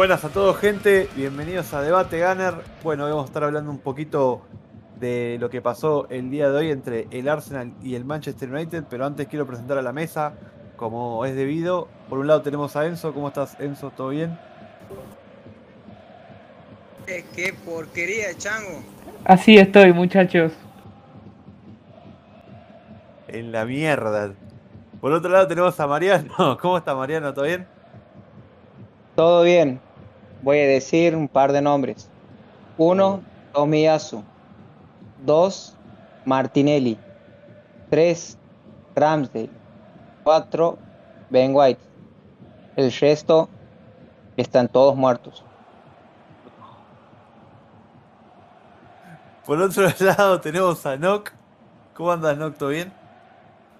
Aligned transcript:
Buenas 0.00 0.24
a 0.24 0.30
todos, 0.30 0.56
gente. 0.56 1.10
Bienvenidos 1.14 1.74
a 1.74 1.82
Debate 1.82 2.26
Gunner. 2.26 2.54
Bueno, 2.82 3.04
hoy 3.04 3.10
vamos 3.10 3.24
a 3.24 3.26
estar 3.26 3.44
hablando 3.44 3.70
un 3.70 3.80
poquito 3.80 4.40
de 4.98 5.36
lo 5.38 5.50
que 5.50 5.60
pasó 5.60 6.06
el 6.08 6.30
día 6.30 6.50
de 6.50 6.56
hoy 6.56 6.70
entre 6.70 7.06
el 7.10 7.28
Arsenal 7.28 7.74
y 7.82 7.96
el 7.96 8.06
Manchester 8.06 8.50
United, 8.50 8.84
pero 8.88 9.04
antes 9.04 9.28
quiero 9.28 9.46
presentar 9.46 9.76
a 9.76 9.82
la 9.82 9.92
mesa, 9.92 10.32
como 10.76 11.26
es 11.26 11.36
debido. 11.36 11.86
Por 12.08 12.18
un 12.18 12.28
lado 12.28 12.40
tenemos 12.40 12.76
a 12.76 12.86
Enzo. 12.86 13.12
¿Cómo 13.12 13.28
estás, 13.28 13.60
Enzo? 13.60 13.90
¿Todo 13.90 14.08
bien? 14.08 14.38
Eh, 17.06 17.22
qué 17.36 17.52
porquería, 17.62 18.34
chango. 18.38 18.82
Así 19.26 19.58
estoy, 19.58 19.92
muchachos. 19.92 20.52
En 23.28 23.52
la 23.52 23.66
mierda. 23.66 24.32
Por 24.98 25.12
otro 25.12 25.30
lado 25.30 25.46
tenemos 25.46 25.78
a 25.78 25.86
Mariano. 25.86 26.56
¿Cómo 26.62 26.78
está 26.78 26.94
Mariano? 26.94 27.34
¿Todo 27.34 27.44
bien? 27.44 27.66
Todo 29.14 29.42
bien. 29.42 29.89
Voy 30.42 30.58
a 30.58 30.66
decir 30.66 31.14
un 31.14 31.28
par 31.28 31.52
de 31.52 31.60
nombres. 31.60 32.08
Uno, 32.78 33.22
Tomiyasu. 33.52 34.22
Dos, 35.24 35.76
Martinelli. 36.24 36.98
Tres, 37.90 38.38
Ramsdale. 38.94 39.50
Cuatro, 40.24 40.78
Ben 41.28 41.52
White. 41.54 41.80
El 42.76 42.92
resto 42.92 43.48
están 44.36 44.68
todos 44.68 44.96
muertos. 44.96 45.44
Por 49.44 49.60
otro 49.60 49.88
lado 50.00 50.40
tenemos 50.40 50.86
a 50.86 50.96
Nock. 50.96 51.32
¿Cómo 51.94 52.12
andas, 52.12 52.38
Nock? 52.38 52.56
¿Todo 52.56 52.68
bien? 52.70 52.99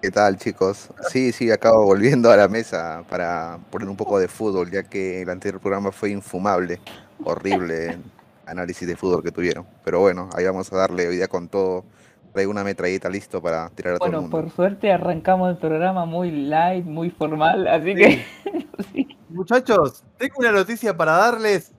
¿Qué 0.01 0.09
tal, 0.09 0.37
chicos? 0.37 0.89
Sí, 1.09 1.31
sí, 1.31 1.51
acabo 1.51 1.83
volviendo 1.85 2.31
a 2.31 2.37
la 2.37 2.47
mesa 2.47 3.03
para 3.07 3.59
poner 3.69 3.87
un 3.87 3.95
poco 3.95 4.17
de 4.19 4.27
fútbol, 4.27 4.71
ya 4.71 4.83
que 4.83 5.21
el 5.21 5.29
anterior 5.29 5.61
programa 5.61 5.91
fue 5.91 6.09
infumable, 6.09 6.79
horrible 7.23 7.99
análisis 8.47 8.87
de 8.87 8.95
fútbol 8.95 9.21
que 9.23 9.31
tuvieron. 9.31 9.65
Pero 9.83 9.99
bueno, 9.99 10.29
ahí 10.33 10.45
vamos 10.45 10.71
a 10.73 10.77
darle 10.77 11.07
hoy 11.07 11.17
día 11.17 11.27
con 11.27 11.47
todo. 11.47 11.85
Traigo 12.33 12.49
una 12.49 12.63
metralleta 12.63 13.09
listo 13.09 13.41
para 13.41 13.69
tirar 13.69 13.95
a 13.95 13.97
todo 13.97 14.07
el 14.07 14.11
Bueno, 14.13 14.21
mundo. 14.23 14.37
por 14.41 14.49
suerte 14.49 14.91
arrancamos 14.91 15.51
el 15.51 15.57
programa 15.57 16.05
muy 16.05 16.31
light, 16.31 16.85
muy 16.85 17.11
formal, 17.11 17.67
así 17.67 17.93
que 17.93 18.25
sí. 18.93 19.17
Muchachos, 19.29 20.03
tengo 20.17 20.35
una 20.39 20.51
noticia 20.51 20.97
para 20.97 21.11
darles. 21.13 21.73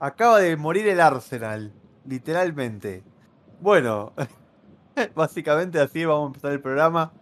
Acaba 0.00 0.38
de 0.40 0.56
morir 0.56 0.88
el 0.88 1.00
Arsenal, 1.00 1.72
literalmente. 2.06 3.02
Bueno, 3.60 4.12
básicamente 5.14 5.80
así 5.80 6.04
vamos 6.04 6.24
a 6.24 6.26
empezar 6.28 6.52
el 6.52 6.60
programa. 6.60 7.12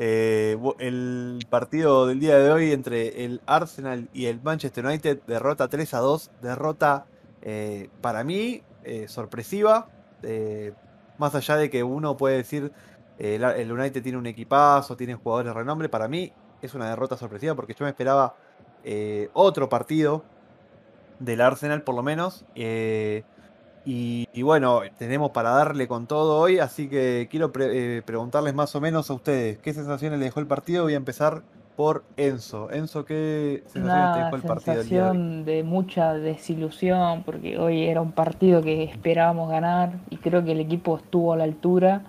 Eh, 0.00 0.56
el 0.78 1.44
partido 1.50 2.06
del 2.06 2.20
día 2.20 2.38
de 2.38 2.52
hoy 2.52 2.70
entre 2.70 3.24
el 3.24 3.40
Arsenal 3.46 4.08
y 4.12 4.26
el 4.26 4.40
Manchester 4.40 4.86
United, 4.86 5.22
derrota 5.26 5.66
3 5.66 5.92
a 5.94 5.98
2, 5.98 6.30
derrota 6.40 7.06
eh, 7.42 7.90
para 8.00 8.22
mí 8.22 8.62
eh, 8.84 9.08
sorpresiva. 9.08 9.88
eh, 10.22 10.72
más 11.18 11.34
allá 11.34 11.56
de 11.56 11.68
que 11.68 11.82
uno 11.82 12.16
puede 12.16 12.36
decir 12.36 12.70
el, 13.18 13.42
el 13.42 13.72
United 13.72 14.00
tiene 14.00 14.18
un 14.18 14.26
equipazo, 14.28 14.96
tiene 14.96 15.16
jugadores 15.16 15.52
de 15.52 15.54
renombre, 15.58 15.88
para 15.88 16.06
mí 16.06 16.32
es 16.62 16.74
una 16.74 16.88
derrota 16.88 17.16
sorpresiva 17.16 17.56
porque 17.56 17.74
yo 17.74 17.84
me 17.84 17.90
esperaba 17.90 18.36
otro 19.32 19.68
partido 19.68 20.22
del 21.18 21.40
Arsenal 21.40 21.82
por 21.82 21.96
lo 21.96 22.04
menos. 22.04 22.44
Eh, 23.88 23.92
y, 23.92 24.28
y 24.32 24.42
bueno, 24.42 24.82
tenemos 24.98 25.30
para 25.30 25.50
darle 25.50 25.88
con 25.88 26.06
todo 26.06 26.38
hoy, 26.38 26.58
así 26.58 26.88
que 26.88 27.28
quiero 27.30 27.52
pre- 27.52 27.98
eh, 27.98 28.02
preguntarles 28.02 28.54
más 28.54 28.74
o 28.76 28.80
menos 28.80 29.10
a 29.10 29.14
ustedes 29.14 29.58
qué 29.58 29.72
sensaciones 29.72 30.18
les 30.18 30.28
dejó 30.28 30.40
el 30.40 30.46
partido. 30.46 30.84
Voy 30.84 30.94
a 30.94 30.98
empezar 30.98 31.42
por 31.76 32.02
Enzo. 32.16 32.70
Enzo, 32.72 33.04
¿qué 33.04 33.62
sensaciones 33.66 34.12
te 34.12 34.18
Una 34.18 34.24
dejó 34.24 34.36
el 34.36 34.42
partido 34.42 34.80
hoy? 34.80 34.82
sensación 34.82 35.44
de 35.44 35.62
mucha 35.62 36.14
desilusión, 36.14 37.22
porque 37.22 37.56
hoy 37.58 37.84
era 37.84 38.00
un 38.00 38.12
partido 38.12 38.62
que 38.62 38.82
esperábamos 38.82 39.48
ganar 39.48 39.92
y 40.10 40.16
creo 40.16 40.44
que 40.44 40.52
el 40.52 40.60
equipo 40.60 40.96
estuvo 40.96 41.32
a 41.32 41.36
la 41.36 41.44
altura, 41.44 42.02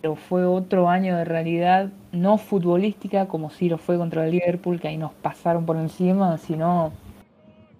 pero 0.00 0.16
fue 0.16 0.44
otro 0.44 0.88
año 0.88 1.16
de 1.16 1.24
realidad 1.24 1.90
no 2.10 2.38
futbolística 2.38 3.28
como 3.28 3.50
si 3.50 3.68
lo 3.68 3.78
fue 3.78 3.96
contra 3.98 4.24
el 4.24 4.32
Liverpool, 4.32 4.80
que 4.80 4.88
ahí 4.88 4.96
nos 4.96 5.12
pasaron 5.12 5.64
por 5.64 5.76
encima, 5.76 6.36
sino 6.38 6.92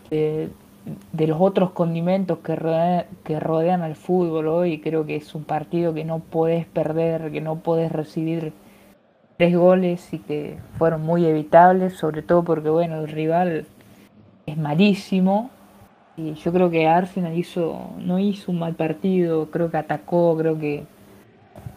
de, 0.08 0.50
de 1.12 1.26
los 1.26 1.40
otros 1.40 1.70
condimentos 1.70 2.38
que, 2.38 2.56
rodea- 2.56 3.06
que 3.24 3.38
rodean 3.40 3.82
al 3.82 3.96
fútbol 3.96 4.48
hoy. 4.48 4.80
Creo 4.80 5.06
que 5.06 5.16
es 5.16 5.34
un 5.34 5.44
partido 5.44 5.94
que 5.94 6.04
no 6.04 6.18
podés 6.18 6.66
perder, 6.66 7.30
que 7.32 7.40
no 7.40 7.56
podés 7.56 7.92
recibir 7.92 8.52
tres 9.36 9.56
goles 9.56 10.12
y 10.12 10.18
que 10.18 10.58
fueron 10.78 11.02
muy 11.02 11.24
evitables, 11.26 11.94
sobre 11.94 12.22
todo 12.22 12.42
porque 12.44 12.68
bueno, 12.68 13.00
el 13.00 13.08
rival 13.08 13.66
es 14.46 14.56
malísimo 14.56 15.50
y 16.16 16.34
yo 16.34 16.52
creo 16.52 16.70
que 16.70 16.86
Arsenal 16.86 17.36
hizo 17.36 17.90
no 17.98 18.18
hizo 18.18 18.52
un 18.52 18.58
mal 18.58 18.74
partido, 18.74 19.50
creo 19.50 19.70
que 19.70 19.78
atacó, 19.78 20.36
creo 20.36 20.58
que 20.58 20.84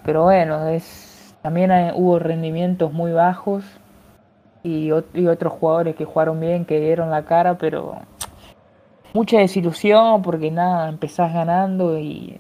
pero 0.04 0.24
bueno, 0.24 0.68
es 0.68 1.36
también 1.42 1.72
hubo 1.96 2.20
rendimientos 2.20 2.92
muy 2.92 3.12
bajos 3.12 3.64
y, 4.64 4.90
y 5.14 5.28
otros 5.28 5.54
jugadores 5.54 5.96
que 5.96 6.06
jugaron 6.06 6.40
bien, 6.40 6.66
que 6.66 6.80
dieron 6.80 7.12
la 7.12 7.24
cara, 7.24 7.58
pero 7.58 7.96
mucha 9.16 9.40
desilusión 9.40 10.22
porque 10.22 10.52
nada, 10.52 10.90
empezás 10.90 11.34
ganando 11.34 11.98
y, 11.98 12.38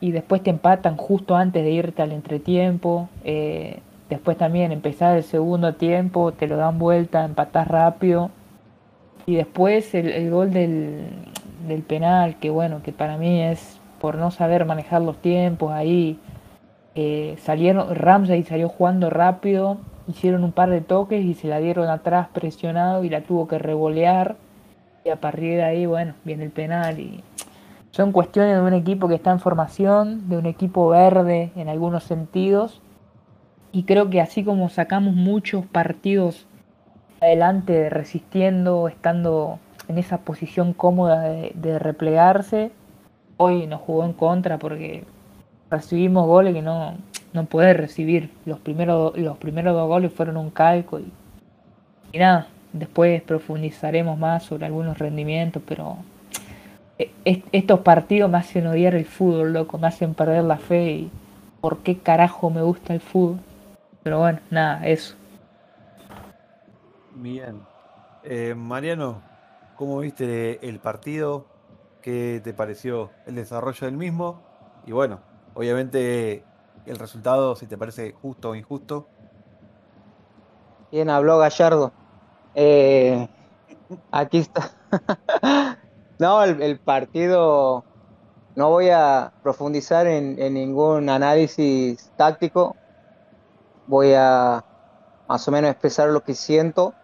y 0.00 0.10
después 0.10 0.42
te 0.42 0.50
empatan 0.50 0.96
justo 0.96 1.36
antes 1.36 1.62
de 1.62 1.70
irte 1.70 2.02
al 2.02 2.12
entretiempo. 2.12 3.08
eh, 3.24 3.78
después 4.10 4.36
también 4.36 4.72
empezás 4.72 5.16
el 5.16 5.22
segundo 5.22 5.74
tiempo, 5.74 6.32
te 6.32 6.46
lo 6.46 6.56
dan 6.56 6.78
vuelta, 6.78 7.24
empatás 7.24 7.68
rápido. 7.68 8.30
Y 9.26 9.36
después 9.36 9.94
el, 9.94 10.08
el 10.10 10.30
gol 10.30 10.50
del, 10.52 11.06
del 11.68 11.82
penal, 11.82 12.36
que 12.40 12.50
bueno, 12.50 12.82
que 12.82 12.92
para 12.92 13.16
mí 13.16 13.42
es 13.42 13.80
por 14.00 14.16
no 14.16 14.30
saber 14.30 14.64
manejar 14.66 15.02
los 15.02 15.16
tiempos 15.18 15.72
ahí. 15.72 16.18
eh, 16.94 17.36
salieron, 17.38 17.94
Ramsey 17.94 18.42
salió 18.44 18.68
jugando 18.68 19.10
rápido, 19.10 19.78
hicieron 20.08 20.44
un 20.44 20.52
par 20.52 20.70
de 20.70 20.80
toques 20.80 21.24
y 21.24 21.34
se 21.34 21.48
la 21.48 21.58
dieron 21.58 21.88
atrás 21.88 22.28
presionado 22.32 23.04
y 23.04 23.08
la 23.10 23.22
tuvo 23.22 23.48
que 23.48 23.58
revolear. 23.58 24.36
Y 25.04 25.10
a 25.10 25.16
partir 25.16 25.56
de 25.56 25.62
ahí, 25.62 25.84
bueno, 25.84 26.14
viene 26.24 26.44
el 26.44 26.50
penal 26.50 26.98
y 26.98 27.22
son 27.90 28.10
cuestiones 28.10 28.56
de 28.56 28.62
un 28.62 28.72
equipo 28.72 29.06
que 29.06 29.14
está 29.14 29.30
en 29.30 29.38
formación, 29.38 30.28
de 30.28 30.38
un 30.38 30.46
equipo 30.46 30.88
verde 30.88 31.52
en 31.56 31.68
algunos 31.68 32.04
sentidos. 32.04 32.80
Y 33.70 33.84
creo 33.84 34.08
que 34.08 34.20
así 34.20 34.42
como 34.42 34.68
sacamos 34.70 35.14
muchos 35.14 35.66
partidos 35.66 36.46
adelante 37.20 37.90
resistiendo, 37.90 38.88
estando 38.88 39.58
en 39.88 39.98
esa 39.98 40.18
posición 40.18 40.72
cómoda 40.72 41.20
de, 41.20 41.78
replegarse, 41.78 42.72
hoy 43.36 43.66
nos 43.66 43.82
jugó 43.82 44.04
en 44.04 44.14
contra 44.14 44.58
porque 44.58 45.04
recibimos 45.70 46.26
goles 46.26 46.54
que 46.54 46.62
no, 46.62 46.94
no 47.32 47.44
podés 47.44 47.76
recibir. 47.76 48.30
Los 48.46 48.58
primeros, 48.58 49.16
los 49.18 49.36
primeros 49.36 49.74
dos 49.74 49.86
goles 49.86 50.12
fueron 50.12 50.38
un 50.38 50.50
calco 50.50 50.98
y 50.98 52.18
nada, 52.18 52.48
después 52.74 53.22
profundizaremos 53.22 54.18
más 54.18 54.44
sobre 54.44 54.66
algunos 54.66 54.98
rendimientos, 54.98 55.62
pero 55.66 55.98
e- 56.98 57.10
est- 57.24 57.46
estos 57.52 57.80
partidos 57.80 58.30
me 58.30 58.38
hacen 58.38 58.66
odiar 58.66 58.94
el 58.94 59.06
fútbol, 59.06 59.52
loco, 59.52 59.78
me 59.78 59.88
hacen 59.88 60.14
perder 60.14 60.44
la 60.44 60.58
fe 60.58 60.92
y 60.92 61.10
por 61.60 61.78
qué 61.78 61.98
carajo 61.98 62.50
me 62.50 62.62
gusta 62.62 62.94
el 62.94 63.00
fútbol. 63.00 63.40
Pero 64.02 64.20
bueno, 64.20 64.40
nada, 64.50 64.86
eso. 64.86 65.16
Bien. 67.10 67.68
Eh, 68.22 68.54
Mariano, 68.56 69.22
¿cómo 69.74 70.00
viste 70.00 70.68
el 70.68 70.80
partido? 70.80 71.46
¿Qué 72.00 72.40
te 72.44 72.54
pareció 72.54 73.12
el 73.26 73.36
desarrollo 73.36 73.86
del 73.86 73.96
mismo? 73.96 74.42
Y 74.86 74.92
bueno, 74.92 75.20
obviamente 75.54 76.50
el 76.86 76.98
resultado, 76.98 77.56
si 77.56 77.66
te 77.66 77.78
parece 77.78 78.12
justo 78.12 78.50
o 78.50 78.54
injusto. 78.56 79.14
Bien, 80.90 81.10
habló 81.10 81.38
Gallardo. 81.38 81.92
Eh, 82.54 83.28
aquí 84.10 84.38
está. 84.38 84.70
No, 86.16 86.44
el, 86.44 86.78
partido, 86.78 87.84
no 88.54 88.70
voy 88.70 88.88
a 88.88 89.32
profundizar 89.42 90.06
en, 90.06 90.40
en 90.40 90.54
ningún 90.54 91.08
análisis 91.08 92.12
táctico. 92.16 92.76
Voy 93.88 94.12
a 94.14 94.64
más 95.28 95.48
o 95.48 95.50
menos 95.50 95.70
expresar 95.72 96.08
lo 96.10 96.22
que 96.22 96.34
siento. 96.34 96.94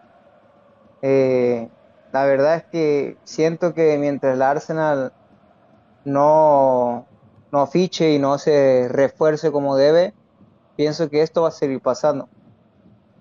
Eh, 1.02 1.69
la 2.12 2.25
verdad 2.25 2.56
es 2.56 2.64
que 2.64 3.17
siento 3.25 3.75
que 3.75 3.97
mientras 3.99 4.35
el 4.35 4.43
Arsenal 4.43 5.12
no, 6.05 7.06
no 7.52 7.67
fiche 7.67 8.12
y 8.12 8.19
no 8.19 8.38
se 8.38 8.88
refuerce 8.88 9.50
como 9.52 9.76
debe, 9.76 10.14
pienso 10.76 11.08
que 11.08 11.23
esto 11.23 11.43
va 11.43 11.49
a 11.49 11.52
seguir 11.52 11.81
pasando. 11.81 12.29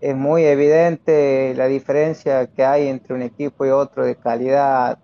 Es 0.01 0.15
muy 0.15 0.43
evidente 0.45 1.53
la 1.55 1.67
diferencia 1.67 2.47
que 2.47 2.63
hay 2.63 2.87
entre 2.87 3.13
un 3.13 3.21
equipo 3.21 3.65
y 3.65 3.69
otro 3.69 4.05
de 4.05 4.15
calidad, 4.15 4.97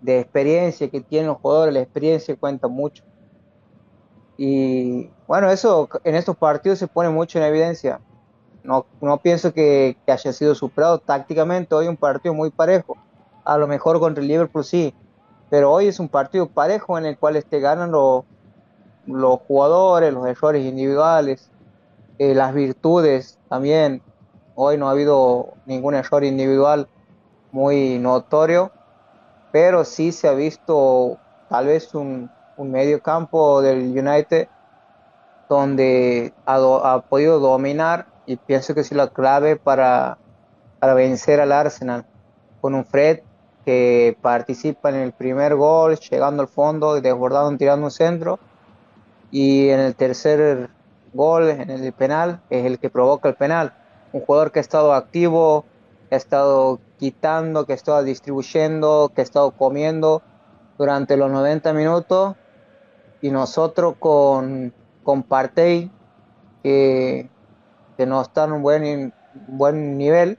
de 0.00 0.20
experiencia 0.20 0.88
que 0.88 1.00
tienen 1.00 1.28
los 1.28 1.38
jugadores, 1.38 1.74
la 1.74 1.80
experiencia 1.80 2.36
cuenta 2.36 2.68
mucho. 2.68 3.04
Y 4.36 5.10
bueno, 5.26 5.50
eso 5.50 5.88
en 6.04 6.14
estos 6.14 6.36
partidos 6.36 6.78
se 6.78 6.86
pone 6.86 7.10
mucho 7.10 7.38
en 7.38 7.44
evidencia. 7.44 8.00
No, 8.62 8.86
no 9.00 9.18
pienso 9.18 9.52
que, 9.52 9.96
que 10.06 10.12
haya 10.12 10.32
sido 10.32 10.54
superado 10.54 10.98
tácticamente. 10.98 11.74
Hoy 11.74 11.88
un 11.88 11.96
partido 11.96 12.34
muy 12.34 12.50
parejo. 12.50 12.96
a 13.44 13.58
lo 13.58 13.66
mejor 13.66 13.98
contra 13.98 14.22
el 14.22 14.28
Liverpool 14.28 14.64
sí, 14.64 14.94
pero 15.50 15.72
hoy 15.72 15.88
es 15.88 15.98
un 16.00 16.08
partido 16.08 16.48
parejo 16.48 16.98
en 16.98 17.06
el 17.06 17.18
cual 17.18 17.36
este, 17.36 17.60
ganan 17.60 17.90
los, 17.90 18.24
los 19.06 19.40
jugadores, 19.40 20.12
los 20.12 20.26
errores 20.26 20.64
individuales, 20.64 21.50
eh, 22.18 22.34
las 22.34 22.54
virtudes 22.54 23.38
también. 23.48 24.02
Hoy 24.60 24.76
no 24.76 24.88
ha 24.88 24.90
habido 24.90 25.54
ningún 25.66 25.94
error 25.94 26.24
individual 26.24 26.88
muy 27.52 27.96
notorio, 28.00 28.72
pero 29.52 29.84
sí 29.84 30.10
se 30.10 30.26
ha 30.26 30.32
visto 30.32 31.16
tal 31.48 31.66
vez 31.66 31.94
un, 31.94 32.28
un 32.56 32.72
medio 32.72 33.00
campo 33.00 33.62
del 33.62 33.96
United 33.96 34.48
donde 35.48 36.32
ha, 36.44 37.02
podido 37.08 37.38
dominar 37.38 38.06
y 38.26 38.34
pienso 38.34 38.74
que 38.74 38.80
es 38.80 38.90
la 38.90 39.06
clave 39.10 39.54
para, 39.54 40.18
para 40.80 40.94
vencer 40.94 41.40
al 41.40 41.52
Arsenal 41.52 42.04
con 42.60 42.74
un 42.74 42.84
Fred 42.84 43.20
que 43.64 44.18
participa 44.20 44.88
en 44.88 44.96
el 44.96 45.12
primer 45.12 45.54
gol, 45.54 46.00
llegando 46.00 46.42
al 46.42 46.48
fondo, 46.48 47.00
desbordando, 47.00 47.56
tirando 47.56 47.86
un 47.86 47.92
centro. 47.92 48.40
Y 49.30 49.68
en 49.68 49.78
el 49.78 49.94
tercer 49.94 50.68
gol, 51.14 51.48
en 51.48 51.70
el 51.70 51.92
penal, 51.92 52.40
es 52.50 52.66
el 52.66 52.80
que 52.80 52.90
provoca 52.90 53.28
el 53.28 53.36
penal. 53.36 53.72
Un 54.12 54.20
jugador 54.22 54.52
que 54.52 54.58
ha 54.58 54.62
estado 54.62 54.92
activo, 54.92 55.64
que 56.08 56.14
ha 56.14 56.18
estado 56.18 56.80
quitando, 56.98 57.66
que 57.66 57.72
ha 57.72 57.76
estado 57.76 58.02
distribuyendo, 58.02 59.12
que 59.14 59.20
ha 59.20 59.24
estado 59.24 59.50
comiendo 59.52 60.22
durante 60.78 61.16
los 61.16 61.30
90 61.30 61.72
minutos. 61.72 62.36
Y 63.20 63.30
nosotros 63.30 63.94
con, 63.98 64.72
con 65.02 65.22
Partey, 65.22 65.90
que, 66.62 67.28
que 67.96 68.06
no 68.06 68.22
está 68.22 68.44
en 68.44 68.52
un 68.52 68.62
buen, 68.62 69.12
buen 69.48 69.98
nivel, 69.98 70.38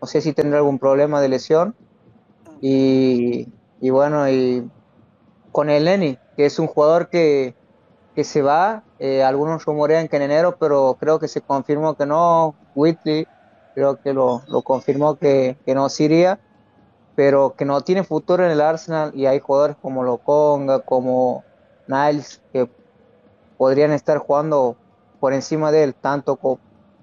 no 0.00 0.06
sé 0.06 0.20
si 0.20 0.32
tendrá 0.32 0.58
algún 0.58 0.78
problema 0.78 1.20
de 1.20 1.28
lesión 1.28 1.74
y, 2.60 3.48
y 3.80 3.90
bueno, 3.90 4.28
y 4.28 4.68
con 5.52 5.68
el 5.68 5.84
Lenny, 5.84 6.18
que 6.36 6.46
es 6.46 6.58
un 6.58 6.66
jugador 6.66 7.08
que, 7.08 7.54
que 8.14 8.24
se 8.24 8.42
va, 8.42 8.82
eh, 9.00 9.24
algunos 9.24 9.64
rumorean 9.64 10.08
que 10.08 10.16
en 10.16 10.22
enero, 10.22 10.56
pero 10.60 10.98
creo 11.00 11.18
que 11.18 11.26
se 11.26 11.40
confirmó 11.40 11.94
que 11.94 12.04
no, 12.04 12.54
Whitley 12.74 13.26
creo 13.74 13.98
que 13.98 14.12
lo, 14.12 14.42
lo 14.46 14.60
confirmó 14.60 15.16
que, 15.16 15.56
que, 15.64 15.74
no 15.74 15.88
se 15.88 16.04
iría, 16.04 16.38
pero 17.16 17.54
que 17.56 17.64
no 17.64 17.80
tiene 17.80 18.04
futuro 18.04 18.44
en 18.44 18.50
el 18.50 18.60
Arsenal 18.60 19.12
y 19.14 19.24
hay 19.24 19.40
jugadores 19.40 19.76
como 19.80 20.04
Loconga, 20.04 20.80
como 20.80 21.44
Niles, 21.86 22.42
que 22.52 22.68
podrían 23.56 23.92
estar 23.92 24.18
jugando 24.18 24.76
por 25.18 25.32
encima 25.32 25.72
de 25.72 25.84
él, 25.84 25.94
tanto 25.94 26.36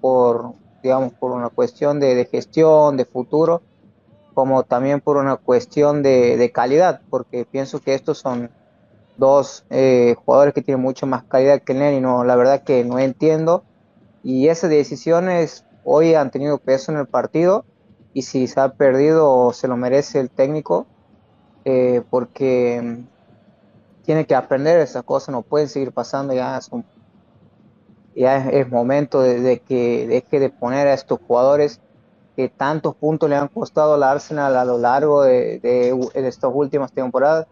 por, 0.00 0.52
digamos, 0.84 1.12
por 1.14 1.32
una 1.32 1.48
cuestión 1.48 1.98
de, 1.98 2.14
de 2.14 2.26
gestión, 2.26 2.96
de 2.96 3.06
futuro, 3.06 3.60
como 4.34 4.62
también 4.62 5.00
por 5.00 5.16
una 5.16 5.34
cuestión 5.34 6.04
de, 6.04 6.36
de 6.36 6.52
calidad, 6.52 7.00
porque 7.10 7.44
pienso 7.44 7.80
que 7.80 7.94
estos 7.94 8.18
son 8.18 8.50
dos 9.18 9.64
eh, 9.68 10.14
jugadores 10.24 10.54
que 10.54 10.62
tienen 10.62 10.80
mucho 10.80 11.06
más 11.06 11.24
calidad 11.24 11.60
que 11.60 11.72
y 11.74 12.00
no, 12.00 12.24
la 12.24 12.36
verdad 12.36 12.62
que 12.62 12.84
no 12.84 12.98
entiendo. 12.98 13.64
Y 14.22 14.48
esas 14.48 14.70
decisiones 14.70 15.64
hoy 15.84 16.14
han 16.14 16.30
tenido 16.30 16.58
peso 16.58 16.92
en 16.92 16.98
el 16.98 17.06
partido 17.06 17.64
y 18.14 18.22
si 18.22 18.46
se 18.46 18.60
ha 18.60 18.70
perdido 18.70 19.52
se 19.52 19.68
lo 19.68 19.76
merece 19.76 20.20
el 20.20 20.30
técnico, 20.30 20.86
eh, 21.64 22.02
porque 22.08 23.04
tiene 24.04 24.26
que 24.26 24.34
aprender 24.34 24.80
esas 24.80 25.02
cosas, 25.02 25.30
no 25.30 25.42
pueden 25.42 25.68
seguir 25.68 25.92
pasando, 25.92 26.32
ya, 26.32 26.60
son, 26.60 26.84
ya 28.16 28.48
es 28.48 28.70
momento 28.70 29.20
de, 29.20 29.40
de, 29.40 29.58
que 29.60 30.06
deje 30.06 30.40
de 30.40 30.48
poner 30.48 30.86
a 30.86 30.94
estos 30.94 31.18
jugadores 31.26 31.80
que 32.34 32.48
tantos 32.48 32.94
puntos 32.94 33.28
le 33.28 33.36
han 33.36 33.48
costado 33.48 33.94
al 33.94 34.02
Arsenal 34.04 34.56
a 34.56 34.64
lo 34.64 34.78
largo 34.78 35.22
de, 35.22 35.58
de, 35.58 35.92
de, 36.14 36.28
estas 36.28 36.50
últimas 36.54 36.92
temporadas. 36.92 37.46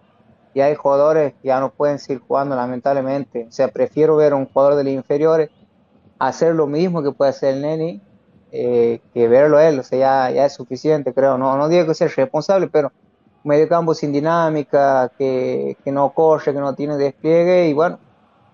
Y 0.57 0.63
hay 0.63 0.75
jugadores 0.75 1.35
que 1.35 1.49
ya 1.49 1.61
no 1.61 1.71
pueden 1.71 1.99
seguir 1.99 2.23
jugando, 2.27 2.57
lamentablemente. 2.57 3.45
O 3.47 3.53
sea, 3.53 3.69
prefiero 3.69 4.17
ver 4.17 4.33
a 4.33 4.37
un 4.37 4.47
jugador 4.47 4.77
de 4.77 4.85
los 4.85 4.93
inferiores 4.95 5.51
hacer 6.19 6.55
lo 6.55 6.67
mismo 6.67 7.03
que 7.03 7.13
puede 7.13 7.29
hacer 7.29 7.57
el 7.57 7.61
Neni 7.61 8.01
eh, 8.53 9.03
que 9.13 9.29
verlo 9.29 9.61
él. 9.61 9.79
O 9.79 9.83
sea, 9.83 9.99
ya, 9.99 10.35
ya 10.35 10.47
es 10.47 10.55
suficiente, 10.55 11.13
creo. 11.13 11.37
No, 11.37 11.59
no 11.59 11.69
digo 11.69 11.85
que 11.87 11.93
sea 11.93 12.09
responsable, 12.09 12.69
pero 12.69 12.91
medio 13.45 13.69
campo 13.69 13.93
sin 13.93 14.15
dinámica, 14.15 15.13
que, 15.19 15.77
que 15.85 15.93
no 15.93 16.09
corre, 16.15 16.55
que 16.55 16.59
no 16.59 16.75
tiene 16.75 16.97
despliegue. 16.97 17.69
Y 17.69 17.75
bueno, 17.75 17.99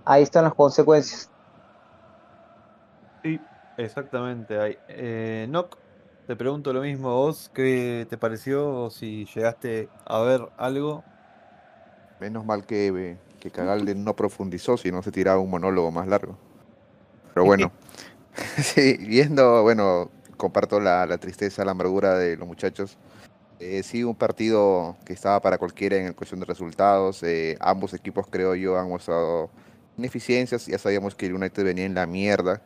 ahí 0.05 0.25
están 0.25 0.43
las 0.43 0.55
consecuencias. 0.55 1.31
Sí, 3.23 3.41
exactamente. 3.77 4.59
Ahí. 4.59 4.77
Eh, 4.89 5.49
te 6.27 6.35
pregunto 6.35 6.73
lo 6.73 6.81
mismo 6.81 7.11
a 7.11 7.15
vos, 7.15 7.49
¿qué 7.55 8.09
te 8.11 8.19
pareció? 8.19 8.91
Si 8.91 9.25
llegaste 9.27 9.89
a 10.05 10.19
ver 10.23 10.49
algo. 10.57 11.05
Menos 12.23 12.47
mal 12.47 12.65
que, 12.65 13.17
que 13.41 13.51
Cagalde 13.51 13.97
no 13.97 14.15
profundizó, 14.15 14.77
si 14.77 14.93
no 14.93 15.03
se 15.03 15.11
tiraba 15.11 15.41
un 15.41 15.51
monólogo 15.51 15.91
más 15.91 16.07
largo. 16.07 16.39
Pero 17.35 17.45
bueno, 17.45 17.73
sí, 18.63 18.97
viendo, 18.97 19.65
bueno, 19.65 20.09
comparto 20.37 20.79
la, 20.79 21.05
la, 21.05 21.19
tristeza, 21.19 21.65
la 21.65 21.73
amargura 21.73 22.17
de 22.17 22.37
los 22.37 22.47
muchachos. 22.47 22.97
Eh, 23.59 23.83
sí, 23.83 24.05
un 24.05 24.15
partido 24.15 24.97
que 25.05 25.15
estaba 25.15 25.43
para 25.43 25.59
cualquiera 25.59 25.97
en 25.97 26.13
cuestión 26.13 26.39
de 26.39 26.47
resultados. 26.47 27.25
Eh, 27.25 27.57
ambos 27.59 27.93
equipos, 27.93 28.25
creo 28.31 28.55
yo, 28.55 28.79
han 28.79 28.89
mostrado 28.89 29.51
ineficiencias. 29.99 30.67
Ya 30.67 30.79
sabíamos 30.79 31.17
que 31.17 31.27
el 31.27 31.35
United 31.35 31.65
venía 31.65 31.87
en 31.87 31.95
la 31.95 32.07
mierda, 32.07 32.63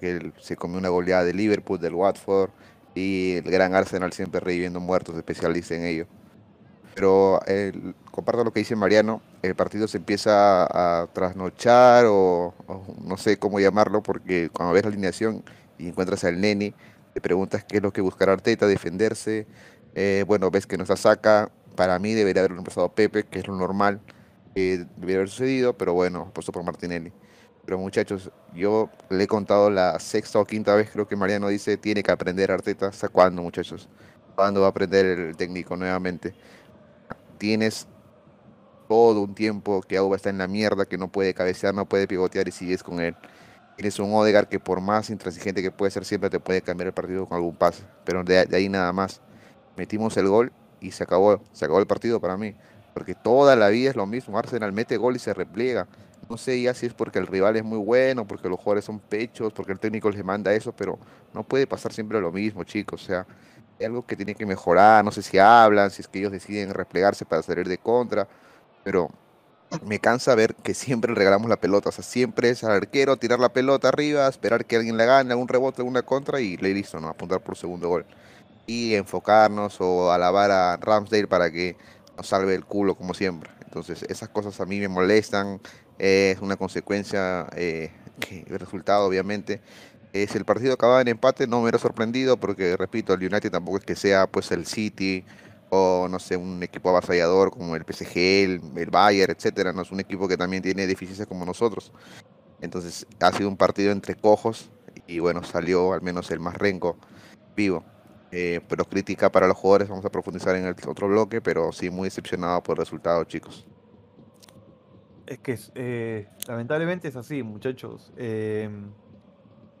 que 0.00 0.32
se 0.40 0.56
comió 0.56 0.78
una 0.78 0.88
goleada 0.88 1.24
de 1.24 1.34
Liverpool, 1.34 1.78
del 1.78 1.92
Watford 1.92 2.48
y 2.94 3.34
el 3.34 3.50
gran 3.50 3.74
Arsenal 3.74 4.14
siempre 4.14 4.40
reviviendo 4.40 4.80
muertos, 4.80 5.14
especialista 5.14 5.74
en 5.74 5.84
ello. 5.84 6.06
Pero 6.94 7.44
el, 7.46 7.94
comparto 8.14 8.44
lo 8.44 8.52
que 8.52 8.60
dice 8.60 8.76
Mariano, 8.76 9.20
el 9.42 9.56
partido 9.56 9.88
se 9.88 9.96
empieza 9.96 10.66
a 10.66 11.08
trasnochar 11.08 12.04
o, 12.06 12.54
no 13.04 13.16
sé 13.16 13.38
cómo 13.40 13.58
llamarlo, 13.58 14.04
porque 14.04 14.50
cuando 14.52 14.72
ves 14.72 14.84
la 14.84 14.90
alineación 14.90 15.42
y 15.78 15.88
encuentras 15.88 16.22
al 16.22 16.40
Neni, 16.40 16.72
te 17.12 17.20
preguntas 17.20 17.64
qué 17.64 17.78
es 17.78 17.82
lo 17.82 17.92
que 17.92 18.00
buscará 18.00 18.32
Arteta, 18.32 18.68
defenderse, 18.68 19.48
eh, 19.96 20.22
bueno, 20.28 20.52
ves 20.52 20.64
que 20.64 20.76
no 20.76 20.84
está 20.84 20.94
saca, 20.94 21.50
para 21.74 21.98
mí 21.98 22.14
debería 22.14 22.42
haberlo 22.42 22.58
empezado 22.58 22.88
Pepe, 22.88 23.24
que 23.24 23.40
es 23.40 23.48
lo 23.48 23.56
normal, 23.56 24.00
eh, 24.54 24.84
debería 24.94 25.16
haber 25.16 25.28
sucedido, 25.28 25.76
pero 25.76 25.92
bueno, 25.92 26.30
puesto 26.32 26.52
por 26.52 26.62
Martinelli. 26.62 27.12
Pero 27.64 27.78
muchachos, 27.78 28.30
yo 28.54 28.90
le 29.10 29.24
he 29.24 29.26
contado 29.26 29.70
la 29.70 29.98
sexta 29.98 30.38
o 30.38 30.44
quinta 30.44 30.76
vez, 30.76 30.88
creo 30.88 31.08
que 31.08 31.16
Mariano 31.16 31.48
dice, 31.48 31.78
tiene 31.78 32.04
que 32.04 32.12
aprender 32.12 32.52
Arteta. 32.52 32.88
¿Hasta 32.88 33.08
cuándo, 33.08 33.42
muchachos? 33.42 33.88
¿Cuándo 34.36 34.60
va 34.60 34.68
a 34.68 34.70
aprender 34.70 35.04
el 35.04 35.36
técnico 35.36 35.74
nuevamente? 35.76 36.32
Tienes 37.38 37.88
todo 38.88 39.22
un 39.22 39.34
tiempo 39.34 39.82
que 39.82 39.96
Auba 39.96 40.16
está 40.16 40.30
en 40.30 40.38
la 40.38 40.48
mierda, 40.48 40.86
que 40.86 40.98
no 40.98 41.08
puede 41.08 41.34
cabecear, 41.34 41.74
no 41.74 41.86
puede 41.86 42.06
pivotear 42.06 42.48
y 42.48 42.52
sigues 42.52 42.82
con 42.82 43.00
él. 43.00 43.16
Tienes 43.76 43.98
un 43.98 44.12
Odegar 44.14 44.48
que 44.48 44.60
por 44.60 44.80
más 44.80 45.10
intransigente 45.10 45.62
que 45.62 45.70
puede 45.70 45.90
ser, 45.90 46.04
siempre 46.04 46.30
te 46.30 46.40
puede 46.40 46.62
cambiar 46.62 46.88
el 46.88 46.94
partido 46.94 47.26
con 47.26 47.36
algún 47.36 47.56
pase. 47.56 47.82
Pero 48.04 48.22
de, 48.22 48.48
ahí 48.52 48.68
nada 48.68 48.92
más. 48.92 49.20
Metimos 49.76 50.16
el 50.16 50.28
gol 50.28 50.52
y 50.80 50.92
se 50.92 51.02
acabó, 51.02 51.42
se 51.52 51.64
acabó 51.64 51.80
el 51.80 51.86
partido 51.86 52.20
para 52.20 52.36
mí. 52.36 52.54
Porque 52.94 53.14
toda 53.14 53.56
la 53.56 53.68
vida 53.68 53.90
es 53.90 53.96
lo 53.96 54.06
mismo. 54.06 54.38
Arsenal 54.38 54.72
mete 54.72 54.96
gol 54.96 55.16
y 55.16 55.18
se 55.18 55.34
repliega 55.34 55.88
no 56.28 56.36
sé 56.36 56.60
ya 56.60 56.74
si 56.74 56.86
es 56.86 56.94
porque 56.94 57.18
el 57.18 57.26
rival 57.26 57.56
es 57.56 57.64
muy 57.64 57.78
bueno, 57.78 58.26
porque 58.26 58.48
los 58.48 58.58
jugadores 58.58 58.84
son 58.84 58.98
pechos, 58.98 59.52
porque 59.52 59.72
el 59.72 59.78
técnico 59.78 60.10
les 60.10 60.24
manda 60.24 60.52
eso, 60.52 60.72
pero 60.72 60.98
no 61.32 61.42
puede 61.44 61.66
pasar 61.66 61.92
siempre 61.92 62.20
lo 62.20 62.32
mismo, 62.32 62.64
chicos. 62.64 63.02
O 63.02 63.06
sea, 63.06 63.26
hay 63.78 63.86
algo 63.86 64.06
que 64.06 64.16
tiene 64.16 64.34
que 64.34 64.46
mejorar. 64.46 65.04
No 65.04 65.10
sé 65.10 65.22
si 65.22 65.38
hablan, 65.38 65.90
si 65.90 66.02
es 66.02 66.08
que 66.08 66.20
ellos 66.20 66.32
deciden 66.32 66.72
replegarse 66.72 67.24
para 67.24 67.42
salir 67.42 67.68
de 67.68 67.78
contra, 67.78 68.28
pero 68.84 69.10
me 69.84 69.98
cansa 69.98 70.34
ver 70.34 70.54
que 70.54 70.74
siempre 70.74 71.14
regalamos 71.14 71.48
la 71.48 71.56
pelota. 71.56 71.88
O 71.88 71.92
sea, 71.92 72.04
siempre 72.04 72.50
es 72.50 72.62
al 72.62 72.72
arquero 72.72 73.16
tirar 73.16 73.40
la 73.40 73.52
pelota 73.52 73.88
arriba, 73.88 74.28
esperar 74.28 74.64
que 74.66 74.76
alguien 74.76 74.96
la 74.96 75.04
gane, 75.04 75.32
algún 75.32 75.48
rebote, 75.48 75.82
alguna 75.82 76.02
contra 76.02 76.40
y 76.40 76.56
listo, 76.58 77.00
¿no? 77.00 77.08
Apuntar 77.08 77.40
por 77.40 77.56
segundo 77.56 77.88
gol. 77.88 78.06
Y 78.66 78.94
enfocarnos 78.94 79.80
o 79.80 80.12
alabar 80.12 80.50
a 80.50 80.76
Ramsdale 80.76 81.26
para 81.26 81.50
que 81.50 81.76
nos 82.16 82.28
salve 82.28 82.54
el 82.54 82.64
culo 82.64 82.94
como 82.94 83.14
siempre. 83.14 83.50
Entonces, 83.64 84.04
esas 84.08 84.28
cosas 84.28 84.60
a 84.60 84.66
mí 84.66 84.78
me 84.78 84.88
molestan 84.88 85.60
es 85.98 86.40
una 86.40 86.56
consecuencia 86.56 87.46
eh, 87.56 87.90
el 88.30 88.58
resultado 88.58 89.06
obviamente 89.06 89.60
eh, 90.12 90.26
si 90.28 90.38
el 90.38 90.44
partido 90.44 90.74
acababa 90.74 91.00
en 91.00 91.08
empate 91.08 91.46
no 91.46 91.56
me 91.56 91.64
hubiera 91.64 91.78
sorprendido 91.78 92.36
porque 92.36 92.76
repito 92.76 93.14
el 93.14 93.20
United 93.20 93.50
tampoco 93.50 93.78
es 93.78 93.84
que 93.84 93.96
sea 93.96 94.26
pues 94.26 94.50
el 94.52 94.66
City 94.66 95.24
no 96.10 96.18
sé 96.18 96.36
un 96.36 96.62
equipo 96.62 96.90
avasallador 96.90 97.50
como 97.50 97.76
el 97.76 97.84
PSG 97.84 98.16
el, 98.76 98.90
Bayern 98.90 99.32
etcétera 99.32 99.72
no 99.72 99.82
es 99.82 99.90
un 99.90 100.00
equipo 100.00 100.28
que 100.28 100.36
también 100.36 100.62
tiene 100.62 100.86
deficiencias 100.86 101.28
como 101.28 101.44
nosotros. 101.44 101.92
Entonces 102.60 103.06
ha 103.20 103.32
sido 103.32 103.48
un 103.48 103.56
partido 103.56 103.92
entre 103.92 104.14
cojos 104.14 104.70
y 105.06 105.18
bueno 105.18 105.42
salió 105.42 105.92
al 105.92 106.02
menos 106.02 106.30
el 106.30 106.40
más 106.40 106.54
renco 106.56 106.96
vivo. 107.56 107.84
Eh, 108.36 108.60
pero 108.68 108.84
crítica 108.84 109.30
para 109.30 109.46
los 109.46 109.56
jugadores 109.56 109.88
vamos 109.88 110.04
a 110.04 110.10
profundizar 110.10 110.56
en 110.56 110.64
el 110.64 110.74
otro 110.88 111.06
bloque 111.06 111.40
pero 111.40 111.70
sí 111.70 111.88
muy 111.88 112.06
decepcionado 112.06 112.62
por 112.62 112.76
el 112.76 112.84
resultado 112.84 113.22
chicos. 113.24 113.66
Es 115.26 115.38
que 115.38 115.58
eh, 115.74 116.28
lamentablemente 116.48 117.08
es 117.08 117.16
así, 117.16 117.42
muchachos. 117.42 118.12
Eh, 118.16 118.68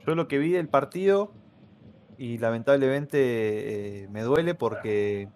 yo 0.06 0.14
lo 0.14 0.28
que 0.28 0.38
vi 0.38 0.52
del 0.52 0.68
partido 0.68 1.32
y 2.16 2.38
lamentablemente 2.38 4.06
me 4.10 4.22
duele 4.22 4.54
porque 4.54 5.28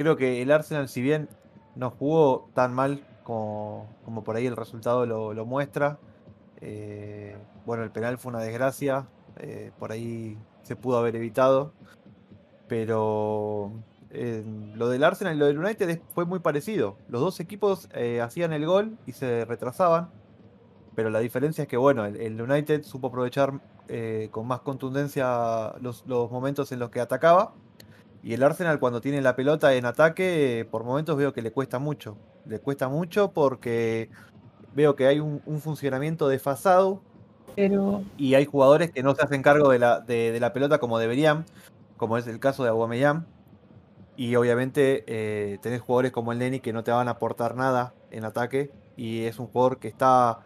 creo 0.00 0.16
que 0.16 0.40
el 0.40 0.50
Arsenal, 0.50 0.88
si 0.88 1.02
bien 1.02 1.28
no 1.76 1.90
jugó 1.90 2.48
tan 2.54 2.72
mal 2.72 3.04
como, 3.22 3.86
por 4.24 4.34
ahí 4.34 4.46
el 4.46 4.56
resultado 4.56 5.04
lo, 5.04 5.44
muestra, 5.44 5.98
eh, 6.62 7.36
bueno, 7.66 7.82
el 7.82 7.90
penal 7.90 8.16
fue 8.16 8.30
una 8.30 8.40
desgracia, 8.40 9.08
eh, 9.36 9.72
por 9.78 9.92
ahí 9.92 10.38
se 10.62 10.74
pudo 10.74 10.96
haber 10.96 11.16
evitado, 11.16 11.74
pero 12.66 13.72
eh, 14.08 14.42
lo 14.74 14.88
del 14.88 15.04
Arsenal 15.04 15.36
y 15.36 15.38
lo 15.38 15.44
del 15.44 15.58
United 15.58 16.00
fue 16.14 16.24
muy 16.24 16.38
parecido. 16.38 16.96
Los 17.10 17.20
dos 17.20 17.38
equipos 17.38 17.90
hacían 18.22 18.54
el 18.54 18.64
gol 18.64 18.96
y 19.04 19.12
se 19.12 19.44
retrasaban, 19.44 20.08
pero 20.94 21.10
la 21.10 21.18
diferencia 21.18 21.60
es 21.60 21.68
que, 21.68 21.76
bueno, 21.76 22.06
el, 22.06 22.40
United 22.40 22.84
supo 22.84 23.08
aprovechar 23.08 23.60
con 24.30 24.46
más 24.46 24.60
contundencia 24.60 25.74
los 25.82 26.06
momentos 26.06 26.72
en 26.72 26.78
los 26.78 26.88
que 26.88 27.00
atacaba. 27.00 27.52
Y 28.22 28.34
el 28.34 28.42
Arsenal 28.42 28.78
cuando 28.78 29.00
tiene 29.00 29.20
la 29.22 29.34
pelota 29.36 29.74
en 29.74 29.86
ataque, 29.86 30.66
por 30.70 30.84
momentos 30.84 31.16
veo 31.16 31.32
que 31.32 31.42
le 31.42 31.52
cuesta 31.52 31.78
mucho. 31.78 32.16
Le 32.44 32.60
cuesta 32.60 32.88
mucho 32.88 33.32
porque 33.32 34.10
veo 34.74 34.94
que 34.96 35.06
hay 35.06 35.20
un, 35.20 35.42
un 35.46 35.60
funcionamiento 35.60 36.28
desfasado 36.28 37.02
Pero 37.56 38.02
y 38.16 38.34
hay 38.34 38.44
jugadores 38.44 38.90
que 38.92 39.02
no 39.02 39.14
se 39.14 39.22
hacen 39.22 39.42
cargo 39.42 39.70
de 39.70 39.78
la, 39.78 40.00
de, 40.00 40.32
de 40.32 40.40
la 40.40 40.52
pelota 40.52 40.78
como 40.78 40.98
deberían, 40.98 41.44
como 41.96 42.18
es 42.18 42.26
el 42.26 42.40
caso 42.40 42.62
de 42.64 42.70
Aubameyang. 42.70 43.26
Y 44.16 44.36
obviamente 44.36 45.04
eh, 45.06 45.58
tenés 45.62 45.80
jugadores 45.80 46.12
como 46.12 46.32
el 46.32 46.38
Neni 46.38 46.60
que 46.60 46.72
no 46.72 46.84
te 46.84 46.90
van 46.90 47.08
a 47.08 47.12
aportar 47.12 47.56
nada 47.56 47.94
en 48.10 48.24
ataque 48.24 48.70
y 48.96 49.24
es 49.24 49.38
un 49.38 49.46
jugador 49.46 49.78
que 49.78 49.88
está 49.88 50.40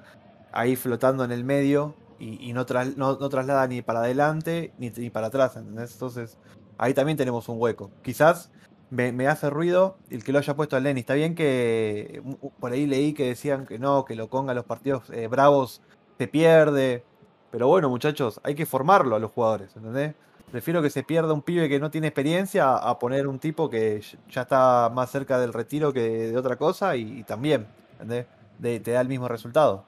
ahí 0.53 0.77
flotando 0.77 1.25
en 1.25 1.33
el 1.33 1.43
medio 1.45 1.95
y, 2.21 2.49
y 2.49 2.53
no, 2.53 2.67
tras- 2.67 2.97
no, 2.97 3.17
no 3.19 3.29
traslada 3.29 3.67
ni 3.67 3.83
para 3.83 4.01
adelante 4.01 4.73
ni, 4.79 4.91
ni 4.91 5.11
para 5.11 5.27
atrás, 5.29 5.57
¿entendés? 5.57 5.93
Entonces 5.93 6.39
ahí 6.79 6.95
también 6.95 7.17
tenemos 7.17 7.49
un 7.49 7.61
hueco. 7.61 7.91
Quizás 8.03 8.51
me, 8.91 9.27
hace 9.29 9.51
ruido 9.51 9.97
el 10.11 10.25
que 10.25 10.33
lo 10.33 10.39
haya 10.39 10.55
puesto 10.55 10.77
al 10.77 10.85
Neni. 10.85 11.01
Está 11.01 11.15
bien 11.15 11.35
que 11.35 12.23
por 12.61 12.73
ahí 12.73 12.87
leí 12.87 13.13
que 13.13 13.27
decían 13.27 13.67
que 13.67 13.79
no, 13.79 14.05
que 14.05 14.15
lo 14.15 14.29
ponga 14.29 14.53
a 14.53 14.55
los 14.55 14.65
partidos 14.65 15.11
eh, 15.11 15.27
bravos 15.27 15.81
se 16.19 16.29
pierde. 16.29 17.05
Pero 17.51 17.69
bueno, 17.69 17.89
muchachos, 17.89 18.41
hay 18.43 18.55
que 18.55 18.67
formarlo 18.67 19.17
a 19.17 19.19
los 19.19 19.31
jugadores, 19.31 19.77
¿entendés? 19.77 20.15
Prefiero 20.51 20.83
que 20.83 20.91
se 20.91 21.03
pierda 21.03 21.33
un 21.33 21.43
pibe 21.43 21.69
que 21.69 21.81
no 21.81 21.91
tiene 21.91 22.09
experiencia 22.09 22.77
a 22.77 22.99
poner 22.99 23.27
un 23.27 23.39
tipo 23.39 23.71
que 23.71 24.03
ya 24.31 24.43
está 24.43 24.91
más 24.93 25.11
cerca 25.11 25.39
del 25.39 25.53
retiro 25.53 25.93
que 25.93 26.31
de 26.31 26.37
otra 26.37 26.57
cosa 26.57 26.97
y, 26.97 27.25
también, 27.25 27.67
¿entendés? 27.93 28.27
Te 28.61 28.93
da 28.93 29.01
el 29.01 29.09
mismo 29.09 29.27
resultado. 29.29 29.85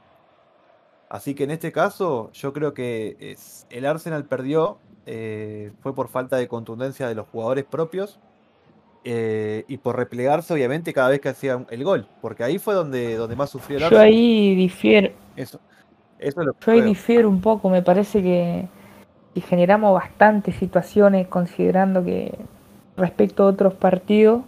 Así 1.08 1.34
que 1.34 1.44
en 1.44 1.52
este 1.52 1.70
caso, 1.70 2.32
yo 2.32 2.52
creo 2.52 2.74
que 2.74 3.16
es- 3.20 3.66
el 3.70 3.86
Arsenal 3.86 4.24
perdió, 4.24 4.78
eh, 5.06 5.72
fue 5.80 5.94
por 5.94 6.08
falta 6.08 6.36
de 6.36 6.48
contundencia 6.48 7.08
de 7.08 7.14
los 7.14 7.28
jugadores 7.28 7.64
propios 7.64 8.18
eh, 9.04 9.64
y 9.68 9.78
por 9.78 9.96
replegarse, 9.96 10.52
obviamente, 10.52 10.92
cada 10.92 11.10
vez 11.10 11.20
que 11.20 11.28
hacían 11.28 11.66
el 11.70 11.84
gol, 11.84 12.08
porque 12.20 12.44
ahí 12.44 12.58
fue 12.58 12.74
donde, 12.74 13.14
donde 13.16 13.36
más 13.36 13.50
sufrió 13.50 13.78
el 13.78 13.84
yo 13.84 13.86
Arsenal. 13.86 14.14
ahí 14.14 14.54
difiero, 14.56 15.12
Eso, 15.36 15.60
eso 16.18 16.40
es 16.40 16.46
lo 16.46 16.54
que 16.54 16.72
yo 16.72 16.72
ahí 16.72 16.82
difiero 16.82 17.28
un 17.28 17.40
poco, 17.40 17.70
me 17.70 17.82
parece 17.82 18.22
que, 18.22 18.68
que 19.34 19.40
generamos 19.40 19.94
bastantes 19.94 20.56
situaciones 20.56 21.28
considerando 21.28 22.04
que 22.04 22.36
respecto 22.96 23.44
a 23.44 23.46
otros 23.46 23.74
partidos, 23.74 24.42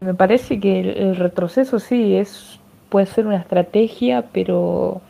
me 0.00 0.14
parece 0.14 0.60
que 0.60 0.80
el, 0.80 0.88
el 0.90 1.16
retroceso 1.16 1.78
sí 1.78 2.16
es 2.16 2.60
puede 2.90 3.06
ser 3.06 3.26
una 3.26 3.38
estrategia, 3.38 4.26
pero 4.32 5.00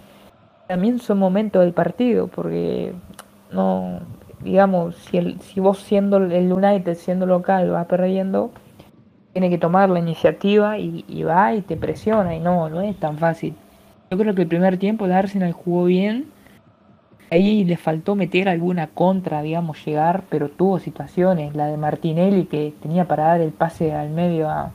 también 0.68 1.00
son 1.00 1.18
momentos 1.18 1.62
del 1.62 1.72
partido, 1.72 2.28
porque 2.28 2.92
no, 3.50 4.00
digamos, 4.42 4.96
si, 4.96 5.18
el, 5.18 5.40
si 5.40 5.60
vos 5.60 5.78
siendo 5.78 6.16
el 6.18 6.52
United, 6.52 6.94
siendo 6.94 7.26
local, 7.26 7.72
va 7.72 7.84
perdiendo, 7.84 8.50
tiene 9.32 9.50
que 9.50 9.58
tomar 9.58 9.90
la 9.90 9.98
iniciativa 9.98 10.78
y, 10.78 11.04
y 11.08 11.22
va 11.22 11.54
y 11.54 11.62
te 11.62 11.76
presiona, 11.76 12.34
y 12.34 12.40
no, 12.40 12.68
no 12.68 12.80
es 12.80 12.96
tan 12.96 13.18
fácil. 13.18 13.54
Yo 14.10 14.18
creo 14.18 14.34
que 14.34 14.42
el 14.42 14.48
primer 14.48 14.78
tiempo 14.78 15.04
el 15.04 15.12
Arsenal 15.12 15.52
jugó 15.52 15.84
bien, 15.84 16.26
ahí 17.30 17.64
le 17.64 17.76
faltó 17.76 18.16
meter 18.16 18.48
alguna 18.48 18.88
contra, 18.88 19.42
digamos, 19.42 19.84
llegar, 19.84 20.24
pero 20.28 20.48
tuvo 20.48 20.78
situaciones, 20.78 21.54
la 21.54 21.66
de 21.66 21.76
Martinelli 21.76 22.46
que 22.46 22.74
tenía 22.82 23.06
para 23.06 23.24
dar 23.26 23.40
el 23.40 23.52
pase 23.52 23.92
al 23.92 24.10
medio 24.10 24.48
a, 24.48 24.72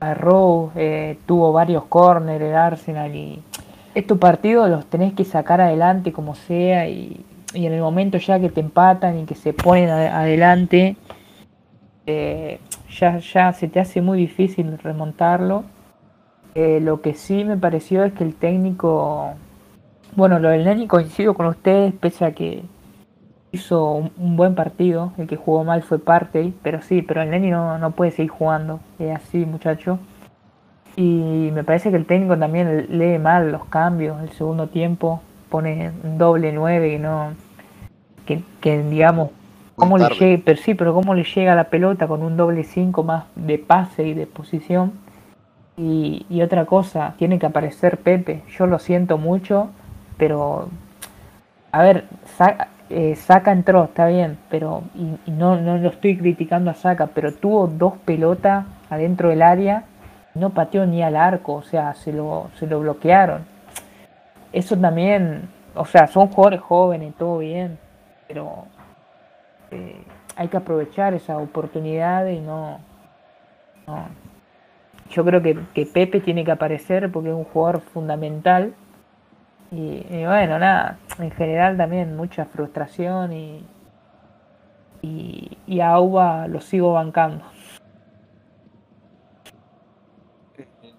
a 0.00 0.14
Rowe, 0.14 0.70
eh, 0.74 1.18
tuvo 1.26 1.52
varios 1.52 1.84
corners 1.84 2.44
el 2.44 2.54
Arsenal 2.54 3.14
y 3.14 3.40
estos 3.94 4.18
partidos 4.18 4.68
los 4.70 4.86
tenés 4.86 5.12
que 5.12 5.24
sacar 5.24 5.60
adelante 5.60 6.12
como 6.12 6.34
sea 6.34 6.88
y, 6.88 7.24
y 7.54 7.66
en 7.66 7.72
el 7.72 7.80
momento 7.80 8.18
ya 8.18 8.38
que 8.40 8.48
te 8.48 8.60
empatan 8.60 9.20
y 9.20 9.24
que 9.24 9.34
se 9.34 9.52
ponen 9.52 9.88
adelante, 9.88 10.96
eh, 12.06 12.60
ya, 12.90 13.18
ya 13.18 13.52
se 13.52 13.68
te 13.68 13.80
hace 13.80 14.00
muy 14.00 14.18
difícil 14.18 14.78
remontarlo. 14.78 15.64
Eh, 16.54 16.80
lo 16.80 17.00
que 17.00 17.14
sí 17.14 17.44
me 17.44 17.56
pareció 17.56 18.04
es 18.04 18.12
que 18.12 18.24
el 18.24 18.34
técnico, 18.34 19.34
bueno, 20.16 20.38
lo 20.38 20.48
del 20.50 20.64
Nani 20.64 20.86
coincido 20.86 21.34
con 21.34 21.46
ustedes, 21.46 21.94
pese 21.94 22.24
a 22.24 22.32
que 22.32 22.62
hizo 23.52 23.92
un, 23.92 24.36
buen 24.36 24.54
partido, 24.54 25.12
el 25.16 25.26
que 25.26 25.36
jugó 25.36 25.64
mal 25.64 25.82
fue 25.82 25.98
Partey, 25.98 26.52
pero 26.62 26.82
sí, 26.82 27.02
pero 27.02 27.22
el 27.22 27.30
Nani 27.30 27.50
no, 27.50 27.78
no 27.78 27.92
puede 27.92 28.10
seguir 28.10 28.30
jugando, 28.30 28.80
es 28.98 29.14
así 29.16 29.38
muchacho. 29.38 29.98
Y 30.96 31.50
me 31.54 31.64
parece 31.64 31.90
que 31.90 31.96
el 31.96 32.06
técnico 32.06 32.36
también 32.36 32.98
lee 32.98 33.18
mal 33.18 33.52
los 33.52 33.64
cambios, 33.66 34.20
el 34.20 34.30
segundo 34.30 34.66
tiempo 34.66 35.22
pone 35.50 35.90
un 36.04 36.18
doble 36.18 36.52
9 36.52 36.90
que 36.90 36.98
no, 36.98 37.32
que, 38.26 38.42
que 38.60 38.82
digamos, 38.82 39.30
cómo 39.76 39.96
le 39.98 40.04
llega, 40.18 40.42
pero 40.44 40.60
sí, 40.60 40.74
pero 40.74 40.94
cómo 40.94 41.14
le 41.14 41.24
llega 41.24 41.54
la 41.54 41.64
pelota 41.64 42.06
con 42.08 42.22
un 42.22 42.36
doble 42.36 42.64
5 42.64 43.02
más 43.02 43.24
de 43.36 43.58
pase 43.58 44.06
y 44.06 44.14
de 44.14 44.26
posición. 44.26 44.92
Y, 45.76 46.26
y 46.28 46.42
otra 46.42 46.64
cosa, 46.66 47.14
tiene 47.18 47.38
que 47.38 47.46
aparecer 47.46 47.98
Pepe. 47.98 48.42
Yo 48.58 48.66
lo 48.66 48.78
siento 48.80 49.16
mucho, 49.16 49.70
pero 50.16 50.68
a 51.72 51.82
ver, 51.82 52.04
Sa- 52.36 52.68
eh, 52.90 53.14
Saka 53.16 53.52
entró, 53.52 53.84
está 53.84 54.06
bien, 54.06 54.38
pero 54.50 54.82
y, 54.94 55.30
y 55.30 55.32
no, 55.32 55.60
no 55.60 55.76
lo 55.78 55.90
estoy 55.90 56.16
criticando 56.16 56.70
a 56.70 56.74
Saka, 56.74 57.08
pero 57.08 57.32
tuvo 57.32 57.66
dos 57.68 57.94
pelotas 58.04 58.64
adentro 58.90 59.28
del 59.28 59.42
área, 59.42 59.84
no 60.34 60.50
pateó 60.50 60.86
ni 60.86 61.02
al 61.02 61.14
arco, 61.16 61.54
o 61.54 61.62
sea, 61.62 61.94
se 61.94 62.12
lo, 62.12 62.48
se 62.58 62.66
lo 62.66 62.80
bloquearon. 62.80 63.42
Eso 64.52 64.76
también, 64.76 65.48
o 65.74 65.84
sea, 65.84 66.06
son 66.06 66.28
jugadores 66.28 66.60
jóvenes, 66.60 67.14
todo 67.16 67.38
bien, 67.38 67.78
pero 68.26 68.64
eh, 69.70 70.02
hay 70.36 70.48
que 70.48 70.56
aprovechar 70.56 71.14
esa 71.14 71.38
oportunidad 71.38 72.26
y 72.26 72.40
no, 72.40 72.80
no. 73.86 74.08
Yo 75.10 75.24
creo 75.24 75.42
que, 75.42 75.58
que 75.74 75.86
Pepe 75.86 76.20
tiene 76.20 76.44
que 76.44 76.50
aparecer 76.50 77.10
porque 77.10 77.30
es 77.30 77.34
un 77.34 77.44
jugador 77.44 77.80
fundamental. 77.80 78.74
Y, 79.70 80.02
bueno, 80.24 80.58
nada, 80.58 80.98
en 81.18 81.30
general 81.30 81.76
también 81.76 82.16
mucha 82.16 82.46
frustración 82.46 83.32
y, 83.32 83.66
y, 85.02 85.58
y 85.66 85.80
a 85.80 85.90
Auba 85.90 86.46
lo 86.48 86.60
sigo 86.60 86.92
bancando. 86.94 87.44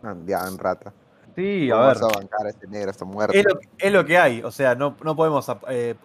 En 0.03 0.58
rata. 0.58 0.94
Sí, 1.36 1.70
a 1.72 1.74
¿Cómo 1.76 1.88
ver. 1.88 2.00
vas 2.00 2.04
a 2.04 2.18
bancar 2.20 2.46
a 2.46 2.50
este 2.50 2.68
negro? 2.68 2.92
Está 2.92 3.06
muerto. 3.06 3.34
Es 3.36 3.46
lo, 3.46 3.60
es 3.78 3.92
lo 3.94 4.06
que 4.06 4.18
hay, 4.18 4.42
o 4.44 4.52
sea, 4.52 4.76
no, 4.76 4.96
no 5.04 5.16
podemos. 5.16 5.46
eh, 5.70 5.96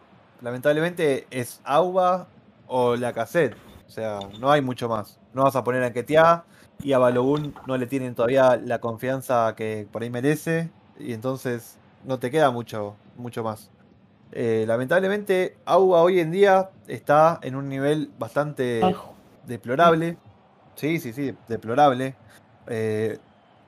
lamentablemente 0.41 1.27
es 1.31 1.61
Auba 1.65 2.27
o 2.67 2.97
la 2.97 3.13
cassette. 3.13 3.57
O 3.87 3.91
sea, 3.91 4.19
no 4.41 4.51
hay 4.51 4.61
mucho 4.63 4.89
más. 4.89 5.19
No 5.33 5.45
vas 5.45 5.57
a 5.57 5.65
poner 5.65 5.83
a 5.85 5.93
Ketia 5.93 6.45
y 6.83 6.93
a 6.93 6.99
Balogun 6.99 7.55
no 7.67 7.77
le 7.77 7.87
tienen 7.87 8.15
todavía 8.15 8.57
la 8.57 8.81
confianza 8.81 9.55
que 9.57 9.87
por 9.91 10.03
ahí 10.03 10.11
merece. 10.11 10.71
Y 10.99 11.13
entonces 11.13 11.77
no 12.05 12.19
te 12.19 12.31
queda 12.31 12.51
mucho, 12.51 12.97
mucho 13.17 13.43
más. 13.45 13.71
Eh, 14.33 14.65
lamentablemente, 14.67 15.57
Auba 15.65 16.03
hoy 16.03 16.19
en 16.21 16.33
día 16.33 16.71
está 16.89 17.39
en 17.43 17.55
un 17.55 17.69
nivel 17.69 18.11
bastante 18.19 18.81
Bajo. 18.81 19.15
deplorable. 19.47 20.17
Sí, 20.75 20.99
sí, 20.99 21.13
sí, 21.13 21.37
deplorable. 21.47 22.17
Eh, 22.67 23.19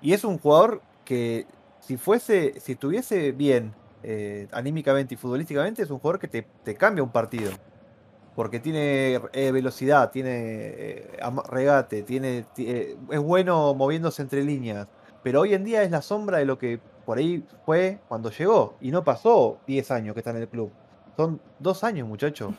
y 0.02 0.12
es 0.12 0.24
un 0.24 0.38
jugador 0.38 0.80
que 1.06 1.46
si 1.80 1.96
fuese, 1.96 2.60
si 2.60 2.72
estuviese 2.72 3.32
bien 3.32 3.72
eh, 4.02 4.46
anímicamente 4.52 5.14
y 5.14 5.16
futbolísticamente, 5.16 5.82
es 5.82 5.90
un 5.90 5.98
jugador 6.00 6.20
que 6.20 6.28
te, 6.28 6.46
te 6.64 6.74
cambia 6.74 7.02
un 7.02 7.10
partido. 7.10 7.50
Porque 8.34 8.60
tiene 8.60 9.18
eh, 9.32 9.50
velocidad, 9.50 10.10
tiene 10.10 10.30
eh, 10.34 11.10
regate, 11.48 12.02
tiene, 12.02 12.44
ti- 12.54 12.68
eh, 12.68 12.94
es 13.10 13.20
bueno 13.20 13.72
moviéndose 13.74 14.20
entre 14.20 14.42
líneas. 14.44 14.86
Pero 15.22 15.40
hoy 15.40 15.54
en 15.54 15.64
día 15.64 15.82
es 15.82 15.90
la 15.90 16.02
sombra 16.02 16.36
de 16.38 16.44
lo 16.44 16.58
que 16.58 16.78
por 17.06 17.16
ahí 17.16 17.42
fue 17.64 17.98
cuando 18.08 18.30
llegó. 18.30 18.74
Y 18.82 18.90
no 18.90 19.02
pasó 19.04 19.58
10 19.66 19.90
años 19.90 20.12
que 20.12 20.20
está 20.20 20.32
en 20.32 20.36
el 20.36 20.48
club. 20.48 20.70
Son 21.16 21.40
dos 21.60 21.82
años, 21.82 22.06
muchacho. 22.06 22.52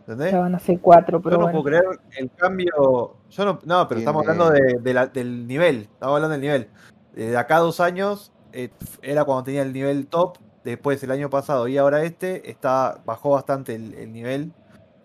¿Entendés? 0.00 0.30
Ya 0.32 0.38
van 0.40 0.54
a 0.54 0.60
ser 0.60 0.78
cuatro, 0.80 1.20
pero 1.20 1.34
Yo 1.34 1.38
no 1.40 1.46
bueno. 1.46 1.62
puedo 1.62 1.76
creer 1.76 2.00
el 2.18 2.30
cambio. 2.36 3.16
Yo 3.30 3.44
no, 3.44 3.58
no 3.64 3.88
pero 3.88 3.98
estamos 3.98 4.20
hablando 4.22 4.50
de, 4.50 4.76
de 4.80 4.94
la- 4.94 5.06
del 5.08 5.46
nivel. 5.48 5.88
Estamos 5.92 6.14
hablando 6.14 6.32
del 6.34 6.40
nivel. 6.40 6.68
Eh, 7.16 7.26
De 7.30 7.36
acá 7.36 7.56
a 7.56 7.60
dos 7.60 7.80
años 7.80 8.32
eh, 8.52 8.70
era 9.02 9.24
cuando 9.24 9.44
tenía 9.44 9.62
el 9.62 9.72
nivel 9.72 10.06
top. 10.08 10.38
Después 10.64 11.02
el 11.04 11.12
año 11.12 11.30
pasado 11.30 11.68
y 11.68 11.78
ahora 11.78 12.02
este 12.04 12.50
está 12.50 13.00
bajó 13.06 13.30
bastante 13.30 13.74
el, 13.76 13.94
el 13.94 14.12
nivel 14.12 14.52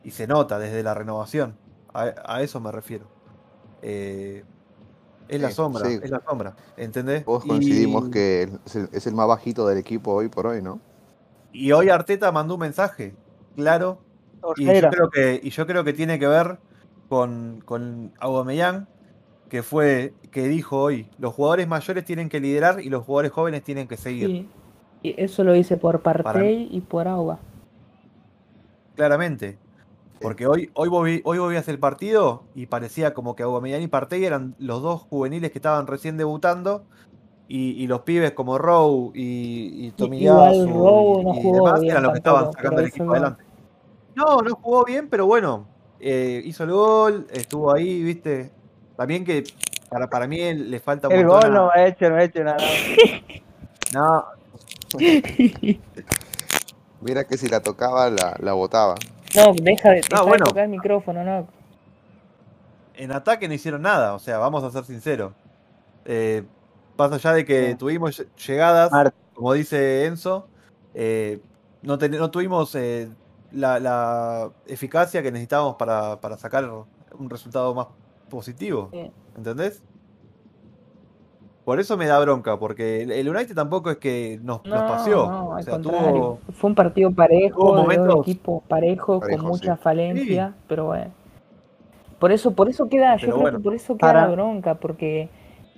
y 0.03 0.11
se 0.11 0.27
nota 0.27 0.57
desde 0.59 0.81
la 0.83 0.93
renovación. 0.95 1.55
A, 1.93 2.13
a 2.25 2.41
eso 2.41 2.59
me 2.59 2.71
refiero. 2.71 3.05
Eh, 3.81 4.43
Es 5.27 5.39
la 5.41 5.49
Sí, 5.49 5.55
sombra, 5.55 5.87
sí. 5.89 5.99
es 6.01 6.09
la 6.09 6.21
sombra, 6.27 6.55
¿entendés? 6.77 7.23
Todos 7.25 7.43
Y- 7.45 7.47
coincidimos 7.47 8.09
que 8.09 8.43
es 8.65 8.75
el, 8.75 8.89
es 8.91 9.07
el 9.07 9.13
más 9.13 9.27
bajito 9.27 9.67
del 9.67 9.77
equipo 9.77 10.13
hoy 10.13 10.29
por 10.29 10.47
hoy, 10.47 10.61
¿no? 10.61 10.79
Y 11.51 11.71
hoy 11.71 11.89
Arteta 11.89 12.31
mandó 12.31 12.55
un 12.55 12.61
mensaje, 12.61 13.15
claro, 13.55 13.99
y 14.55 14.65
yo 14.65 14.71
Torreira. 14.71 14.89
creo 14.89 15.09
que, 15.09 15.39
y 15.43 15.49
yo 15.51 15.67
creo 15.67 15.83
que 15.83 15.93
tiene 15.93 16.17
que 16.19 16.27
ver 16.27 16.59
con, 17.09 17.61
con 17.65 18.13
Aubameyang, 18.19 18.87
que 19.51 19.63
fue, 19.63 20.13
que 20.31 20.47
dijo 20.47 20.79
hoy, 20.81 21.07
los 21.19 21.33
jugadores 21.33 21.67
mayores 21.67 22.05
tienen 22.05 22.29
que 22.29 22.39
liderar 22.39 22.79
y 22.79 22.89
los 22.89 23.03
jugadores 23.03 23.33
jóvenes 23.33 23.63
tienen 23.63 23.85
que 23.85 23.97
seguir. 23.97 24.27
Sí. 24.27 24.49
Y 25.03 25.21
eso 25.21 25.43
lo 25.43 25.53
hice 25.53 25.75
por 25.75 25.99
Partey 25.99 26.69
y 26.71 26.79
por 26.79 27.05
Auba. 27.05 27.37
Claramente. 28.95 29.57
Porque 30.21 30.47
hoy, 30.47 30.69
hoy, 30.73 30.87
vos 30.87 31.05
hoy 31.25 31.37
vos 31.37 31.49
veías 31.49 31.67
el 31.67 31.79
partido 31.79 32.43
y 32.55 32.67
parecía 32.67 33.13
como 33.13 33.35
que 33.35 33.43
Aubameyang 33.43 33.81
y 33.81 33.87
Partey 33.87 34.23
eran 34.23 34.55
los 34.57 34.81
dos 34.81 35.01
juveniles 35.01 35.51
que 35.51 35.57
estaban 35.57 35.85
recién 35.85 36.15
debutando 36.15 36.85
y, 37.49 37.71
y 37.71 37.87
los 37.87 38.03
pibes 38.03 38.31
como 38.31 38.57
Rowe 38.57 39.11
y, 39.13 39.87
y 39.87 39.91
Tomiyasu 39.91 40.61
y, 40.63 41.25
no 41.25 41.33
y 41.33 41.41
jugó 41.41 41.55
demás 41.65 41.83
eran 41.83 42.03
los 42.03 42.11
que 42.13 42.17
estaban 42.19 42.53
sacando 42.53 42.79
el 42.79 42.87
equipo 42.87 43.03
no- 43.03 43.11
adelante. 43.11 43.43
No, 44.15 44.41
no 44.43 44.55
jugó 44.55 44.85
bien, 44.85 45.09
pero 45.09 45.25
bueno, 45.25 45.65
eh, 45.99 46.41
hizo 46.45 46.63
el 46.63 46.71
gol, 46.71 47.27
estuvo 47.33 47.73
ahí, 47.73 48.01
viste. 48.01 48.60
También 49.01 49.25
que 49.25 49.43
para, 49.89 50.07
para 50.11 50.27
mí 50.27 50.53
le 50.53 50.79
falta 50.79 51.07
un 51.07 51.15
El 51.15 51.25
montón 51.25 51.41
gol 51.49 51.51
a- 51.51 51.59
no 51.59 51.71
ha 51.71 51.87
hecho, 51.87 52.07
no 52.07 52.17
ha 52.17 52.23
hecho 52.23 52.43
nada. 52.43 52.57
No, 53.95 54.23
Mira 57.01 57.23
que 57.25 57.35
si 57.35 57.47
la 57.49 57.61
tocaba, 57.61 58.11
la, 58.11 58.35
la 58.39 58.53
botaba. 58.53 58.93
No, 59.35 59.53
deja 59.55 59.89
de, 59.89 59.95
deja 59.95 60.21
de 60.21 60.27
bueno. 60.27 60.45
tocar 60.45 60.65
el 60.65 60.69
micrófono, 60.69 61.23
no. 61.23 61.47
en 62.95 63.11
ataque 63.11 63.47
no 63.47 63.55
hicieron 63.55 63.81
nada, 63.81 64.13
o 64.13 64.19
sea, 64.19 64.37
vamos 64.37 64.63
a 64.63 64.69
ser 64.69 64.83
sinceros. 64.85 65.33
Eh, 66.05 66.43
más 66.95 67.11
allá 67.11 67.33
de 67.33 67.43
que 67.43 67.69
Sí. 67.71 67.75
tuvimos 67.75 68.23
llegadas, 68.47 68.91
Mar- 68.91 69.13
como 69.33 69.53
dice 69.53 70.05
Enzo, 70.05 70.47
eh, 70.93 71.39
no, 71.81 71.97
ten- 71.97 72.11
no 72.11 72.29
tuvimos 72.29 72.75
eh, 72.75 73.09
la, 73.51 73.79
la 73.79 74.51
eficacia 74.67 75.23
que 75.23 75.31
necesitábamos 75.31 75.75
para, 75.77 76.21
para 76.21 76.37
sacar 76.37 76.69
un 76.69 77.29
resultado 77.31 77.73
más 77.73 77.87
positivo. 78.31 78.89
Sí. 78.91 79.11
¿Entendés? 79.37 79.83
Por 81.63 81.79
eso 81.79 81.95
me 81.95 82.07
da 82.07 82.19
bronca, 82.19 82.57
porque 82.57 83.03
el- 83.03 83.29
United 83.29 83.53
tampoco 83.53 83.91
es 83.91 83.97
que 83.97 84.39
nos, 84.41 84.65
nos 84.65 84.81
No, 84.81 84.87
paseó. 84.87 85.29
no, 85.29 85.49
o 85.49 85.61
sea, 85.61 85.73
contrario. 85.73 86.11
tuvo, 86.11 86.39
Fue 86.53 86.69
un 86.71 86.75
partido 86.75 87.11
parejo, 87.11 87.75
momentos- 87.75 88.25
parejos, 88.67 89.19
Parejo, 89.19 89.19
con 89.19 89.45
mucha 89.51 89.75
sí. 89.75 89.81
falencia, 89.83 90.55
pero 90.67 90.85
bueno. 90.85 91.11
Por 92.19 92.31
eso, 92.31 92.51
por 92.55 92.67
eso 92.67 92.89
queda, 92.89 93.15
yo 93.17 93.35
creo 93.37 93.51
que 93.51 93.59
por 93.59 93.73
eso 93.75 93.95
queda 93.95 94.07
Para- 94.13 94.21
la 94.27 94.31
bronca, 94.33 94.75
porque 94.75 95.29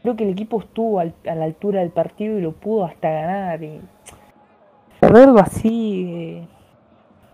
creo 0.01 0.15
que 0.15 0.23
el 0.23 0.30
equipo 0.32 0.60
estuvo 0.62 0.99
al- 1.01 1.13
a 1.30 1.36
la 1.36 1.45
altura 1.45 1.82
del 1.82 1.91
partido 1.91 2.38
y 2.38 2.41
lo 2.41 2.54
pudo 2.54 2.86
hasta 2.86 3.10
ganar. 3.10 3.62
Y 3.63 3.82
perderlo 5.01 5.39
así, 5.39 6.06
eh, 6.10 6.47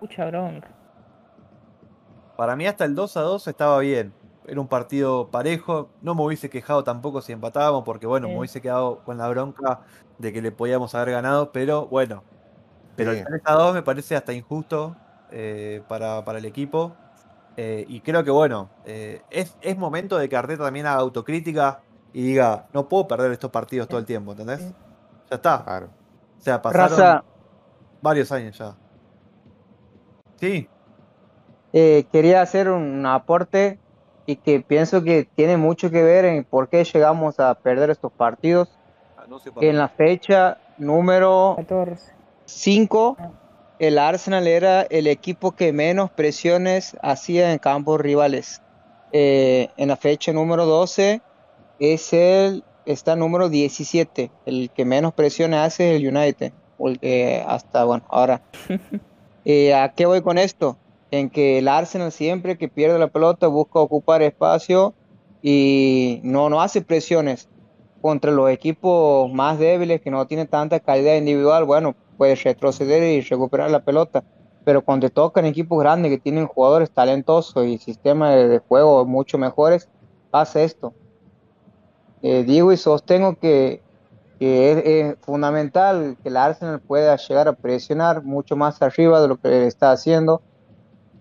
mucha 0.00 0.26
bronca. 0.26 0.68
Para 2.36 2.56
mí 2.56 2.66
hasta 2.66 2.84
el 2.84 2.94
2 2.94 3.16
a 3.16 3.20
2 3.22 3.46
estaba 3.46 3.78
bien. 3.78 4.12
Era 4.50 4.60
un 4.60 4.66
partido 4.66 5.28
parejo. 5.30 5.90
No 6.02 6.16
me 6.16 6.22
hubiese 6.24 6.50
quejado 6.50 6.82
tampoco 6.82 7.20
si 7.22 7.32
empatábamos, 7.32 7.84
porque 7.84 8.06
bueno, 8.08 8.26
me 8.28 8.36
hubiese 8.36 8.60
quedado 8.60 8.98
con 9.04 9.16
la 9.16 9.28
bronca 9.28 9.80
de 10.18 10.32
que 10.32 10.42
le 10.42 10.50
podíamos 10.50 10.92
haber 10.96 11.12
ganado, 11.12 11.52
pero 11.52 11.86
bueno. 11.86 12.24
Pero 12.96 13.12
Sí. 13.12 13.18
el 13.20 13.24
3 13.26 13.42
a 13.44 13.52
2 13.54 13.74
me 13.74 13.82
parece 13.82 14.16
hasta 14.16 14.32
injusto 14.32 14.96
eh, 15.30 15.82
para, 15.86 16.24
para 16.24 16.38
el 16.40 16.44
equipo. 16.46 16.92
Eh, 17.56 17.84
y 17.88 18.00
creo 18.00 18.24
que 18.24 18.30
bueno, 18.32 18.68
eh, 18.84 19.22
es, 19.30 19.56
es 19.60 19.78
momento 19.78 20.18
de 20.18 20.28
que 20.28 20.36
Arteta 20.36 20.64
también 20.64 20.86
haga 20.86 20.98
autocrítica 20.98 21.80
y 22.12 22.22
diga, 22.22 22.66
no 22.72 22.88
puedo 22.88 23.06
perder 23.06 23.30
estos 23.30 23.52
partidos 23.52 23.86
todo 23.86 24.00
el 24.00 24.06
tiempo, 24.06 24.32
¿entendés? 24.32 24.58
Sí. 24.60 24.74
Ya 25.30 25.36
está. 25.36 25.62
Claro. 25.64 25.86
O 26.38 26.42
sea, 26.42 26.60
pasaron 26.60 26.90
Raza, 26.90 27.24
varios 28.02 28.32
años 28.32 28.58
ya. 28.58 28.74
Sí, 30.40 30.68
eh, 31.72 32.06
quería 32.10 32.42
hacer 32.42 32.68
un 32.70 33.04
aporte 33.06 33.78
y 34.30 34.36
que 34.36 34.60
pienso 34.60 35.02
que 35.02 35.24
tiene 35.34 35.56
mucho 35.56 35.90
que 35.90 36.02
ver 36.02 36.24
en 36.24 36.44
por 36.44 36.68
qué 36.68 36.84
llegamos 36.84 37.40
a 37.40 37.54
perder 37.54 37.90
estos 37.90 38.12
partidos. 38.12 38.68
por- 39.52 39.64
En 39.64 39.76
la 39.76 39.88
fecha 39.88 40.58
número 40.78 41.54
14. 41.56 42.12
5, 42.44 43.16
el 43.78 43.98
Arsenal 43.98 44.46
era 44.46 44.82
el 44.82 45.06
equipo 45.06 45.52
que 45.52 45.72
menos 45.72 46.10
presiones 46.10 46.96
hacía 47.02 47.52
en 47.52 47.58
campos 47.58 48.00
rivales. 48.00 48.62
Eh, 49.12 49.68
en 49.76 49.88
la 49.88 49.96
fecha 49.96 50.32
número 50.32 50.64
12 50.66 51.20
es 51.80 52.12
el 52.12 52.62
está 52.86 53.16
número 53.16 53.48
17, 53.48 54.30
el 54.46 54.70
que 54.70 54.84
menos 54.84 55.12
presiones 55.12 55.60
hace 55.60 55.94
es 55.96 56.00
el 56.02 56.16
United. 56.16 56.52
que 57.00 57.44
hasta 57.46 57.84
bueno, 57.84 58.04
ahora. 58.08 58.40
Eh, 59.46 59.72
¿A 59.74 59.88
qué 59.94 60.04
voy 60.04 60.20
con 60.20 60.36
esto? 60.36 60.76
En 61.10 61.30
que 61.30 61.58
el 61.58 61.68
Arsenal 61.68 62.12
siempre 62.12 62.56
que 62.56 62.68
pierde 62.68 62.98
la 62.98 63.08
pelota 63.08 63.48
busca 63.48 63.80
ocupar 63.80 64.22
espacio 64.22 64.94
y 65.42 66.20
no, 66.22 66.48
no 66.50 66.60
hace 66.60 66.82
presiones 66.82 67.48
contra 68.00 68.30
los 68.30 68.50
equipos 68.50 69.32
más 69.32 69.58
débiles 69.58 70.00
que 70.00 70.10
no 70.10 70.26
tienen 70.26 70.46
tanta 70.46 70.80
calidad 70.80 71.16
individual. 71.16 71.64
Bueno, 71.64 71.94
puede 72.16 72.34
retroceder 72.34 73.02
y 73.02 73.20
recuperar 73.22 73.70
la 73.70 73.84
pelota. 73.84 74.24
Pero 74.64 74.82
cuando 74.82 75.08
tocan 75.08 75.46
equipos 75.46 75.78
grandes 75.80 76.10
que 76.10 76.18
tienen 76.18 76.46
jugadores 76.46 76.90
talentosos 76.90 77.66
y 77.66 77.78
sistemas 77.78 78.36
de, 78.36 78.58
juego 78.58 79.04
mucho 79.06 79.38
mejores, 79.38 79.88
pasa 80.30 80.62
esto. 80.62 80.92
Eh, 82.22 82.44
digo 82.44 82.72
y 82.72 82.76
sostengo 82.76 83.36
que, 83.38 83.82
es 84.38 85.16
fundamental 85.20 86.16
que 86.22 86.30
el 86.30 86.36
Arsenal 86.36 86.80
pueda 86.80 87.16
llegar 87.16 87.48
a 87.48 87.52
presionar 87.52 88.22
mucho 88.22 88.56
más 88.56 88.80
arriba 88.80 89.20
de 89.20 89.28
lo 89.28 89.38
que 89.38 89.66
está 89.66 89.92
haciendo. 89.92 90.42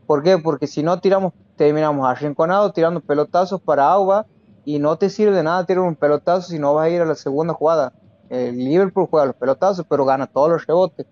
¿Por 0.10 0.24
qué? 0.24 0.39
Porque 0.39 0.65
si 0.65 0.82
no 0.82 1.00
tiramos, 1.00 1.34
terminamos 1.56 2.10
arrinconados 2.10 2.74
tirando 2.74 3.00
pelotazos 3.00 3.62
para 3.62 3.91
Auba 3.91 4.26
y 4.65 4.80
no 4.80 4.98
te 4.98 5.08
sirve 5.08 5.36
de 5.36 5.43
nada 5.43 5.67
tirar 5.67 5.84
un 5.84 5.95
pelotazo 5.95 6.50
si 6.50 6.58
no 6.58 6.74
vas 6.74 6.88
a 6.88 6.89
ir 6.89 7.00
a 7.00 7.06
la 7.06 7.13
segunda 7.13 7.54
jugada. 7.54 7.93
El 8.28 8.58
Liverpool 8.58 9.06
juega 9.08 9.28
los 9.28 9.36
pelotazos, 9.36 9.86
pero 9.88 10.06
gana 10.06 10.26
todos 10.26 10.50
los 10.50 10.65
rebotes 10.65 11.06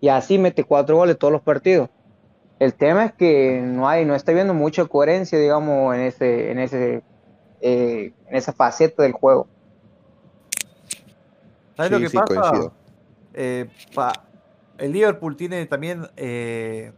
y 0.00 0.06
así 0.08 0.38
mete 0.38 0.62
cuatro 0.62 0.94
goles 0.94 1.18
todos 1.18 1.32
los 1.32 1.42
partidos. 1.42 1.88
El 2.60 2.74
tema 2.74 3.06
es 3.06 3.12
que 3.14 3.60
no 3.60 3.88
hay, 3.88 4.04
no 4.04 4.14
está 4.14 4.30
viendo 4.30 4.54
mucha 4.54 4.84
coherencia, 4.84 5.36
digamos, 5.36 5.92
en 5.96 6.02
ese, 6.02 6.52
en 6.52 6.60
ese, 6.60 7.02
eh, 7.60 8.12
en 8.28 8.36
esa 8.36 8.52
faceta 8.52 9.02
del 9.02 9.14
juego. 9.14 9.48
¿Sabes 11.76 11.90
lo 11.90 11.98
Sí, 11.98 12.04
que 12.04 12.08
sí, 12.10 12.16
pasa? 12.18 12.72
Eh, 13.34 13.66
pa- 13.96 14.24
el 14.78 14.92
Liverpool 14.92 15.36
tiene 15.36 15.66
también 15.66 16.06
eh, 16.16 16.92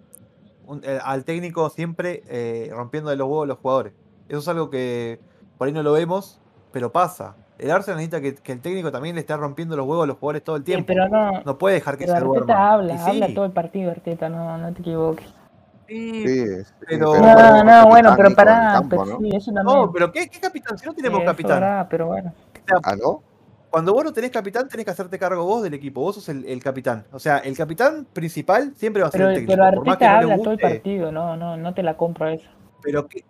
un- 0.66 0.82
eh, 0.84 0.98
al 1.02 1.24
técnico 1.24 1.70
siempre 1.70 2.22
eh, 2.28 2.70
rompiendo 2.72 3.10
de 3.10 3.16
los 3.16 3.26
huevos 3.28 3.44
a 3.44 3.46
los 3.48 3.58
jugadores. 3.58 3.92
Eso 4.28 4.38
es 4.38 4.48
algo 4.48 4.70
que 4.70 5.20
por 5.58 5.66
ahí 5.68 5.72
no 5.72 5.82
lo 5.82 5.92
vemos, 5.92 6.40
pero 6.72 6.92
pasa. 6.92 7.36
El 7.58 7.70
Arsenal 7.70 7.96
necesita 7.98 8.20
que, 8.20 8.34
que 8.34 8.52
el 8.52 8.60
técnico 8.60 8.92
también 8.92 9.14
le 9.14 9.22
esté 9.22 9.34
rompiendo 9.36 9.76
los 9.76 9.86
huevos 9.86 10.04
a 10.04 10.06
los 10.06 10.18
jugadores 10.18 10.44
todo 10.44 10.56
el 10.56 10.62
Sí, 10.62 10.66
tiempo. 10.66 10.88
pero 10.88 11.08
no, 11.08 11.40
No 11.44 11.56
puede 11.56 11.76
dejar 11.76 11.96
que 11.96 12.04
pero 12.06 12.18
se. 12.34 12.38
Arteta 12.40 12.72
habla, 12.72 12.98
sí, 12.98 13.10
habla 13.22 13.34
todo 13.34 13.44
el 13.46 13.52
partido, 13.52 13.90
Arteta, 13.92 14.28
no, 14.28 14.58
no 14.58 14.72
te 14.74 14.80
equivoques. 14.80 15.26
sí, 15.88 16.26
Sí, 16.28 16.46
sí, 16.64 16.72
pero- 16.86 17.12
pero 17.12 17.22
No, 17.24 17.64
no, 17.64 17.84
un 17.84 17.88
bueno, 17.90 18.14
pero 18.16 18.34
pará, 18.34 18.72
campo, 18.74 18.88
pero 18.90 19.04
¿no? 19.06 19.18
sí, 19.18 19.30
eso 19.34 19.52
también. 19.52 19.78
No, 19.78 19.90
pero 19.92 20.12
¿qué, 20.12 20.28
qué 20.28 20.38
capitán? 20.40 20.76
Si 20.76 20.84
no 20.84 20.92
tenemos 20.94 21.20
eso 21.20 21.30
capitán. 21.30 21.60
verdad, 21.60 21.86
pero 21.88 22.06
bueno. 22.08 22.34
Ah, 22.82 22.94
¿no? 22.96 23.22
Cuando 23.76 23.92
vos 23.92 24.04
no 24.04 24.10
tenés 24.14 24.30
capitán, 24.30 24.66
tenés 24.70 24.86
que 24.86 24.90
hacerte 24.92 25.18
cargo 25.18 25.44
vos 25.44 25.62
del 25.62 25.74
equipo. 25.74 26.00
Vos 26.00 26.14
sos 26.14 26.30
el, 26.30 26.46
el 26.46 26.62
capitán. 26.62 27.04
O 27.12 27.18
sea, 27.18 27.36
el 27.40 27.54
capitán 27.54 28.06
principal 28.10 28.72
siempre 28.74 29.02
va 29.02 29.08
a 29.08 29.10
ser 29.10 29.18
Pero, 29.20 29.28
el 29.28 29.34
técnico. 29.36 29.52
pero 29.52 29.64
Arteta 29.66 30.12
no 30.12 30.16
habla 30.16 30.36
todo 30.38 30.52
el 30.52 30.58
partido, 30.58 31.12
no, 31.12 31.36
no, 31.36 31.58
no 31.58 31.74
te 31.74 31.82
la 31.82 31.94
compro 31.94 32.26
eso. 32.28 32.48
Pero 32.82 33.06
qué, 33.06 33.22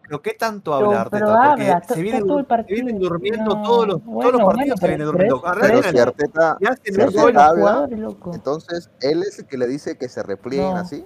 pero 0.00 0.22
qué 0.22 0.30
tanto 0.38 0.70
Pero- 0.74 0.86
habla 0.90 1.10
pero 1.10 1.26
Arteta, 1.28 1.48
porque 1.50 1.62
habla, 1.70 1.80
to- 1.82 1.94
se, 1.94 2.00
viene, 2.00 2.18
todo 2.20 2.38
el 2.38 2.46
se 2.46 2.62
vienen 2.72 2.94
partido. 2.94 3.08
durmiendo 3.10 3.44
No, 3.56 3.62
todos 3.62 3.86
los, 3.88 4.04
bueno, 4.06 4.20
todos 4.20 4.32
los 4.32 4.32
bueno, 4.42 4.46
partidos 4.56 4.80
se 4.80 4.86
pero- 4.86 4.96
vienen 4.96 5.16
pero 5.18 5.34
durmiendo. 5.36 5.60
Pero 5.60 5.82
si 5.82 5.88
el- 5.90 6.02
Arteta, 6.02 6.56
si 6.82 6.92
Pero 6.92 7.04
Arteta 7.04 7.46
habla, 7.46 7.88
entonces 8.32 8.90
él 9.02 9.22
es 9.22 9.38
el 9.40 9.44
que 9.48 9.58
le 9.58 9.66
dice 9.66 9.98
que 9.98 10.08
se 10.08 10.22
replieguen 10.22 10.70
No. 10.70 10.76
así. 10.78 11.04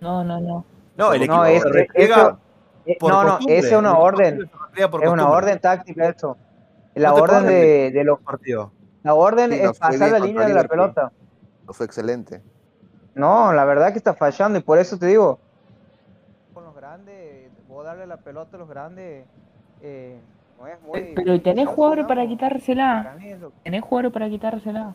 No, 0.00 0.22
no, 0.22 0.40
no. 0.40 0.64
No, 0.96 1.12
el 1.12 1.22
equipo 1.22 1.38
No, 1.38 1.44
es, 1.44 1.60
se 1.60 1.68
es- 1.70 1.74
repliega 1.74 2.14
eso- 2.14 2.38
eh, 2.86 2.96
por 3.00 3.10
no, 3.10 3.24
no, 3.24 3.38
esa 3.48 3.66
es 3.66 3.72
una 3.76 3.98
orden, 3.98 4.48
se 4.76 4.84
es 4.84 5.08
una 5.10 5.28
orden 5.28 5.58
táctica 5.58 6.08
eso. 6.08 6.36
La 6.96 7.10
No 7.10 7.16
orden 7.16 7.46
de, 7.46 7.90
de 7.92 8.04
los, 8.04 8.20
Partido. 8.20 8.72
la 9.02 9.14
orden 9.14 9.52
Sí, 9.52 9.58
es 9.60 9.78
pasar 9.78 10.10
la 10.10 10.18
línea 10.18 10.46
de 10.46 10.54
la 10.54 10.64
pelota. 10.64 11.12
No 11.66 11.72
fue 11.72 11.86
excelente. 11.86 12.42
No, 13.14 13.52
la 13.52 13.64
verdad 13.64 13.92
que 13.92 13.98
está 13.98 14.14
fallando 14.14 14.58
y 14.58 14.62
por 14.62 14.78
eso 14.78 14.98
te 14.98 15.06
digo, 15.06 15.38
con 16.54 16.64
los 16.64 16.74
grandes, 16.74 17.50
vos 17.68 17.84
darle 17.84 18.06
la 18.06 18.16
pelota 18.16 18.56
a 18.56 18.60
los 18.60 18.68
grandes 18.68 19.24
eh, 19.82 20.18
no 20.58 20.66
es 20.66 20.80
muy... 20.82 21.12
Pero 21.14 21.34
¿y 21.34 21.40
tenés 21.40 21.66
no 21.66 21.72
jugadores 21.72 22.06
para 22.06 22.26
quitársela? 22.26 23.14
Tenés 23.62 23.82
jugadores 23.82 24.12
para 24.12 24.28
quitársela. 24.30 24.94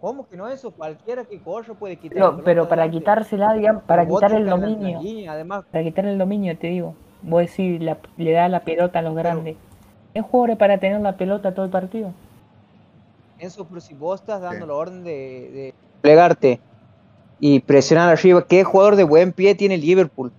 ¿Cómo 0.00 0.26
que 0.26 0.36
no 0.36 0.48
eso? 0.48 0.70
Cualquiera 0.72 1.24
que 1.24 1.38
corra 1.40 1.74
puede 1.74 1.96
quitar 1.96 2.14
Pero, 2.16 2.42
pero 2.44 2.68
para 2.68 2.82
adelante. 2.82 2.98
quitársela, 3.00 3.52
digamos, 3.52 3.82
para 3.84 4.06
quitar 4.06 4.32
el 4.32 4.46
dominio. 4.46 5.00
línea, 5.00 5.32
además, 5.32 5.64
Para 5.70 5.84
quitar 5.84 6.06
el 6.06 6.18
dominio, 6.18 6.56
te 6.58 6.68
digo. 6.68 6.94
Vos 7.22 7.42
decís, 7.42 7.80
la- 7.80 7.98
le 8.16 8.32
da 8.32 8.48
la 8.48 8.60
pelota 8.60 8.98
a 8.98 9.02
los 9.02 9.14
grandes. 9.14 9.56
¿Es 10.14 10.22
jugadores 10.24 10.56
para 10.58 10.78
tener 10.78 11.00
la 11.00 11.16
pelota 11.16 11.54
todo 11.54 11.64
el 11.64 11.70
partido? 11.70 12.12
Enzo, 13.38 13.66
pero 13.66 13.80
si 13.80 13.94
vos 13.94 14.20
estás 14.20 14.40
dando 14.40 14.66
la 14.66 14.74
orden 14.74 15.02
de, 15.04 15.10
de 15.10 15.74
plegarte 16.00 16.60
y 17.40 17.60
presionar 17.60 18.08
arriba, 18.10 18.46
¿qué 18.46 18.62
jugador 18.62 18.96
de 18.96 19.04
buen 19.04 19.32
pie 19.32 19.54
tiene 19.54 19.76
Liverpool 19.78 20.30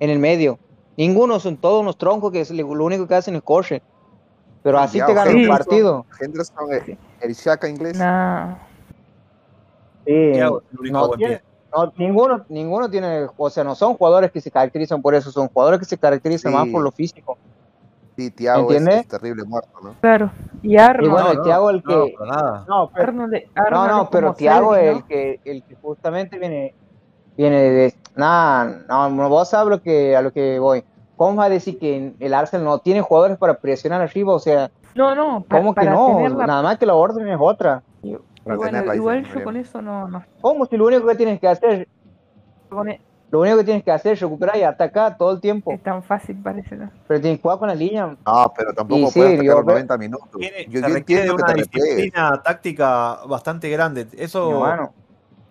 en 0.00 0.10
el 0.10 0.18
medio? 0.18 0.58
Ninguno, 0.96 1.40
son 1.40 1.56
todos 1.56 1.80
unos 1.80 1.96
troncos 1.96 2.30
que 2.30 2.40
es 2.40 2.50
lo 2.50 2.66
único 2.84 3.06
que 3.08 3.14
hacen 3.14 3.34
es 3.34 3.42
correr. 3.42 3.82
Pero 4.62 4.78
así 4.78 5.00
te 5.04 5.12
ganan 5.12 5.34
un 5.34 5.48
partido. 5.48 6.06
Henderson, 6.20 6.68
el 7.20 7.32
Shaka 7.34 7.68
inglés. 7.68 7.98
Nah. 7.98 8.54
Sí, 10.06 10.12
único 10.12 10.60
no 10.92 11.08
buen 11.08 11.18
tiene- 11.18 11.36
pie. 11.38 11.44
no, 11.74 11.92
ninguno, 11.96 12.44
ninguno 12.48 12.90
tiene, 12.90 13.26
o 13.36 13.50
sea, 13.50 13.64
no 13.64 13.74
son 13.74 13.94
jugadores 13.94 14.30
que 14.30 14.40
se 14.40 14.50
caracterizan 14.50 15.00
por 15.02 15.14
eso, 15.16 15.32
son 15.32 15.48
jugadores 15.48 15.80
que 15.80 15.86
se 15.86 15.96
caracterizan 15.98 16.52
Sí. 16.52 16.58
más 16.58 16.68
por 16.68 16.82
lo 16.82 16.92
físico. 16.92 17.38
Sí, 18.16 18.30
Thiago 18.30 18.72
es, 18.72 18.86
es 18.86 19.08
terrible 19.08 19.44
muerto, 19.44 19.70
¿no? 19.82 19.94
Claro. 20.00 20.30
Y 20.62 20.74
Y 20.74 20.78
Arnold. 20.78 21.10
bueno, 21.10 21.26
No, 21.26 21.30
el 21.32 21.38
no, 21.38 21.44
Thiago 21.44 21.70
el 21.70 21.82
no, 21.84 22.04
que, 22.04 22.14
para 22.18 22.30
nada. 22.30 22.64
no, 22.68 22.90
pero, 22.94 23.06
Arnold, 23.08 23.32
no, 23.32 23.38
Arnold 23.54 23.90
no, 23.90 24.02
es 24.02 24.08
pero 24.10 24.34
Servi, 24.34 24.76
es 24.76 24.92
¿no? 24.92 24.98
el 24.98 25.04
que, 25.06 25.40
el 25.44 25.64
que 25.64 25.74
justamente 25.76 26.38
viene, 26.38 26.74
viene 27.36 27.56
de, 27.60 27.94
nada, 28.14 28.82
no, 28.88 29.10
no, 29.10 29.28
vos 29.28 29.48
sabes 29.48 29.70
lo 29.70 29.80
que, 29.80 30.14
a 30.16 30.22
lo 30.22 30.32
que 30.32 30.58
voy. 30.58 30.84
¿Cómo 31.16 31.36
vas 31.36 31.46
a 31.46 31.50
decir 31.50 31.78
que 31.78 32.14
el 32.18 32.34
Arsenal 32.34 32.64
no 32.64 32.78
tiene 32.78 33.00
jugadores 33.00 33.38
para 33.38 33.54
presionar 33.54 34.00
arriba? 34.02 34.34
O 34.34 34.38
sea, 34.38 34.70
No, 34.94 35.14
no, 35.14 35.44
¿cómo 35.48 35.74
que 35.74 35.80
para 35.84 35.92
no? 35.92 36.28
la- 36.28 36.46
Nada 36.46 36.62
más 36.62 36.78
que 36.78 36.86
la 36.86 36.94
orden 36.94 37.28
es 37.28 37.38
otra. 37.40 37.82
y- 38.02 38.12
y 38.14 38.18
Para 38.44 38.96
igual 38.96 39.22
dicen, 39.22 39.38
yo 39.38 39.44
con 39.44 39.56
eso 39.56 39.80
no, 39.80 40.08
no 40.08 40.24
¿Cómo 40.40 40.66
si 40.66 40.76
lo 40.76 40.86
único 40.86 41.06
que 41.06 41.14
tienes 41.14 41.38
que 41.40 41.48
hacer, 41.48 41.88
con 42.68 42.88
lo 43.32 43.40
único 43.40 43.56
que 43.56 43.64
tienes 43.64 43.82
que 43.82 43.90
hacer 43.90 44.12
es 44.12 44.20
recuperar 44.20 44.56
y 44.58 44.62
atacar 44.62 45.16
todo 45.16 45.32
el 45.32 45.40
tiempo? 45.40 45.72
es 45.72 45.82
tan 45.82 46.02
fácil 46.02 46.36
parece, 46.42 46.76
¿no? 46.76 46.90
Pero 47.08 47.20
tienes 47.20 47.38
que 47.38 47.42
jugar 47.42 47.58
con 47.58 47.66
la 47.68 47.74
línea. 47.74 48.14
No, 48.26 48.52
pero 48.56 48.72
tampoco 48.74 49.08
sí, 49.10 49.18
puede 49.18 49.34
atacar 49.36 49.56
los 49.56 49.64
veo- 49.64 49.74
90 49.74 49.98
minutos. 49.98 50.28
Tiene- 50.38 50.66
Yo, 50.68 50.80
yo 50.80 51.04
que 51.04 51.30
una 51.30 51.46
te 51.46 51.54
disciplina 51.54 52.42
táctica 52.44 53.18
bastante 53.26 53.68
grande. 53.70 54.06
Eso, 54.18 54.58
bueno, 54.58 54.92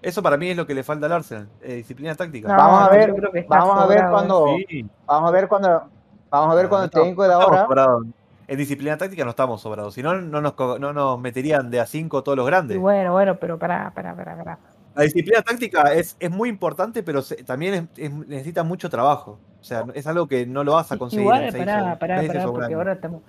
eso 0.02 0.22
para 0.24 0.38
mí 0.38 0.50
es 0.52 0.56
lo 0.58 0.66
que 0.68 0.76
le 0.76 0.84
falta 0.84 1.08
al 1.08 1.12
Arsenal. 1.14 1.50
eh, 1.62 1.76
disciplina 1.76 2.14
táctica. 2.16 2.48
No, 2.48 2.56
Vamos 2.56 2.84
a 2.84 2.90
ver, 2.92 3.14
vamos 3.50 3.80
a 3.84 3.88
ver 3.88 4.06
cuando, 4.10 4.46
Sí. 4.70 4.86
vamos 5.08 5.30
a 5.30 5.32
ver 5.34 5.48
cuando, 5.48 5.84
vamos 6.30 6.52
a 6.52 6.56
ver 6.56 6.64
No, 6.66 6.70
cuando 6.70 6.82
no 6.82 6.86
el 6.86 6.92
técnico 6.92 7.24
de 7.28 7.34
ahora, 7.34 7.64
sobrados. 7.66 8.06
En 8.48 8.58
disciplina 8.58 8.98
táctica 8.98 9.24
no 9.24 9.30
estamos 9.32 9.62
sobrados. 9.62 9.94
Si 9.94 10.04
no, 10.04 10.14
no 10.22 10.42
nos, 10.42 10.54
no 10.80 10.94
nos 10.94 11.20
meterían 11.20 11.72
de 11.72 11.80
a 11.80 11.86
5 11.86 12.22
todos 12.22 12.38
los 12.38 12.46
Y 12.46 12.48
grandes. 12.48 12.78
bueno, 12.80 13.14
bueno, 13.14 13.38
pero 13.38 13.58
pará, 13.58 13.92
pará, 13.96 14.14
pará, 14.14 14.36
pará. 14.38 14.60
La 14.96 15.04
disciplina 15.04 15.42
táctica 15.42 15.94
es, 15.94 16.18
es 16.20 16.30
muy 16.32 16.50
importante, 16.50 17.02
pero 17.04 17.22
se- 17.22 17.44
también 17.44 17.74
es- 17.96 18.00
es- 18.06 18.12
necesita 18.28 18.64
mucho 18.64 18.90
trabajo. 18.90 19.40
O 19.60 19.64
sea, 19.64 19.86
es 19.94 20.06
algo 20.08 20.28
que 20.28 20.46
no 20.46 20.64
lo 20.64 20.74
vas 20.74 20.92
a 20.92 20.98
conseguir 20.98 21.24
Igual, 21.24 21.44
en 21.44 21.52
seis 21.52 21.66
pará, 21.66 21.98
pará, 22.00 22.16
meses 22.18 22.30
pará, 22.38 22.46
porque 22.52 22.74
ahora 22.74 22.94
estamos... 22.94 23.22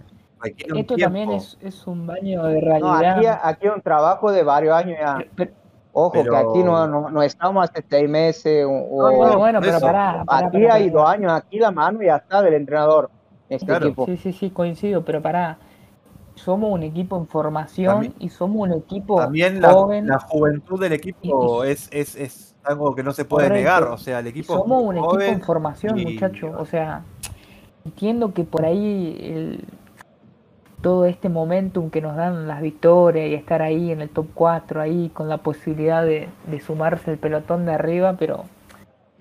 Esto 0.44 0.96
también 0.96 1.28
tiempo. 1.28 1.36
es, 1.36 1.56
es 1.60 1.86
un 1.86 2.04
baño 2.06 2.42
de 2.44 2.60
no, 2.60 2.60
realidad. 2.60 3.16
aquí, 3.16 3.26
aquí 3.26 3.66
hay 3.68 3.72
un 3.76 3.80
trabajo 3.80 4.32
de 4.32 4.42
varios 4.42 4.74
años 4.74 4.98
ya. 5.00 5.16
Pero- 5.18 5.30
pero- 5.36 5.62
Ojo, 5.94 6.12
que 6.12 6.22
Pero- 6.22 6.36
aquí 6.50 6.62
no, 6.64 6.86
no, 6.88 7.10
no 7.10 7.22
estamos 7.22 7.68
hace 7.68 7.84
seis 7.88 8.08
meses 8.08 8.64
o, 8.66 8.70
No, 9.10 9.16
bueno, 9.18 9.32
no, 9.34 9.38
bueno, 9.38 9.60
pero 9.60 9.78
pará, 9.78 10.24
pará, 10.26 10.46
aquí 10.48 10.62
pará, 10.62 10.74
hay 10.74 10.90
pará. 10.90 11.02
dos 11.02 11.10
años, 11.10 11.32
aquí 11.32 11.58
la 11.58 11.70
mano 11.70 12.00
ya 12.02 12.16
está 12.16 12.40
del 12.40 12.54
entrenador 12.54 13.10
en 13.50 13.56
este 13.56 13.66
Claro. 13.66 13.86
equipo. 13.88 14.06
Sí, 14.06 14.16
sí, 14.16 14.32
sí, 14.32 14.50
coincido, 14.50 15.04
pero 15.04 15.20
pará. 15.20 15.58
Somos 16.34 16.72
un 16.72 16.82
equipo 16.82 17.16
en 17.18 17.26
formación 17.26 17.92
También- 17.94 18.14
y 18.18 18.28
somos 18.30 18.68
un 18.68 18.72
equipo 18.72 19.16
También 19.16 19.60
la, 19.60 19.72
joven. 19.72 20.06
la 20.06 20.18
juventud 20.18 20.80
del 20.80 20.92
equipo 20.94 21.62
es, 21.64 21.88
es, 21.92 22.16
es 22.16 22.54
algo 22.64 22.94
que 22.94 23.02
no 23.02 23.12
se 23.12 23.24
puede 23.24 23.48
Correcto. 23.48 23.60
negar. 23.68 23.82
O 23.92 23.98
sea, 23.98 24.20
el 24.20 24.26
equipo 24.28 24.54
somos 24.54 24.82
un 24.82 24.96
equipo 24.96 25.20
en 25.20 25.40
formación, 25.42 25.98
y- 25.98 26.04
muchachos. 26.14 26.54
O 26.58 26.64
sea, 26.64 27.02
entiendo 27.84 28.32
que 28.32 28.44
por 28.44 28.64
ahí 28.64 29.16
el- 29.20 29.64
todo 30.80 31.04
este 31.06 31.28
momentum 31.28 31.90
que 31.90 32.00
nos 32.00 32.16
dan 32.16 32.48
las 32.48 32.60
victorias 32.60 33.28
y 33.28 33.34
estar 33.34 33.62
ahí 33.62 33.92
en 33.92 34.00
el 34.00 34.08
top 34.08 34.26
4, 34.34 34.80
ahí 34.80 35.10
con 35.14 35.28
la 35.28 35.38
posibilidad 35.38 36.02
de, 36.04 36.28
de 36.46 36.60
sumarse 36.60 37.12
el 37.12 37.18
pelotón 37.18 37.66
de 37.66 37.72
arriba, 37.74 38.16
pero 38.18 38.44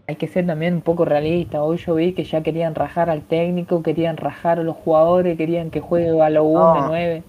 hay 0.07 0.15
que 0.15 0.27
ser 0.27 0.45
también 0.45 0.75
un 0.75 0.81
poco 0.81 1.05
realista. 1.05 1.63
Hoy 1.63 1.77
yo 1.77 1.95
vi 1.95 2.13
que 2.13 2.23
ya 2.23 2.41
querían 2.43 2.75
rajar 2.75 3.09
al 3.09 3.21
técnico, 3.21 3.81
querían 3.83 4.17
rajar 4.17 4.59
a 4.59 4.63
los 4.63 4.75
jugadores, 4.75 5.37
querían 5.37 5.69
que 5.71 5.79
juegue 5.79 6.21
a 6.21 6.29
los 6.29 6.45
1 6.45 6.73
de 6.73 6.79
No. 6.81 6.87
9. 6.87 7.23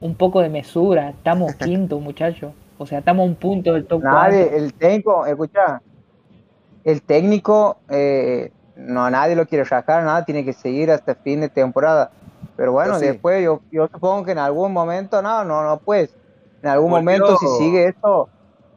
Un 0.00 0.14
poco 0.14 0.40
de 0.40 0.48
mesura. 0.48 1.10
Estamos 1.10 1.54
quinto, 1.56 2.00
muchachos. 2.00 2.52
O 2.78 2.86
sea, 2.86 2.98
estamos 3.00 3.22
a 3.24 3.26
un 3.28 3.34
punto 3.36 3.74
del 3.74 3.86
top 3.86 4.00
4. 4.02 4.18
Nadie, 4.20 4.56
el 4.56 4.72
técnico, 4.74 5.26
escucha, 5.26 5.80
el 6.84 7.02
técnico, 7.02 7.76
eh, 7.88 8.50
no 8.76 9.08
nadie 9.10 9.36
lo 9.36 9.46
quiere 9.46 9.64
sacar, 9.64 10.02
nada, 10.02 10.24
tiene 10.24 10.44
que 10.44 10.52
seguir 10.52 10.90
hasta 10.90 11.14
fin 11.14 11.40
de 11.42 11.48
temporada. 11.48 12.10
Pero 12.56 12.72
bueno, 12.72 12.98
sí. 12.98 13.06
después 13.06 13.44
yo, 13.44 13.60
yo 13.70 13.86
supongo 13.88 14.24
que 14.24 14.32
en 14.32 14.38
algún 14.38 14.72
momento, 14.72 15.22
no, 15.22 15.44
no, 15.44 15.62
no, 15.62 15.78
pues, 15.78 16.14
en 16.62 16.68
algún 16.70 16.90
Volvió- 16.90 17.20
momento 17.20 17.36
si 17.36 17.46
sigue 17.58 17.86
esto, 17.88 18.28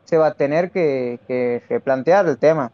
se 0.04 0.18
va 0.18 0.28
a 0.28 0.34
tener 0.36 0.70
que, 0.72 1.20
que 1.28 1.64
replantear 1.70 2.28
el 2.28 2.38
tema. 2.38 2.72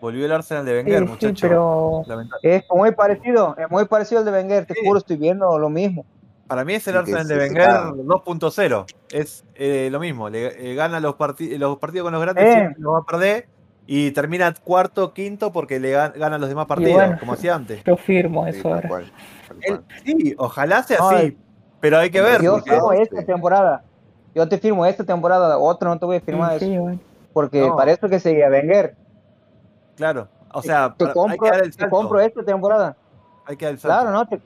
Volvió 0.00 0.26
el 0.26 0.32
Arsenal 0.32 0.64
de 0.64 0.72
Sí, 0.72 0.76
Wenger, 0.78 0.98
sí, 1.02 1.08
muchachos. 1.08 1.40
pero 1.40 2.02
Lamentable. 2.06 2.54
Es 2.56 2.64
muy 2.70 2.92
parecido, 2.92 3.56
es 3.58 3.70
muy 3.70 3.84
parecido 3.86 4.18
al 4.20 4.24
de 4.26 4.32
Wenger, 4.32 4.66
te 4.66 4.74
Sí. 4.74 4.80
juro, 4.84 4.98
estoy 4.98 5.16
viendo 5.16 5.58
lo 5.58 5.68
mismo. 5.70 6.04
Para 6.46 6.64
mí 6.64 6.74
es 6.74 6.86
el 6.86 6.92
Sí, 6.94 6.98
Arsenal 6.98 7.26
de 7.28 7.38
Wenger 7.38 7.62
separa. 7.62 7.90
2.0. 8.04 8.86
Es 9.10 9.44
eh, 9.54 9.88
lo 9.90 9.98
mismo. 9.98 10.28
Le, 10.28 10.70
eh, 10.70 10.74
gana 10.74 11.00
los, 11.00 11.14
parti- 11.16 11.56
los 11.58 11.78
partidos 11.78 12.04
con 12.04 12.12
los 12.12 12.22
grandes, 12.22 12.44
Eh. 12.44 12.52
siempre 12.52 12.80
los 12.82 12.94
va 12.94 12.98
a 12.98 13.04
perder. 13.04 13.48
Y 13.88 14.10
termina 14.10 14.52
cuarto, 14.64 15.12
quinto, 15.12 15.52
porque 15.52 15.78
le 15.78 15.94
gan- 15.96 16.12
ganan 16.16 16.40
los 16.40 16.48
demás 16.48 16.66
partidos, 16.66 16.94
bueno. 16.94 17.16
como 17.20 17.32
hacía 17.34 17.54
antes. 17.54 17.82
yo 17.84 17.96
firmo 17.96 18.44
Sí, 18.44 18.50
eso 18.50 18.62
tal 18.64 18.72
ahora. 18.74 18.88
cual, 18.88 19.12
cual. 19.66 19.84
sí, 20.04 20.34
ojalá 20.38 20.82
sea 20.82 20.98
No, 20.98 21.08
así. 21.10 21.36
Pero 21.80 21.98
hay 21.98 22.10
que 22.10 22.20
ver. 22.20 22.42
Yo 22.42 22.54
porque- 22.54 22.70
firmo 22.70 22.90
sí. 22.92 22.98
esta 23.02 23.24
temporada, 23.24 23.84
yo 24.34 24.48
te 24.48 24.58
firmo 24.58 24.84
esta 24.86 25.04
temporada, 25.04 25.56
otro 25.58 25.88
no 25.88 25.98
te 26.00 26.04
voy 26.06 26.16
a 26.16 26.20
firmar 26.20 26.50
Sí, 26.58 26.64
eso, 26.64 26.72
sí, 26.72 26.78
bueno. 26.78 26.98
porque 27.32 27.60
No. 27.60 27.76
para 27.76 27.92
eso 27.92 28.08
que 28.08 28.18
seguía 28.18 28.48
Wenger. 28.50 28.96
Claro. 29.96 30.28
O 30.52 30.62
sea, 30.62 30.94
te 30.96 31.04
para- 31.04 31.10
hay 31.10 31.14
compro, 31.38 31.50
que 31.50 31.58
te 31.60 32.26
esta 32.26 32.44
temporada. 32.44 32.96
Hay 33.46 33.56
que 33.56 33.64
dar 33.64 33.74
el 33.74 33.80
salto. 33.80 33.94
Claro, 34.02 34.10
no, 34.10 34.26
te, 34.28 34.40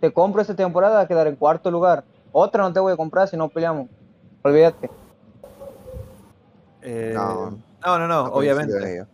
te 0.00 0.12
compro 0.12 0.40
esta 0.42 0.54
temporada 0.54 1.00
a 1.00 1.06
quedar 1.08 1.26
en 1.26 1.36
cuarto 1.36 1.70
lugar. 1.70 2.04
Otra 2.32 2.62
no 2.62 2.72
te 2.72 2.80
voy 2.80 2.92
a 2.92 2.96
comprar 2.96 3.28
si 3.28 3.36
no 3.36 3.48
peleamos. 3.48 3.88
Olvídate. 4.42 4.90
Eh, 6.82 7.12
No. 7.14 7.58
no, 7.84 8.06
no, 8.06 8.24
obviamente. 8.26 8.92
ello. 8.94 9.06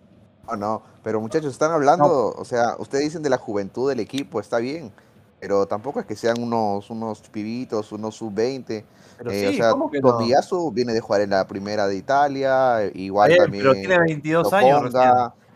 No, 0.48 0.56
no, 0.56 0.82
pero 1.02 1.20
muchachos, 1.20 1.52
están 1.52 1.70
hablando, 1.70 2.34
o 2.36 2.44
sea, 2.44 2.74
ustedes 2.78 3.04
dicen 3.04 3.22
de 3.22 3.30
la 3.30 3.38
juventud 3.38 3.88
del 3.88 4.00
equipo, 4.00 4.40
está 4.40 4.58
bien, 4.58 4.92
pero 5.40 5.66
tampoco 5.66 6.00
es 6.00 6.06
que 6.06 6.16
sean 6.16 6.42
unos, 6.42 6.90
unos 6.90 7.20
pibitos, 7.30 7.92
unos 7.92 8.16
sub-20. 8.16 8.84
Pero 9.18 9.30
eh, 9.30 9.40
sí, 9.40 9.46
o 9.46 9.62
sea, 9.62 9.70
¿cómo 9.70 9.90
que 9.90 10.00
no? 10.00 10.08
Tomiyasu 10.18 10.72
viene 10.72 10.92
de 10.92 11.00
jugar 11.00 11.20
en 11.22 11.30
la 11.30 11.46
primera 11.46 11.86
de 11.86 11.94
Italia, 11.96 12.82
eh, 12.84 12.92
igual 12.96 13.34
también. 13.36 13.62
pero 13.62 13.74
tiene 13.74 13.98
22 14.00 14.52
años 14.52 14.82
recién. 14.82 15.12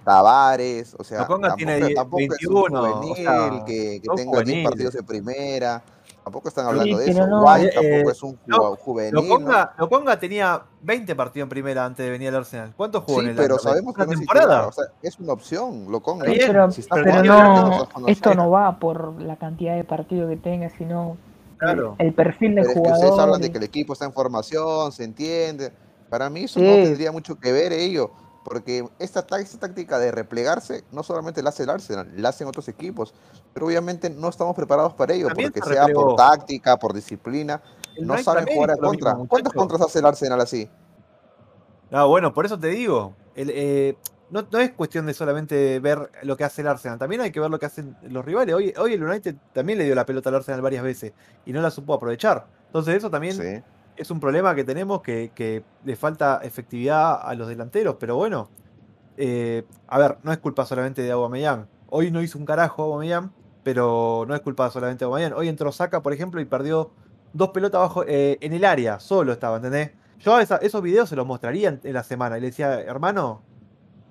Tavares, 0.07 0.95
o 0.97 1.03
sea, 1.03 1.27
tampoco, 1.27 1.55
tiene 1.57 1.93
tampoco 1.95 2.23
es 2.23 2.29
21, 2.29 2.61
un 2.61 2.77
o 2.77 2.95
juvenil 2.97 3.17
sea, 3.17 3.65
que, 3.67 4.01
que 4.01 4.09
tenga 4.09 4.15
10 4.15 4.27
juveniles. 4.29 4.65
partidos 4.71 4.95
en 4.95 5.05
primera, 5.05 5.83
tampoco 6.23 6.49
están 6.49 6.65
Sí, 6.67 6.71
hablando 6.71 6.99
de 6.99 7.07
pero 7.07 7.19
eso. 7.19 7.27
no, 7.27 7.45
White 7.45 7.67
eh, 7.67 7.73
tampoco 7.75 8.11
es 8.13 8.23
un 8.23 8.39
no, 8.47 8.57
ju- 8.57 8.79
juvenil, 8.79 9.15
¿no? 9.15 9.21
Lokonga, 9.23 9.75
Lokonga 9.79 10.19
tenía 10.21 10.63
20 10.83 11.17
partidos 11.17 11.47
en 11.47 11.49
primera 11.49 11.85
antes 11.85 12.07
de 12.07 12.13
venir 12.13 12.29
al 12.29 12.37
Arsenal. 12.37 12.73
¿Cuántos 12.77 13.03
jugó 13.03 13.19
en 13.19 13.25
Sí, 13.27 13.31
el 13.33 13.37
pero 13.37 13.55
Arsenal? 13.57 13.73
sabemos 13.75 13.95
que 13.95 14.01
¿Una 14.03 14.07
no 14.07 14.13
es 14.13 14.19
temporada? 14.21 14.67
o 14.69 14.73
sea, 14.73 14.85
es 15.03 15.19
una 15.19 15.33
opción. 15.33 15.89
Está 15.93 16.25
bien, 16.25 16.39
pero 16.47 16.71
Si 16.71 16.81
está 16.83 16.95
pero 16.95 17.11
jugando, 17.11 17.33
no, 17.35 17.69
no 17.69 17.89
no, 18.03 18.07
esto 18.07 18.35
no 18.37 18.49
va 18.51 18.79
por 18.79 19.21
la 19.21 19.35
cantidad 19.35 19.75
de 19.75 19.83
partidos 19.83 20.31
que 20.31 20.37
tenga, 20.37 20.71
sino 20.79 21.17
Claro. 21.59 21.97
el, 21.99 22.07
el 22.07 22.15
perfil 22.15 22.55
del 22.55 22.65
Pero 22.65 22.69
es 22.69 22.75
que 22.75 22.81
ustedes 22.93 22.99
jugador. 23.11 23.21
hablan 23.23 23.41
de 23.41 23.51
que 23.51 23.59
el 23.59 23.65
equipo 23.65 23.93
está 23.95 24.05
en 24.05 24.13
formación, 24.13 24.93
se 24.93 25.03
entiende. 25.03 25.73
Para 26.09 26.31
mí 26.31 26.45
eso 26.45 26.61
Sí. 26.61 26.65
no 26.65 26.75
tendría 26.77 27.11
mucho 27.11 27.35
que 27.41 27.51
ver 27.51 27.73
ello, 27.73 28.13
porque 28.49 28.89
esta, 29.01 29.27
tá- 29.27 29.41
esta 29.41 29.59
táctica 29.59 29.99
de 29.99 30.13
replegarse 30.13 30.85
no 30.93 31.03
solamente 31.03 31.43
la 31.43 31.49
hace 31.51 31.65
el 31.65 31.71
Arsenal, 31.71 32.13
la 32.17 32.29
hacen 32.29 32.47
otros 32.47 32.69
equipos, 32.69 33.13
pero 33.53 33.67
obviamente 33.67 34.09
no 34.09 34.29
estamos 34.29 34.55
preparados 34.55 34.95
para 34.95 35.15
ello, 35.15 35.27
También 35.27 35.51
porque 35.53 35.69
se 35.69 35.75
sea 35.75 35.89
por 35.93 36.15
táctica, 36.15 36.77
por 36.77 36.95
disciplina, 36.95 37.61
El 37.97 38.07
no 38.07 38.17
saben 38.19 38.47
jugar 38.47 38.71
a 38.71 38.77
contra. 38.77 39.11
mismo, 39.15 39.27
¿Cuántas 39.27 39.53
contras 39.53 39.81
hace 39.81 39.99
el 39.99 40.07
Arsenal 40.07 40.41
así? 40.41 40.71
No, 41.91 42.07
bueno, 42.09 42.33
por 42.33 42.47
eso 42.47 42.57
te 42.57 42.69
digo. 42.69 43.15
el, 43.35 43.51
eh, 43.53 43.97
no, 44.31 44.47
no 44.51 44.59
es 44.61 44.71
cuestión 44.73 45.07
de 45.07 45.15
solamente 45.15 45.81
ver 45.81 46.11
lo 46.23 46.37
que 46.37 46.45
hace 46.45 46.63
el 46.63 46.69
Arsenal, 46.69 46.99
también 47.01 47.23
hay 47.23 47.33
que 47.33 47.41
ver 47.41 47.51
lo 47.51 47.59
que 47.59 47.67
hacen 47.67 47.97
los 48.03 48.25
rivales. 48.25 48.55
Hoy, 48.55 48.73
hoy 48.79 48.93
el 48.95 49.03
United 49.03 49.35
también 49.55 49.79
le 49.79 49.85
dio 49.85 49.95
la 49.97 50.07
pelota 50.07 50.29
al 50.29 50.37
Arsenal 50.37 50.63
varias 50.63 50.85
veces 50.85 51.13
y 51.45 51.53
no 51.53 51.61
la 51.61 51.71
supo 51.73 51.95
aprovechar. 51.95 52.47
Entonces 52.67 52.95
eso 52.95 53.11
también 53.11 53.35
Sí. 53.35 53.63
Es 53.97 54.11
un 54.11 54.21
problema 54.21 54.55
que 54.55 54.65
tenemos, 54.65 55.03
que, 55.03 55.65
le 55.85 55.97
falta 55.97 56.41
efectividad 56.43 57.21
a 57.23 57.35
los 57.35 57.49
delanteros, 57.49 57.97
pero 57.99 58.17
bueno, 58.17 58.49
eh, 59.17 59.65
a 59.89 59.99
ver, 59.99 60.19
no 60.23 60.33
es 60.33 60.39
culpa 60.39 60.67
solamente 60.67 61.03
de 61.03 61.11
Aubameyang. 61.13 61.67
Hoy 61.89 62.11
no 62.11 62.23
hizo 62.23 62.39
un 62.39 62.45
carajo 62.47 62.83
Aubameyang, 62.83 63.33
pero 63.63 64.25
no 64.29 64.35
es 64.35 64.41
culpa 64.41 64.71
solamente 64.71 65.05
de 65.05 65.07
Aubameyang. 65.07 65.33
Hoy 65.35 65.49
entró 65.49 65.73
Saka, 65.73 66.03
por 66.03 66.13
ejemplo, 66.13 66.41
y 66.41 66.45
perdió 66.45 66.91
dos 67.33 67.51
pelotas 67.51 67.79
abajo 67.79 68.05
eh, 68.07 68.39
en 68.41 68.53
el 68.53 68.65
área, 68.65 69.01
solo 69.01 69.33
estaba, 69.33 69.57
¿entendés? 69.57 69.93
Yo 70.19 70.39
esa- 70.41 70.57
esos 70.57 70.83
videos 70.83 71.09
se 71.09 71.17
los 71.17 71.27
mostraría 71.27 71.79
en 71.83 71.93
la 71.93 72.03
semana 72.03 72.39
y 72.39 72.41
le 72.41 72.47
decía, 72.49 72.81
hermano, 72.81 73.43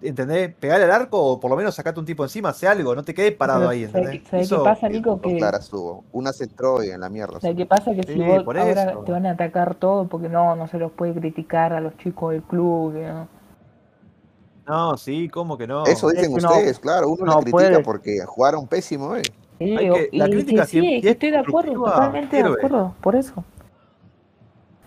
¿entendés? 0.07 0.53
Pegale 0.55 0.83
al 0.85 0.91
arco 0.91 1.19
o 1.21 1.39
por 1.39 1.49
lo 1.51 1.57
menos 1.57 1.75
sacate 1.75 1.99
un 1.99 2.05
tipo 2.05 2.23
encima, 2.23 2.49
hace 2.49 2.67
algo, 2.67 2.93
no 2.95 3.03
te 3.03 3.13
quedes 3.13 3.33
parado 3.33 3.59
Pero, 3.61 3.69
ahí, 3.71 3.85
¿sabes 3.87 3.95
¿entendés? 4.07 4.29
sabes 4.29 4.49
qué 4.49 4.57
pasa, 4.57 4.89
Nico? 4.89 5.21
Que, 5.21 5.37
claras. 5.37 5.71
Una 6.11 6.31
se 6.33 6.43
entró 6.45 6.83
y 6.83 6.89
en 6.89 7.01
la 7.01 7.09
mierda. 7.09 7.39
¿sabes 7.39 7.57
qué 7.57 7.65
pasa? 7.65 7.93
Que 7.93 8.03
si 8.03 8.13
Sí, 8.13 8.19
vos 8.19 8.43
por 8.43 8.57
ahora 8.57 8.83
eso. 8.91 8.99
te 9.03 9.11
van 9.11 9.25
a 9.25 9.31
atacar 9.31 9.75
todo 9.75 10.07
porque 10.07 10.29
no, 10.29 10.55
no 10.55 10.67
se 10.67 10.77
los 10.77 10.91
puede 10.91 11.13
criticar 11.13 11.73
a 11.73 11.79
los 11.81 11.97
chicos 11.97 12.31
del 12.33 12.43
club. 12.43 12.93
no. 12.93 13.27
No, 14.67 14.97
sí, 14.97 15.29
¿cómo 15.29 15.57
que 15.59 15.67
no? 15.67 15.85
Eso 15.85 16.09
dicen 16.09 16.31
Es 16.31 16.35
que 16.37 16.41
no- 16.41 16.49
ustedes, 16.49 16.79
claro. 16.79 17.09
Uno 17.09 17.25
no 17.25 17.33
critica 17.41 17.51
puede. 17.51 17.79
porque 17.83 18.19
jugaron 18.25 18.67
pésimo, 18.67 19.15
eh. 19.15 19.21
Sí, 19.59 19.75
la 20.11 20.27
crítica 20.27 20.65
sí, 20.65 20.81
que 20.81 20.97
es 20.97 21.05
estoy 21.05 21.31
de 21.31 21.37
acuerdo, 21.37 21.83
totalmente 21.85 22.35
de 22.35 22.41
sirve. 22.43 22.55
acuerdo, 22.57 22.95
por 22.99 23.15
eso. 23.15 23.43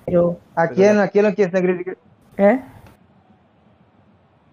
Pero, 0.05 0.39
¿A 0.55 0.63
Pero 0.65 0.75
quién, 0.75 0.97
la- 0.97 1.03
a 1.05 1.09
quién 1.09 1.25
lo 1.27 1.35
quieren 1.35 1.63
criticar? 1.63 1.97
¿eh? 2.39 2.61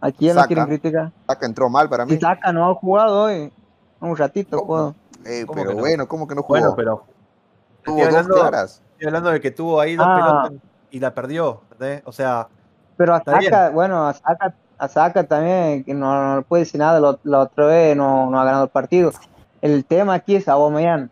¿A 0.07 0.11
quién 0.11 0.35
lo 0.35 0.41
Saca. 0.41 0.47
quieren 0.47 0.65
criticar? 0.67 1.11
Saca 1.27 1.45
entró 1.45 1.69
mal 1.69 1.89
para 1.89 2.05
mí. 2.05 2.13
Y 2.13 2.19
Saca 2.19 2.51
no 2.53 2.69
ha 2.69 2.75
jugado 2.75 3.23
hoy. 3.23 3.51
Un 3.99 4.15
ratito 4.17 4.57
¿Cómo? 4.57 4.65
jugado. 4.67 4.95
Eh, 5.25 5.43
¿Cómo 5.47 5.61
pero 5.61 5.73
no? 5.73 5.79
bueno, 5.79 6.07
¿cómo 6.07 6.27
que 6.27 6.35
no 6.35 6.41
jugó? 6.43 6.59
Bueno, 6.59 6.75
pero 6.75 7.03
Tuvo 7.83 7.97
estoy 7.97 8.13
dos 8.13 8.15
hablando- 8.25 8.35
claras. 8.49 8.81
estoy 8.93 9.07
hablando 9.07 9.29
de 9.31 9.41
que 9.41 9.51
tuvo 9.51 9.79
ahí 9.79 9.95
dos 9.95 10.05
Ah. 10.07 10.15
pelotas 10.49 10.63
y 10.91 10.99
la 10.99 11.13
perdió, 11.13 11.61
¿entendés? 11.71 12.01
O 12.05 12.11
sea, 12.11 12.47
Pero 12.97 13.13
a 13.13 13.17
Está 13.17 13.39
bien. 13.39 13.51
Saca, 13.51 13.69
bueno, 13.71 14.07
a 14.07 14.13
Saca, 14.13 14.53
a 14.77 14.87
Saca 14.87 15.23
también, 15.25 15.83
que 15.83 15.93
no, 15.93 16.13
no 16.27 16.35
le 16.37 16.41
puede 16.43 16.63
decir 16.63 16.79
nada, 16.79 16.99
la, 16.99 17.17
la 17.23 17.39
otra 17.39 17.65
vez 17.65 17.97
no, 17.97 18.29
no 18.29 18.39
ha 18.39 18.45
ganado 18.45 18.63
el 18.65 18.69
partido. 18.69 19.11
El 19.61 19.83
tema 19.85 20.13
aquí 20.13 20.35
es 20.35 20.47
Aubameyang. 20.47 21.09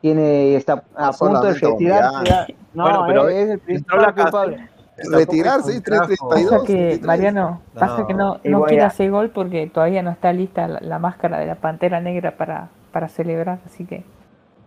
Tiene, 0.00 0.56
está 0.56 0.82
a 0.96 1.06
No 1.06 1.12
punto 1.12 1.42
de 1.42 1.54
retirarse 1.54 2.24
ya. 2.24 2.46
No, 2.72 2.84
Bueno, 2.84 3.04
pero 3.06 3.28
es, 3.28 3.36
es 3.36 3.42
el 3.44 3.50
entró 3.52 3.64
principal 3.66 4.00
la 4.02 4.06
casa. 4.14 4.22
culpable. 4.30 4.69
Retirarse, 5.10 5.80
Tampoco 5.80 6.28
332. 6.28 6.50
Pasa 6.52 6.66
que, 6.66 6.72
33. 6.74 7.02
Mariano, 7.06 7.60
pasa 7.74 8.06
que 8.06 8.14
no, 8.14 8.40
no 8.44 8.62
quiere 8.64 8.82
a- 8.82 8.86
hacer 8.88 9.10
gol 9.10 9.30
porque 9.30 9.66
todavía 9.72 10.02
no 10.02 10.10
está 10.10 10.32
lista 10.32 10.66
la, 10.68 10.80
la 10.80 10.98
máscara 10.98 11.38
de 11.38 11.46
la 11.46 11.54
pantera 11.54 12.00
negra 12.00 12.32
para, 12.36 12.68
para 12.92 13.08
celebrar, 13.08 13.58
así 13.66 13.84
que 13.84 14.04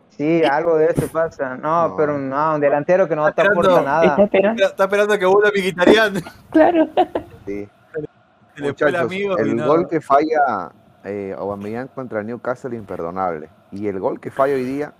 Sí, 0.09 0.43
algo 0.43 0.77
de 0.77 0.85
eso 0.87 1.07
pasa. 1.07 1.57
No, 1.57 1.87
No. 1.89 1.95
pero 1.97 2.17
no, 2.19 2.53
un 2.55 2.61
delantero 2.61 3.07
que 3.09 3.15
no 3.15 3.23
te 3.25 3.29
Está 3.41 3.51
aporta 3.51 3.71
esperando- 3.71 3.89
nada. 3.89 4.05
está 4.05 4.23
esperando. 4.23 4.63
está 4.65 4.83
esperando 4.83 5.19
que 5.19 5.25
vuelva 5.25 5.49
Mkhitaryan. 5.49 6.13
Claro. 6.51 6.87
Sí. 7.47 7.67
Se 8.55 8.61
le 8.61 8.73
fue 8.75 8.87
el 8.89 8.93
Muchachos, 8.93 8.95
amigo 9.01 9.37
el 9.39 9.55
no. 9.55 9.65
gol 9.67 9.87
que 9.87 9.99
falla 10.01 10.71
eh, 11.03 11.33
Aubameyang 11.35 11.87
contra 11.87 12.19
el 12.19 12.27
Newcastle 12.27 12.75
imperdonable. 12.75 13.49
Y 13.71 13.87
el 13.87 13.99
gol 13.99 14.19
que 14.19 14.29
falla 14.29 14.53
hoy 14.53 14.63
día, 14.63 14.93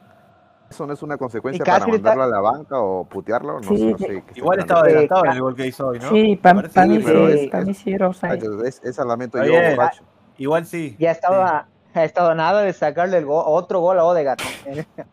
eso 0.73 0.85
no 0.87 0.93
es 0.93 1.01
una 1.03 1.17
consecuencia 1.17 1.63
para 1.63 1.79
casi 1.79 1.91
está- 1.91 2.09
mandarlo 2.15 2.23
a 2.23 2.27
la 2.27 2.41
banca 2.41 2.79
o 2.79 3.05
putearlo. 3.05 3.59
No, 3.61 3.69
Sí, 3.69 3.77
sé, 3.77 3.91
no 3.91 3.97
sí. 3.97 4.03
sé 4.05 4.23
Igual 4.35 4.59
estaba 4.59 4.81
adelantado 4.81 5.25
en 5.25 5.31
el 5.31 5.41
gol 5.41 5.55
que 5.55 5.67
hizo 5.67 5.87
hoy, 5.87 5.99
¿no? 5.99 6.09
Sí, 6.09 6.35
para 6.35 6.55
parece 6.55 6.85
mí 6.87 7.01
sí, 7.01 7.11
es- 7.43 7.49
para 7.49 7.61
es- 7.61 7.67
mí 7.67 7.73
sí 7.73 7.93
era 7.93 8.07
offside. 8.09 8.29
Muchachos, 8.35 8.63
es- 8.65 8.81
esa 8.83 9.05
lamento 9.05 9.43
yo, 9.43 9.53
borracho. 9.53 10.03
Igual 10.37 10.65
sí. 10.65 10.95
Ya 10.99 11.11
estaba, 11.11 11.67
ha 11.93 12.03
estado 12.03 12.33
nada 12.35 12.61
de 12.63 12.73
sacarle 12.73 13.17
el 13.19 13.25
go- 13.25 13.45
otro 13.45 13.79
gol 13.81 13.99
a 13.99 14.03
Odegaard. 14.05 14.39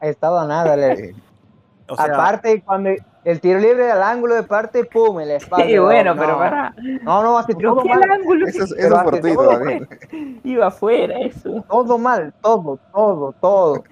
Ha 0.00 0.06
estado 0.08 0.46
nada. 0.48 0.76
le- 0.76 1.14
O 1.88 1.96
sea, 1.96 2.04
Aparte, 2.04 2.62
cuando 2.62 2.90
el 3.24 3.40
tiro 3.40 3.58
libre 3.58 3.90
al 3.90 4.00
ángulo 4.04 4.36
de 4.36 4.44
parte, 4.44 4.84
pum, 4.84 5.18
en 5.20 5.26
la 5.28 5.34
espalda. 5.34 5.66
Sí, 5.66 5.76
bueno, 5.76 6.14
no, 6.14 6.20
pero 6.20 6.38
para. 6.38 6.72
No, 7.02 7.22
no, 7.24 7.36
hace 7.36 7.52
todo 7.54 7.82
qué 7.82 7.88
mal. 7.88 8.10
ángulo 8.12 8.46
Eso 8.46 8.62
es, 8.62 8.70
eso 8.78 9.10
es 9.12 9.34
todo, 9.34 9.48
también. 9.48 9.88
iba 10.44 10.68
afuera, 10.68 11.18
eso. 11.18 11.64
Todo 11.68 11.98
mal, 11.98 12.32
todo, 12.40 12.78
todo, 12.92 13.32
todo. 13.40 13.82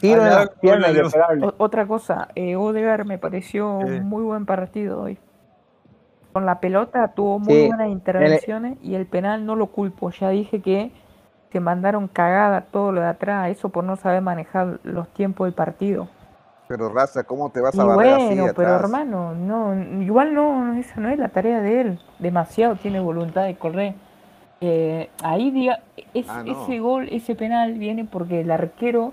Tiro 0.00 0.26
en 0.26 0.96
y 1.40 1.44
otra 1.58 1.86
cosa, 1.86 2.28
eh, 2.34 2.56
Odegaard 2.56 3.06
me 3.06 3.18
pareció 3.18 3.78
Sí. 3.80 3.86
un 3.86 4.08
muy 4.08 4.22
buen 4.24 4.44
partido 4.46 5.02
hoy. 5.02 5.18
Con 6.32 6.46
la 6.46 6.60
pelota 6.60 7.08
tuvo 7.08 7.38
muy 7.38 7.54
Sí, 7.54 7.66
buenas 7.68 7.88
intervenciones 7.88 8.78
y 8.82 8.94
el 8.94 9.06
penal 9.06 9.46
no 9.46 9.56
lo 9.56 9.66
culpo. 9.66 10.10
Ya 10.10 10.30
dije 10.30 10.60
que 10.60 10.92
se 11.52 11.60
mandaron 11.60 12.06
cagada 12.08 12.62
todo 12.62 12.92
lo 12.92 13.00
de 13.00 13.08
atrás, 13.08 13.48
eso 13.50 13.68
por 13.68 13.84
no 13.84 13.96
saber 13.96 14.22
manejar 14.22 14.78
los 14.84 15.08
tiempos 15.08 15.46
del 15.46 15.54
partido. 15.54 16.08
Pero 16.68 16.88
Raza, 16.88 17.24
¿cómo 17.24 17.50
te 17.50 17.60
vas 17.60 17.74
Y 17.74 17.80
a 17.80 17.84
barrer 17.84 18.14
así 18.14 18.26
bueno, 18.26 18.46
de 18.46 18.54
pero 18.54 18.68
atrás? 18.68 18.84
hermano, 18.84 19.34
no, 19.34 19.74
igual 20.02 20.34
no, 20.34 20.64
no, 20.64 20.74
esa 20.74 21.00
no 21.00 21.08
es 21.08 21.18
la 21.18 21.28
tarea 21.30 21.60
de 21.60 21.80
él. 21.80 21.98
Demasiado 22.20 22.76
tiene 22.76 23.00
voluntad 23.00 23.44
de 23.44 23.56
correr. 23.56 23.94
Eh, 24.60 25.10
ahí 25.24 25.50
diga, 25.50 25.80
es- 26.14 26.28
Ah, 26.28 26.44
no. 26.44 26.52
ese 26.52 26.78
gol, 26.78 27.08
ese 27.10 27.34
penal 27.34 27.72
viene 27.74 28.04
porque 28.04 28.42
el 28.42 28.50
arquero 28.52 29.12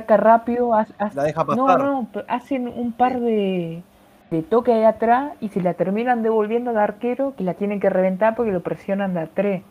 saca 0.00 0.16
rápido, 0.16 0.74
ha- 0.74 0.86
ha- 0.98 1.10
La 1.14 1.24
deja 1.24 1.44
no, 1.44 1.46
pasar. 1.46 1.78
no, 1.78 2.08
pero 2.12 2.24
hacen 2.28 2.68
un 2.68 2.92
par 2.92 3.20
de, 3.20 3.82
de 4.30 4.42
toques 4.42 4.74
de 4.74 4.86
atrás 4.86 5.32
y 5.40 5.48
se 5.48 5.60
la 5.60 5.74
terminan 5.74 6.22
devolviendo 6.22 6.70
al 6.70 6.78
arquero 6.78 7.34
que 7.36 7.44
la 7.44 7.54
tienen 7.54 7.80
que 7.80 7.90
reventar 7.90 8.34
porque 8.36 8.52
lo 8.52 8.60
presionan 8.62 9.14
de 9.14 9.20
atrás. 9.20 9.62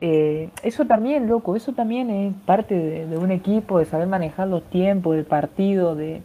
Eh, 0.00 0.50
eso 0.62 0.84
también, 0.86 1.28
loco, 1.28 1.56
eso 1.56 1.72
también 1.72 2.10
es 2.10 2.34
parte 2.46 2.74
de, 2.74 3.06
de 3.06 3.16
un 3.18 3.30
equipo, 3.30 3.78
de 3.78 3.86
saber 3.86 4.06
manejar 4.06 4.48
los 4.48 4.62
tiempos 4.64 5.16
del 5.16 5.24
partido, 5.24 5.94
de, 5.94 6.20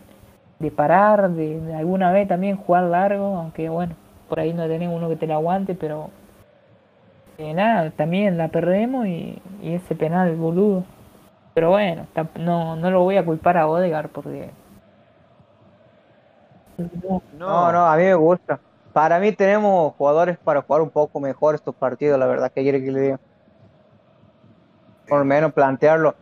de 0.59 0.71
parar, 0.71 1.29
de, 1.31 1.59
de 1.61 1.75
alguna 1.75 2.11
vez 2.11 2.27
también 2.27 2.57
jugar 2.57 2.85
largo, 2.85 3.37
aunque 3.37 3.69
bueno, 3.69 3.93
por 4.27 4.39
ahí 4.39 4.53
no 4.53 4.67
tenés 4.67 4.89
uno 4.93 5.07
que 5.07 5.15
te 5.15 5.27
lo 5.27 5.35
aguante, 5.35 5.75
pero 5.75 6.09
eh, 7.37 7.53
nada, 7.53 7.91
también 7.91 8.37
la 8.37 8.49
perdemos 8.49 9.07
y, 9.07 9.41
y 9.61 9.73
ese 9.73 9.95
penal 9.95 10.35
boludo. 10.35 10.83
Pero 11.53 11.69
bueno, 11.69 12.07
no, 12.35 12.75
no 12.75 12.91
lo 12.91 13.03
voy 13.03 13.17
a 13.17 13.25
culpar 13.25 13.57
a 13.57 13.67
Odegaard 13.67 14.09
porque... 14.09 14.51
No, 17.37 17.71
no, 17.71 17.85
a 17.85 17.97
mí 17.97 18.03
me 18.03 18.15
gusta. 18.15 18.59
Para 18.93 19.19
mí 19.19 19.31
tenemos 19.31 19.93
jugadores 19.95 20.37
para 20.37 20.61
jugar 20.61 20.81
un 20.81 20.89
poco 20.89 21.19
mejor 21.19 21.55
estos 21.55 21.75
partidos, 21.75 22.17
la 22.17 22.25
verdad, 22.25 22.51
que 22.51 22.61
quiere 22.63 22.83
que 22.83 22.91
le 22.91 23.01
diga. 23.01 23.19
Por 25.07 25.19
lo 25.19 25.25
menos 25.25 25.53
plantearlo. 25.53 26.15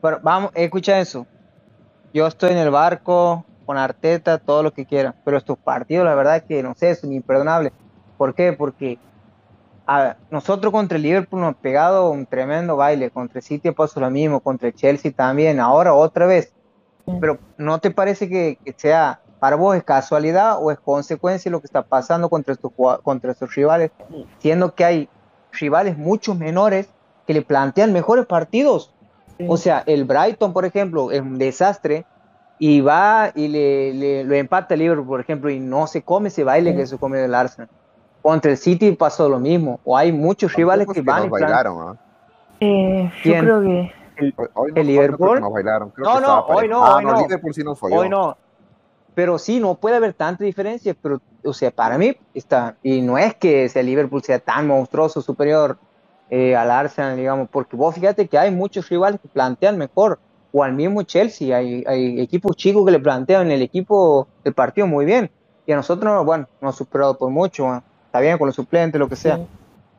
Pero 0.00 0.20
vamos, 0.22 0.50
escucha 0.54 0.98
eso. 1.00 1.26
Yo 2.12 2.26
estoy 2.26 2.52
en 2.52 2.58
el 2.58 2.70
barco 2.70 3.44
con 3.66 3.76
Arteta, 3.76 4.38
todo 4.38 4.62
lo 4.62 4.72
que 4.72 4.86
quiera, 4.86 5.14
pero 5.24 5.36
estos 5.36 5.58
partidos, 5.58 6.04
la 6.04 6.14
verdad 6.14 6.44
que 6.44 6.62
no 6.62 6.74
sé, 6.74 6.94
son 6.94 7.12
imperdonables. 7.12 7.72
¿Por 8.16 8.34
qué? 8.34 8.52
Porque 8.52 8.98
a 9.86 10.16
nosotros 10.30 10.72
contra 10.72 10.96
el 10.96 11.02
Liverpool 11.02 11.40
nos 11.40 11.48
hemos 11.50 11.60
pegado 11.60 12.10
un 12.10 12.26
tremendo 12.26 12.76
baile, 12.76 13.10
contra 13.10 13.38
el 13.38 13.44
City 13.44 13.70
pasó 13.70 14.00
lo 14.00 14.10
mismo, 14.10 14.40
contra 14.40 14.68
el 14.68 14.74
Chelsea 14.74 15.12
también, 15.12 15.60
ahora 15.60 15.94
otra 15.94 16.26
vez. 16.26 16.52
Pero 17.20 17.38
¿no 17.56 17.78
te 17.78 17.90
parece 17.92 18.28
que, 18.28 18.58
que 18.64 18.74
sea 18.76 19.20
para 19.38 19.54
vos 19.56 19.76
es 19.76 19.84
casualidad 19.84 20.58
o 20.60 20.70
es 20.72 20.78
consecuencia 20.80 21.48
de 21.48 21.52
lo 21.52 21.60
que 21.60 21.66
está 21.66 21.82
pasando 21.82 22.28
contra 22.28 22.52
estos, 22.54 22.72
contra 23.04 23.30
estos 23.32 23.54
rivales? 23.54 23.92
Siendo 24.38 24.74
que 24.74 24.84
hay 24.84 25.08
rivales 25.52 25.96
mucho 25.96 26.34
menores 26.34 26.88
que 27.26 27.34
le 27.34 27.42
plantean 27.42 27.92
mejores 27.92 28.26
partidos. 28.26 28.92
O 29.46 29.56
sea, 29.56 29.82
el 29.86 30.04
Brighton, 30.04 30.52
por 30.52 30.64
ejemplo, 30.64 31.10
es 31.12 31.20
un 31.20 31.38
desastre 31.38 32.06
y 32.58 32.80
va 32.80 33.30
y 33.34 33.48
le, 33.48 33.92
le- 33.94 34.24
lo 34.24 34.34
empata 34.34 34.74
el 34.74 34.80
Liverpool, 34.80 35.06
por 35.06 35.20
ejemplo, 35.20 35.50
y 35.50 35.60
no 35.60 35.86
se 35.86 36.02
come 36.02 36.28
ese 36.28 36.42
baile 36.42 36.70
Sí. 36.72 36.76
que 36.78 36.86
se 36.86 36.96
come 36.98 37.22
el 37.22 37.34
Arsenal. 37.34 37.68
Contra 38.26 38.50
el 38.50 38.56
City 38.56 38.90
pasó 38.92 39.28
lo 39.28 39.38
mismo. 39.38 39.78
O 39.84 39.96
hay 39.96 40.10
muchos 40.10 40.52
rivales 40.54 40.86
Tampoco 40.86 40.94
que 40.94 41.00
es 41.00 41.06
van 41.06 41.24
y 41.24 41.28
nos 41.28 41.38
plan- 41.38 41.42
bailaron, 41.48 41.78
¿no? 41.78 41.98
Eh, 42.58 43.12
yo 43.24 43.32
creo 43.38 43.60
que... 43.62 43.92
Hoy, 44.18 44.34
hoy 44.36 44.36
no, 44.36 44.46
¿El 44.46 44.54
hoy 44.54 44.66
no 44.66 44.72
creo 44.74 44.84
Liverpool? 44.84 45.34
que 45.36 45.40
nos 45.42 45.52
bailaron. 45.52 45.90
Creo 45.90 46.06
No, 46.08 46.14
que 46.16 46.20
no, 46.22 46.40
hoy 46.46 46.68
no, 46.68 46.84
Ah, 46.84 46.96
hoy 46.96 47.04
no, 47.04 47.12
no. 47.12 47.20
Liverpool 47.22 47.54
sí 47.54 47.62
nos. 47.62 47.78
Hoy 47.82 48.08
no. 48.08 48.36
Pero 49.14 49.38
sí, 49.38 49.60
no 49.60 49.76
puede 49.76 49.94
haber 49.96 50.12
tanta 50.14 50.42
diferencia, 50.42 50.94
pero, 51.00 51.20
o 51.44 51.52
sea, 51.52 51.70
para 51.70 51.96
mí 51.98 52.16
está, 52.34 52.74
y 52.82 53.00
no 53.00 53.16
es 53.16 53.34
que 53.36 53.66
ese 53.66 53.82
Liverpool 53.82 54.22
sea 54.22 54.38
tan 54.40 54.66
monstruoso, 54.66 55.22
superior 55.22 55.78
eh, 56.28 56.56
al 56.56 56.70
Arsenal, 56.70 57.16
digamos, 57.16 57.48
porque 57.48 57.76
vos 57.76 57.94
fíjate 57.94 58.26
que 58.26 58.36
hay 58.36 58.50
muchos 58.50 58.88
rivales 58.88 59.20
que 59.20 59.28
plantean 59.28 59.78
mejor, 59.78 60.18
o 60.52 60.64
al 60.64 60.72
mismo 60.72 61.02
Chelsea, 61.04 61.56
hay, 61.56 61.84
hay 61.86 62.20
equipos 62.20 62.56
chicos 62.56 62.84
que 62.84 62.90
le 62.90 62.98
plantean 62.98 63.50
el 63.50 63.62
equipo, 63.62 64.26
el 64.44 64.52
partido 64.52 64.86
muy 64.86 65.04
bien, 65.04 65.30
y 65.66 65.72
a 65.72 65.76
nosotros, 65.76 66.12
no, 66.12 66.24
bueno, 66.24 66.46
nos 66.60 66.74
ha 66.74 66.78
superado 66.78 67.16
por 67.16 67.30
mucho, 67.30 67.64
bueno, 67.64 67.82
está 68.16 68.20
bien 68.20 68.38
con 68.38 68.46
los 68.46 68.54
suplentes, 68.56 68.98
lo 68.98 69.08
que 69.08 69.16
sea, 69.16 69.36
sí. 69.36 69.46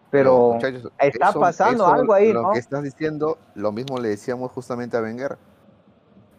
pero 0.09 0.53
muchachos, 0.53 0.91
está 0.99 1.31
pasando 1.33 1.85
algo 1.87 2.13
ahí, 2.13 2.33
Lo 2.33 2.43
¿no? 2.43 2.51
que 2.51 2.59
estás 2.59 2.83
diciendo, 2.83 3.37
lo 3.55 3.71
mismo 3.71 3.99
le 3.99 4.09
decíamos 4.09 4.51
justamente 4.51 4.97
a 4.97 5.01
Wenger. 5.01 5.37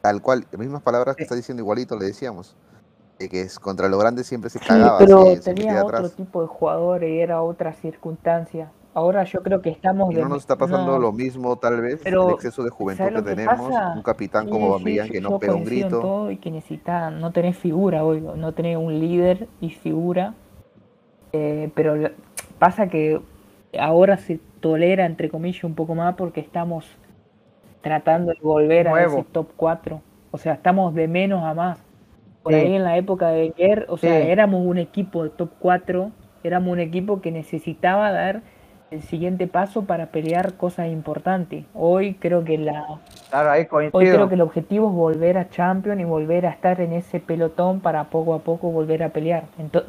Tal 0.00 0.22
cual, 0.22 0.46
las 0.50 0.60
mismas 0.60 0.82
palabras 0.82 1.16
que 1.16 1.22
Sí. 1.22 1.24
estás 1.24 1.38
diciendo 1.38 1.62
igualito 1.62 1.96
le 1.98 2.06
decíamos. 2.06 2.56
De 3.18 3.28
que 3.28 3.40
es, 3.40 3.58
contra 3.58 3.88
los 3.88 3.98
grandes 3.98 4.28
siempre 4.28 4.48
se 4.48 4.60
Sí, 4.60 4.64
cagaba, 4.68 4.98
pero 4.98 5.24
se, 5.24 5.42
se 5.42 5.50
metía 5.50 5.64
tenía 5.66 5.84
otro 5.84 5.96
atrás. 5.98 6.12
tipo 6.14 6.40
de 6.40 6.46
jugadores 6.46 7.10
y 7.10 7.18
era 7.18 7.42
otra 7.42 7.72
circunstancia. 7.72 8.70
Ahora 8.94 9.24
yo 9.24 9.42
creo 9.42 9.60
que 9.60 9.70
estamos 9.70 10.12
Y 10.12 10.14
de 10.14 10.22
no 10.22 10.28
nos 10.28 10.38
está 10.38 10.56
pasando 10.56 10.92
no, 10.92 10.98
lo 10.98 11.12
mismo, 11.12 11.56
tal 11.56 11.80
vez, 11.80 12.00
Pero, 12.04 12.28
el 12.28 12.34
exceso 12.34 12.62
de 12.62 12.70
juventud 12.70 12.98
¿sabes 13.04 13.14
que 13.22 13.28
que 13.28 13.34
tenemos. 13.36 13.70
pasa? 13.72 13.92
Un 13.94 14.02
capitán 14.02 14.44
Sí, 14.44 14.50
como 14.50 14.66
sí, 14.66 14.72
Bambián 14.72 15.06
yo- 15.08 15.12
que 15.12 15.20
no 15.20 15.38
pega 15.40 15.54
un 15.54 15.64
grito. 15.64 16.00
todo 16.00 16.30
y 16.30 16.36
que 16.38 16.50
necesita, 16.52 17.10
no 17.10 17.32
tenés 17.32 17.56
figura 17.58 18.04
hoy, 18.04 18.20
no 18.20 18.54
tenés 18.54 18.76
un 18.76 18.98
líder 19.00 19.48
y 19.60 19.70
figura. 19.70 20.34
Eh, 21.32 21.70
pero 21.74 21.94
pasa 22.58 22.88
que 22.88 23.20
ahora 23.78 24.16
se 24.16 24.40
tolera, 24.60 25.06
entre 25.06 25.28
comillas, 25.28 25.64
un 25.64 25.74
poco 25.74 25.94
más 25.94 26.14
porque 26.16 26.40
estamos 26.40 26.86
tratando 27.80 28.32
de 28.32 28.38
volver 28.42 28.88
a 28.88 29.04
ese 29.04 29.24
top 29.32 29.48
4. 29.56 30.00
O 30.30 30.38
sea, 30.38 30.54
estamos 30.54 30.94
de 30.94 31.08
menos 31.08 31.44
a 31.44 31.54
más. 31.54 31.78
Por 32.42 32.52
Sí. 32.52 32.60
ahí 32.60 32.74
en 32.74 32.84
la 32.84 32.96
época 32.96 33.28
de 33.28 33.52
Wenger, 33.58 33.86
o 33.88 33.96
sea, 33.98 34.20
Sí. 34.22 34.28
éramos 34.30 34.64
un 34.64 34.78
equipo 34.78 35.24
de 35.24 35.30
top 35.30 35.50
4, 35.58 36.10
éramos 36.42 36.72
un 36.72 36.80
equipo 36.80 37.20
que 37.20 37.30
necesitaba 37.30 38.10
dar 38.10 38.42
el 38.90 39.02
siguiente 39.02 39.46
paso 39.46 39.84
para 39.84 40.06
pelear 40.06 40.54
cosas 40.54 40.88
importantes. 40.88 41.64
Hoy 41.74 42.14
creo 42.14 42.42
que 42.44 42.56
la 42.56 42.86
Claro, 43.28 43.50
ahí 43.50 43.66
hoy 43.70 43.90
creo 44.06 44.28
que 44.30 44.34
el 44.34 44.40
objetivo 44.40 44.88
es 44.88 44.94
volver 44.94 45.36
a 45.36 45.50
Champions 45.50 46.00
y 46.00 46.04
volver 46.04 46.46
a 46.46 46.50
estar 46.50 46.80
en 46.80 46.94
ese 46.94 47.20
pelotón 47.20 47.80
para 47.80 48.04
poco 48.04 48.32
a 48.34 48.38
poco 48.38 48.70
volver 48.70 49.02
a 49.02 49.10
pelear. 49.10 49.44
Ento- 49.58 49.84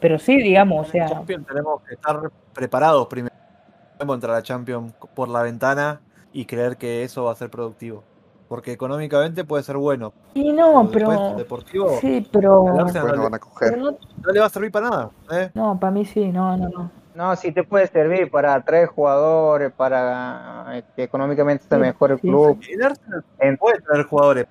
pero 0.00 0.18
sí, 0.18 0.36
digamos, 0.36 0.88
o 0.88 0.90
sea, 0.90 1.08
Champions 1.08 1.46
tenemos 1.46 1.82
que 1.82 1.94
estar 1.94 2.30
preparados 2.52 3.06
primero. 3.06 3.34
No 3.34 3.98
podemos 3.98 4.16
entrar 4.16 4.36
a 4.36 4.42
Champions 4.42 4.92
por 5.14 5.28
la 5.28 5.42
ventana 5.42 6.00
y 6.32 6.44
creer 6.44 6.76
que 6.76 7.02
eso 7.02 7.24
va 7.24 7.32
a 7.32 7.36
ser 7.36 7.50
productivo. 7.50 8.04
Porque 8.48 8.72
económicamente 8.72 9.44
puede 9.44 9.62
ser 9.62 9.76
bueno. 9.76 10.12
y 10.34 10.52
no, 10.52 10.88
pero 10.92 11.10
después, 11.10 11.18
pero 11.18 11.38
deportivo, 11.38 11.88
sí, 12.00 12.28
pero, 12.30 12.64
no, 12.66 12.84
le, 12.84 13.18
van 13.18 13.34
a 13.34 13.38
coger. 13.38 13.70
pero 13.70 13.82
no, 13.82 13.90
no 13.90 14.32
le 14.32 14.40
va 14.40 14.46
a 14.46 14.50
servir 14.50 14.70
para 14.70 14.90
nada. 14.90 15.10
¿eh? 15.32 15.50
no, 15.54 15.78
para 15.80 15.90
mí 15.90 16.04
sí, 16.04 16.28
no, 16.28 16.56
no, 16.56 16.68
no. 16.68 16.90
No, 17.16 17.34
sí 17.34 17.50
te 17.50 17.64
puede 17.64 17.86
servir 17.86 18.30
para 18.30 18.60
tres 18.62 18.90
jugadores, 18.90 19.72
para 19.72 20.82
que 20.94 21.04
económicamente 21.04 21.62
esté 21.62 21.76
Sí, 21.76 21.80
mejor 21.80 22.12
el 22.12 22.20
sí, 22.20 22.28
club. 22.28 22.60
El 22.68 22.82
Arsenal 22.82 23.24
En- 23.38 23.56
puede 23.56 23.80
traer 23.80 24.04
jugadores. 24.04 24.46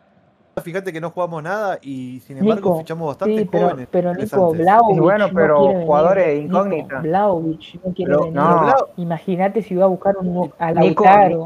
Fíjate 0.64 0.94
que 0.94 1.02
no 1.02 1.10
jugamos 1.12 1.44
nada 1.44 1.80
y 1.82 2.22
sin 2.22 2.38
embargo 2.38 2.70
Nico, 2.70 2.78
fichamos 2.80 3.08
bastante 3.10 3.40
sí, 3.40 3.50
pero, 3.52 3.68
jóvenes. 3.70 3.88
pero 3.92 4.14
Nico 4.14 4.56
Y 4.56 5.00
bueno, 5.00 5.28
no 5.28 5.34
pero 5.34 5.68
venir. 5.68 5.86
jugadores 5.86 6.44
incógnitas. 6.44 7.04
Vlahovic 7.04 7.84
no 7.84 7.94
quiere 7.94 8.12
Pero- 8.12 8.20
venir. 8.22 8.34
No. 8.36 8.76
Imagínate 8.98 9.62
si 9.62 9.76
va 9.76 9.84
a 9.84 9.88
buscar 9.88 10.16
un 10.18 10.54
a 10.58 10.72
Nico, 10.72 11.04
Lautaro, 11.04 11.46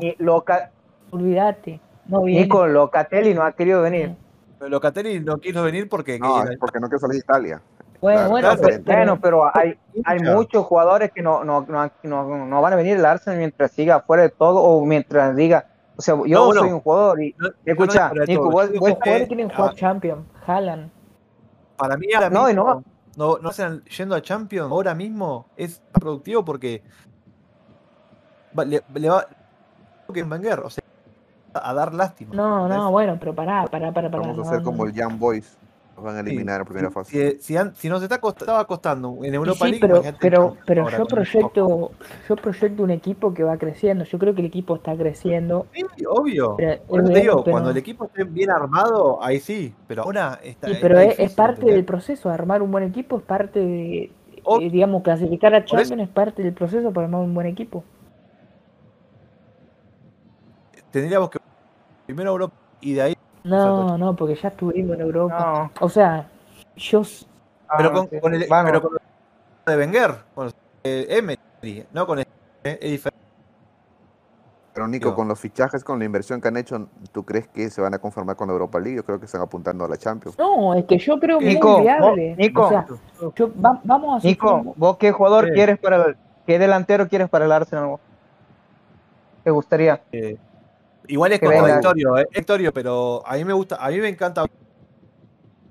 olvídate, 1.12 1.80
no 2.08 2.22
viene. 2.24 2.42
Nico 2.44 2.68
Locatelli 2.68 3.34
no 3.34 3.42
ha 3.44 3.52
querido 3.54 3.82
venir. 3.82 4.16
Pero 4.60 4.70
Locatelli 4.70 5.20
no 5.22 5.38
quiso 5.38 5.64
venir 5.64 5.90
porque 5.90 6.20
No, 6.20 6.44
que- 6.46 6.58
porque 6.58 6.80
no 6.80 6.88
quiero 6.88 7.00
salir 7.00 7.14
de 7.14 7.20
Italia. 7.20 7.62
Bueno, 8.02 8.18
Claro, 8.20 8.30
bueno, 8.32 8.50
pero, 8.62 8.68
pero- 8.86 8.98
Bueno, 8.98 9.20
pero 9.22 9.52
hay, 9.58 9.74
hay 10.06 10.20
muchos 10.20 10.66
jugadores 10.66 11.12
que 11.12 11.22
no, 11.22 11.44
no, 11.44 11.66
no, 11.68 11.92
no, 12.04 12.46
no 12.46 12.62
van 12.62 12.74
a 12.74 12.76
venir 12.78 12.98
al 12.98 13.06
Arsenal 13.06 13.40
mientras 13.40 13.72
siga 13.72 14.00
fuera 14.02 14.24
de 14.24 14.30
todo 14.30 14.62
o 14.62 14.86
mientras 14.86 15.36
diga, 15.36 15.66
o 16.00 16.02
sea, 16.02 16.16
yo 16.16 16.24
No, 16.40 16.46
bueno. 16.46 16.62
soy 16.62 16.72
un 16.72 16.80
jugador 16.80 17.22
y 17.22 17.36
no- 17.38 17.50
no, 17.50 17.54
escucha, 17.66 18.12
no, 18.16 18.24
Nico, 18.24 18.44
vos- 18.50 18.70
vos- 18.72 18.80
jugadores 18.80 19.22
que, 19.24 19.28
quieren 19.28 19.50
jugar 19.50 19.76
Champions, 19.76 20.26
Haaland. 20.48 20.90
Para 21.76 21.98
mí 21.98 22.08
ahora 22.16 22.30
No, 22.30 22.46
mismo, 22.48 22.64
no. 22.64 22.84
no, 23.18 23.38
no 23.40 23.52
sean 23.52 23.84
yendo 23.84 24.16
a 24.16 24.22
Champions 24.22 24.72
ahora 24.72 24.96
mismo 24.96 25.48
es 25.58 25.82
productivo 25.92 26.46
porque 26.46 26.82
va- 28.58 28.64
le, 28.64 28.82
le 28.94 29.10
va 29.10 29.28
que 30.14 30.24
Wenger, 30.24 30.62
o 30.62 30.70
sea, 30.70 30.84
a 31.54 31.74
dar 31.74 31.94
lástima. 31.94 32.34
No, 32.34 32.68
no, 32.70 32.92
bueno, 32.92 33.18
pero 33.20 33.36
pará, 33.36 33.66
pará, 33.68 33.92
pará, 33.92 34.10
pará. 34.10 34.26
Vamos 34.26 34.40
a 34.40 34.42
hacer 34.50 34.60
no, 34.60 34.64
como 34.66 34.84
no. 34.86 34.90
el 34.90 34.96
Young 34.96 35.20
Boys. 35.20 35.58
Van 36.02 36.16
a 36.18 36.24
Sí, 36.24 36.30
eliminar 36.30 36.62
en 36.62 36.66
primera 36.66 36.88
si- 36.90 36.94
fase. 36.94 37.32
Si, 37.34 37.40
si, 37.42 37.58
an- 37.58 37.76
si 37.76 37.90
nos 37.90 38.02
está 38.02 38.20
cost- 38.22 38.42
estaba 38.42 38.66
costando 38.66 39.18
en 39.24 39.34
Europa 39.34 39.66
sí, 39.66 39.72
League, 39.72 39.80
pero, 39.82 40.02
pero, 40.20 40.58
pero 40.66 40.84
ahora 40.84 40.98
yo 40.98 41.06
proyecto, 41.06 41.92
yo 42.28 42.36
proyecto 42.36 42.84
un 42.84 42.92
equipo 42.92 43.34
que 43.34 43.44
va 43.44 43.58
creciendo. 43.58 44.04
Yo 44.06 44.18
creo 44.20 44.34
que 44.34 44.42
el 44.42 44.48
equipo 44.48 44.76
está 44.76 44.96
creciendo. 44.96 45.68
Sí, 45.74 45.84
obvio. 46.08 46.56
Pero, 46.58 46.72
eh, 46.72 46.82
te 46.88 47.20
digo, 47.20 47.44
pero- 47.44 47.52
cuando 47.54 47.70
el 47.72 47.78
equipo 47.78 48.06
esté 48.06 48.24
bien 48.24 48.50
armado, 48.52 49.22
ahí 49.24 49.40
sí. 49.40 49.74
Pero 49.88 50.04
ahora 50.04 50.40
está. 50.44 50.68
Sí, 50.68 50.74
está 50.74 50.88
pero 50.88 51.00
es, 51.00 51.12
es 51.12 51.18
difícil, 51.18 51.36
parte 51.36 51.54
¿entendés? 51.54 51.76
del 51.76 51.86
proceso. 51.86 52.30
Armar 52.30 52.62
un 52.62 52.72
buen 52.72 52.84
equipo 52.86 53.18
es 53.18 53.24
parte 53.24 53.60
de, 53.60 54.12
Ob- 54.44 54.62
eh, 54.62 54.70
digamos, 54.70 55.04
clasificar 55.04 55.54
a 55.54 55.66
Champions 55.66 56.02
es 56.04 56.10
parte 56.10 56.42
del 56.44 56.54
proceso 56.54 56.92
para 56.94 57.06
armar 57.08 57.22
un 57.22 57.34
buen 57.34 57.48
equipo. 57.48 57.84
Tendríamos 60.92 61.30
que 61.30 61.40
primero 62.08 62.32
Europa 62.32 62.56
y 62.82 62.94
de 62.94 63.02
ahí. 63.02 63.14
No, 63.50 63.98
no, 63.98 64.16
porque 64.16 64.36
ya 64.36 64.50
estuvimos 64.50 64.96
en 64.96 65.02
Europa. 65.02 65.70
no, 65.80 65.86
O 65.86 65.90
sea, 65.90 66.28
yo 66.76 67.02
s- 67.02 67.26
Pero 67.78 67.90
ah, 67.90 67.94
con, 67.94 68.10
sí. 68.10 68.20
con 68.20 68.34
el, 68.34 68.46
Vamos. 68.50 68.72
pero 68.72 68.82
con 68.82 68.92
el 68.94 69.00
de 69.66 69.78
Wenger, 69.86 70.16
con 70.34 70.48
el 70.48 70.54
de 71.08 71.18
Emery, 71.18 71.86
no 71.94 72.06
con 72.08 72.20
el, 72.20 72.26
eh, 72.64 72.80
es 72.82 72.92
diferente. 72.92 73.20
Pero 74.74 74.88
Nico, 74.88 75.14
con 75.14 75.28
los 75.28 75.38
fichajes, 75.40 75.84
con 75.84 76.00
la 76.00 76.06
inversión 76.06 76.40
que 76.40 76.48
han 76.48 76.56
hecho, 76.56 76.88
¿tú 77.12 77.26
crees 77.26 77.48
que 77.50 77.70
se 77.70 77.82
van 77.82 77.94
a 77.96 78.00
conformar 78.00 78.36
con 78.38 78.48
la 78.48 78.54
Europa 78.54 78.80
League? 78.80 78.96
Yo 78.96 79.04
creo 79.04 79.20
que 79.20 79.26
están 79.26 79.42
apuntando 79.42 79.84
a 79.84 79.90
la 79.90 79.98
Champions. 79.98 80.38
no, 80.40 80.74
es 80.74 80.86
que 80.86 80.98
yo 80.98 81.20
creo 81.20 81.42
Nico, 81.42 81.74
muy 81.74 81.82
viable. 81.82 82.30
vos- 82.30 82.38
Nico. 82.38 82.62
O 82.66 82.70
sea, 82.70 82.86
yo- 83.36 83.52
va- 83.60 83.82
vamos 83.84 84.14
a 84.14 84.18
hacer 84.18 84.30
Nico, 84.32 84.74
¿vos 84.78 84.98
qué 84.98 85.12
jugador 85.12 85.48
Sí. 85.48 85.52
quieres 85.54 85.80
para 85.80 85.98
el, 86.06 86.18
qué 86.46 86.58
delantero 86.60 87.08
quieres 87.10 87.28
para 87.30 87.46
el 87.46 87.52
Arsenal? 87.52 87.98
¿Te 89.44 89.52
gustaría? 89.52 90.02
Eh, 90.12 90.38
igual 91.10 91.34
es 91.34 91.40
contradictorio, 91.40 92.18
eh, 92.18 92.24
contradictorio, 92.26 92.74
pero 92.74 93.22
a 93.26 93.36
mí 93.36 93.44
me 93.44 93.54
gusta, 93.54 93.76
a 93.76 93.90
mí 93.90 93.98
me 94.00 94.08
encanta. 94.08 94.46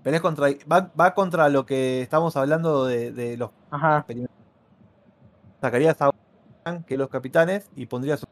Pero 0.03 0.17
es 0.17 0.23
contra, 0.23 0.49
va, 0.71 0.91
va 0.99 1.15
contra 1.15 1.49
lo 1.49 1.67
que 1.67 2.03
estamos 2.03 2.37
hablando 2.37 2.87
de, 2.87 3.13
de 3.13 3.37
los 3.37 3.51
Ajá. 3.71 4.07
sacaría 5.61 5.97
a 5.99 6.11
que 6.87 6.97
los 6.97 7.09
capitanes 7.09 7.69
y 7.75 7.87
pondría 7.87 8.17
su 8.17 8.25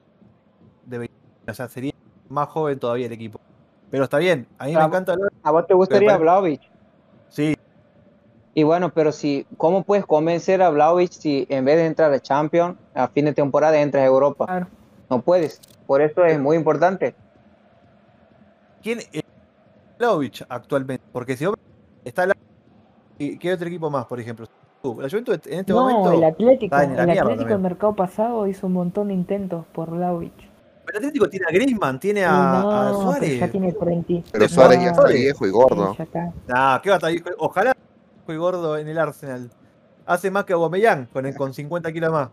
de 0.84 0.98
20, 0.98 1.14
o 1.48 1.54
sea, 1.54 1.68
sería 1.68 1.92
más 2.28 2.48
joven 2.48 2.78
todavía 2.78 3.06
el 3.06 3.12
equipo. 3.12 3.38
Pero 3.90 4.04
está 4.04 4.18
bien, 4.18 4.46
a 4.58 4.66
mí 4.66 4.74
me 4.74 4.82
encanta 4.82 5.14
¿A 5.42 5.50
vos 5.50 5.66
te 5.66 5.74
gustaría 5.74 6.16
Vlaovic? 6.16 6.60
Sí, 7.28 7.54
Y 8.54 8.62
bueno, 8.62 8.90
pero 8.92 9.12
si, 9.12 9.46
¿cómo 9.56 9.82
puedes 9.82 10.04
convencer 10.04 10.62
a 10.62 10.70
Vlaovic 10.70 11.12
si 11.12 11.46
en 11.48 11.64
vez 11.64 11.76
de 11.76 11.86
entrar 11.86 12.12
a 12.12 12.20
Champions, 12.20 12.76
a 12.94 13.08
fin 13.08 13.24
de 13.26 13.32
temporada 13.32 13.80
entras 13.80 14.02
a 14.02 14.06
Europa? 14.06 14.46
Claro. 14.46 14.68
No 15.08 15.20
puedes. 15.22 15.60
Por 15.86 16.00
eso 16.02 16.24
es 16.24 16.38
muy 16.38 16.56
importante. 16.56 17.14
¿quién 18.82 19.00
es 19.12 19.22
Vlahovic 19.98 20.44
actualmente? 20.48 21.04
Porque 21.12 21.36
si 21.36 21.46
vos- 21.46 21.56
está 22.04 22.26
la 22.26 22.34
y 23.18 23.38
¿qué 23.38 23.52
otro 23.52 23.66
equipo 23.66 23.90
más, 23.90 24.06
por 24.06 24.20
ejemplo? 24.20 24.46
Uh, 24.82 25.00
La 25.00 25.08
Juventus 25.08 25.40
en 25.46 25.60
este 25.60 25.72
No, 25.72 25.80
momento. 25.88 26.12
el 26.12 26.24
Atlético, 26.24 26.76
en 26.78 26.92
el 26.92 27.00
Atlético 27.00 27.28
también. 27.28 27.50
el 27.50 27.58
mercado 27.58 27.96
pasado 27.96 28.46
hizo 28.46 28.66
un 28.68 28.74
montón 28.74 29.08
de 29.08 29.14
intentos 29.14 29.64
por 29.72 29.90
Vlahovic. 29.90 30.32
El 30.88 30.96
Atlético 30.98 31.28
tiene 31.28 31.46
a 31.48 31.52
Griezmann, 31.52 31.98
tiene 31.98 32.20
Y 32.20 32.24
a, 32.24 32.28
no, 32.62 32.70
a 32.70 32.92
Suárez. 32.92 33.40
ya 33.40 33.48
tiene 33.50 33.72
30. 33.72 34.22
Pero 34.30 34.44
No, 34.44 34.48
Suárez 34.48 34.80
ya 34.80 34.90
está 34.90 35.04
viejo 35.08 35.46
y 35.46 35.50
gordo. 35.50 35.90
Sí, 35.92 35.98
ya 35.98 36.04
está. 36.04 36.32
Nah, 36.46 36.78
¿qué 36.80 36.90
va 36.90 36.94
a 36.94 36.98
estar 36.98 37.10
ahí? 37.10 37.22
Ojalá 37.38 37.72
muy 38.28 38.36
gordo 38.36 38.78
en 38.78 38.86
el 38.86 38.98
Arsenal. 38.98 39.50
Hace 40.04 40.30
más 40.30 40.44
que 40.44 40.52
Aubameyang 40.52 41.06
con, 41.06 41.26
el- 41.26 41.34
con 41.34 41.52
50 41.52 41.90
kilos 41.90 42.12
más. 42.12 42.28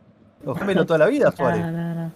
Ojámelo 0.45 0.85
toda 0.85 0.99
la 0.99 1.07
vida, 1.07 1.31
Suárez. 1.31 1.61
No, 1.61 1.71
no, 1.71 1.95
no. 1.95 2.11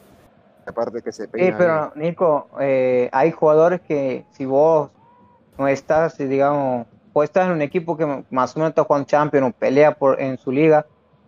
Aparte 0.67 1.01
que 1.01 1.11
se 1.11 1.23
Sí, 1.25 1.29
peina. 1.31 1.57
pero 1.57 1.91
Nico, 1.95 2.47
eh, 2.59 3.09
hay 3.11 3.31
jugadores 3.31 3.81
que 3.81 4.25
si 4.31 4.45
vos 4.45 4.91
no 5.57 5.67
estás, 5.67 6.17
digamos, 6.17 6.85
vos 7.13 7.23
estás 7.23 7.47
en 7.47 7.53
un 7.53 7.61
equipo 7.61 7.97
que 7.97 8.05
más 8.29 8.55
o 8.55 8.59
menos 8.59 8.69
está 8.71 8.83
jugando 8.83 9.07
Champions 9.07 9.47
o 9.49 9.51
pelea 9.57 9.95
por, 9.95 10.21
en 10.21 10.37
su 10.37 10.51
liga, 10.51 10.85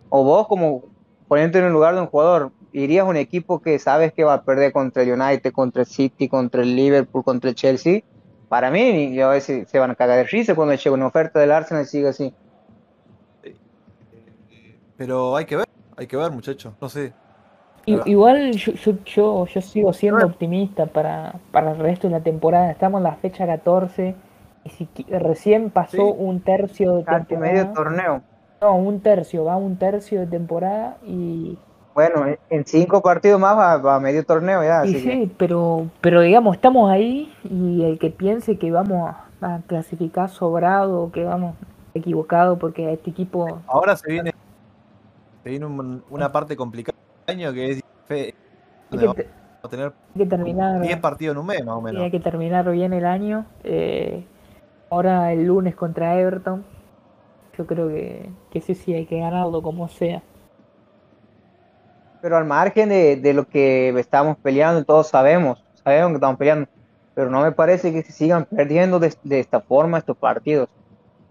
o 0.08 0.22
vos 0.24 0.46
como 0.46 0.84
poniéndote 1.26 1.60
en 1.60 1.64
el 1.66 1.72
lugar 1.72 1.94
de 1.94 2.00
un 2.02 2.06
jugador, 2.06 2.52
irías 2.72 3.04
a 3.06 3.08
un 3.08 3.16
equipo 3.16 3.60
que 3.60 3.78
sabes 3.78 4.12
que 4.12 4.24
va 4.24 4.34
a 4.34 4.42
perder 4.42 4.72
contra 4.72 5.02
el 5.02 5.12
United, 5.12 5.52
contra 5.52 5.82
el 5.82 5.88
City, 5.88 6.28
contra 6.28 6.62
el 6.62 6.76
Liverpool, 6.76 7.24
contra 7.24 7.50
el 7.50 7.56
Chelsea. 7.56 8.02
Para 8.48 8.70
mí, 8.70 9.14
yo 9.14 9.28
a 9.28 9.30
veces 9.30 9.68
se 9.68 9.78
van 9.78 9.90
a 9.90 9.94
cagar 9.94 10.18
de 10.18 10.24
risa 10.24 10.54
cuando 10.54 10.74
llega 10.74 10.92
una 10.92 11.06
oferta 11.06 11.38
del 11.38 11.52
Arsenal 11.52 11.84
y 11.84 11.86
sigue 11.86 12.08
así. 12.08 12.34
Pero 14.96 15.36
hay 15.36 15.44
que 15.46 15.56
ver, 15.56 15.66
hay 15.96 16.06
que 16.06 16.16
ver, 16.16 16.30
muchachos. 16.30 16.74
No 16.80 16.88
sé. 16.88 17.12
Igual 17.86 18.52
yo, 18.52 18.72
yo, 18.72 18.92
yo, 19.04 19.46
yo 19.46 19.60
sigo 19.60 19.92
siendo 19.92 20.24
optimista 20.26 20.86
para, 20.86 21.34
para 21.50 21.72
el 21.72 21.78
resto 21.78 22.06
de 22.08 22.12
la 22.12 22.20
temporada. 22.20 22.70
Estamos 22.70 22.98
en 22.98 23.04
la 23.04 23.14
fecha 23.16 23.46
14 23.46 24.14
y 24.64 24.70
si 24.70 24.86
qui- 24.86 25.06
recién 25.18 25.70
pasó 25.70 25.96
Sí. 25.96 26.14
un 26.18 26.40
tercio 26.40 26.96
de 26.96 27.04
Casi 27.04 27.36
medio 27.36 27.62
temporada. 27.64 27.74
torneo. 27.74 28.22
No, 28.60 28.74
un 28.76 29.00
tercio, 29.00 29.44
va 29.44 29.56
un 29.56 29.76
tercio 29.76 30.20
de 30.20 30.26
temporada 30.26 30.98
y, 31.04 31.58
Bueno, 31.94 32.26
en- 32.50 32.66
cinco 32.66 33.00
partidos 33.02 33.40
más 33.40 33.56
va, 33.58 33.78
va 33.78 33.96
a 33.96 34.00
medio 34.00 34.24
torneo 34.24 34.62
ya. 34.62 34.84
y 34.86 34.90
así 34.90 34.92
que- 34.92 35.10
sí, 35.12 35.32
pero, 35.38 35.86
pero 36.02 36.20
digamos, 36.20 36.54
estamos 36.56 36.90
ahí 36.90 37.32
y 37.44 37.82
el 37.84 37.98
que 37.98 38.10
piense 38.10 38.58
que 38.58 38.70
vamos 38.70 39.10
a, 39.40 39.54
a 39.54 39.60
clasificar 39.66 40.28
sobrado 40.28 41.04
o 41.04 41.10
que 41.10 41.24
vamos 41.24 41.56
equivocado 41.94 42.58
porque 42.58 42.86
a 42.86 42.90
este 42.92 43.10
equipo 43.10 43.60
Ahora 43.66 43.96
se 43.96 44.12
viene, 44.12 44.32
se 45.42 45.50
viene 45.50 45.64
un- 45.66 46.02
una 46.10 46.30
parte 46.30 46.54
complicada 46.54 46.96
año 47.30 47.52
que 47.52 47.70
es 47.70 47.80
fe- 48.06 48.34
hay 48.92 48.98
donde 48.98 49.00
que, 49.00 49.06
vamos 49.06 49.16
te- 49.16 49.28
a 49.62 49.68
tener 49.68 49.92
hay 50.14 50.24
que 50.24 50.26
terminar 50.26 50.80
10 50.82 51.00
partidos 51.00 51.34
en 51.34 51.40
un 51.40 51.46
mes, 51.46 51.64
más 51.64 51.76
o 51.76 51.80
menos. 51.80 52.02
hay 52.02 52.10
que 52.10 52.20
terminar 52.20 52.70
bien 52.70 52.92
el 52.92 53.06
año. 53.06 53.46
Eh, 53.64 54.24
ahora 54.90 55.32
el 55.32 55.46
lunes 55.46 55.74
contra 55.76 56.18
Everton. 56.18 56.64
Yo 57.56 57.66
creo 57.66 57.88
que, 57.88 58.30
que 58.50 58.60
sí, 58.60 58.74
sí, 58.74 58.94
hay 58.94 59.06
que 59.06 59.18
ganarlo 59.18 59.62
como 59.62 59.88
sea. 59.88 60.22
Pero 62.22 62.36
al 62.36 62.44
margen 62.44 62.88
de, 62.90 63.16
de 63.16 63.34
lo 63.34 63.46
que 63.46 63.88
estamos 63.98 64.36
peleando, 64.38 64.84
todos 64.84 65.08
sabemos, 65.08 65.62
sabemos 65.84 66.10
que 66.10 66.14
estamos 66.16 66.36
peleando, 66.38 66.68
pero 67.14 67.30
no 67.30 67.42
me 67.42 67.52
parece 67.52 67.92
que 67.92 68.02
se 68.02 68.12
sigan 68.12 68.44
perdiendo 68.44 68.98
de, 68.98 69.14
de 69.22 69.40
esta 69.40 69.60
forma 69.60 69.98
estos 69.98 70.16
partidos. 70.18 70.68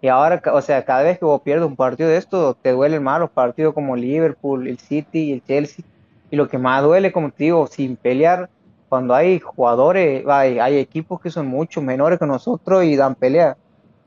Y 0.01 0.07
ahora, 0.07 0.41
o 0.53 0.61
sea, 0.61 0.85
cada 0.85 1.03
vez 1.03 1.19
que 1.19 1.25
vos 1.25 1.41
pierdes 1.41 1.67
un 1.67 1.75
partido 1.75 2.09
de 2.09 2.17
esto, 2.17 2.53
te 2.53 2.71
duelen 2.71 3.03
más 3.03 3.19
los 3.19 3.29
partidos 3.29 3.73
como 3.73 3.95
Liverpool, 3.95 4.67
el 4.67 4.79
City 4.79 5.19
y 5.19 5.33
el 5.33 5.43
Chelsea. 5.43 5.83
Y 6.31 6.35
lo 6.35 6.47
que 6.47 6.57
más 6.57 6.83
duele, 6.83 7.11
como 7.11 7.31
te 7.31 7.45
digo, 7.45 7.67
sin 7.67 7.97
pelear, 7.97 8.49
cuando 8.87 9.13
hay 9.13 9.39
jugadores, 9.39 10.25
hay, 10.27 10.59
hay 10.59 10.77
equipos 10.77 11.19
que 11.19 11.29
son 11.29 11.47
mucho 11.47 11.81
menores 11.81 12.17
que 12.17 12.25
nosotros 12.25 12.83
y 12.85 12.95
dan 12.95 13.15
pelea. 13.15 13.57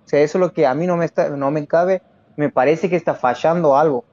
O 0.05 0.09
sea, 0.09 0.20
eso 0.20 0.38
es 0.38 0.40
lo 0.40 0.53
que 0.53 0.66
a 0.66 0.74
mí 0.74 0.86
no 0.86 0.97
me, 0.97 1.05
está, 1.05 1.28
no 1.28 1.51
me 1.51 1.66
cabe, 1.66 2.03
me 2.36 2.49
parece 2.49 2.88
que 2.88 2.97
está 2.97 3.14
fallando 3.14 3.76
algo. 3.76 4.05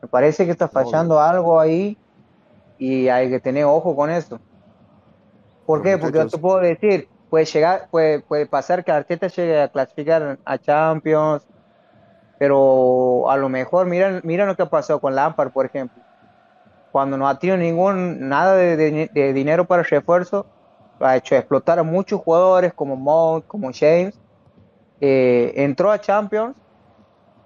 Me 0.00 0.08
parece 0.08 0.44
que 0.44 0.52
está 0.52 0.68
fallando 0.68 1.20
algo 1.20 1.58
ahí 1.58 1.98
y 2.78 3.08
hay 3.08 3.28
que 3.28 3.40
tener 3.40 3.64
ojo 3.64 3.96
con 3.96 4.10
eso. 4.10 4.38
¿Por 5.66 5.82
qué? 5.82 5.98
Porque 5.98 6.18
yo 6.18 6.28
te 6.28 6.38
puedo 6.38 6.58
decir, 6.60 7.08
puede 7.30 7.44
llegar, 7.44 7.88
puede, 7.90 8.20
puede 8.20 8.46
pasar 8.46 8.84
que 8.84 8.92
Arteta 8.92 9.28
llegue 9.28 9.60
a 9.60 9.68
clasificar 9.68 10.38
a 10.44 10.58
Champions, 10.58 11.46
pero 12.38 13.28
a 13.30 13.36
lo 13.36 13.48
mejor 13.48 13.86
mira, 13.86 14.20
mira 14.22 14.46
lo 14.46 14.56
que 14.56 14.66
pasó 14.66 15.00
con 15.00 15.14
Lampard, 15.14 15.50
por 15.50 15.66
ejemplo. 15.66 16.02
Cuando 16.92 17.16
no 17.18 17.28
ha 17.28 17.38
tenido 17.38 17.58
ningún 17.58 18.28
nada 18.28 18.54
de, 18.54 19.32
dinero 19.34 19.66
para 19.66 19.82
refuerzo, 19.82 20.46
ha 21.00 21.16
hecho 21.16 21.34
explotar 21.34 21.78
a 21.78 21.82
muchos 21.82 22.20
jugadores 22.20 22.72
como 22.72 22.96
Mount, 22.96 23.46
como 23.46 23.70
James. 23.72 24.18
Eh, 25.00 25.52
entró 25.56 25.92
a 25.92 26.00
Champions 26.00 26.56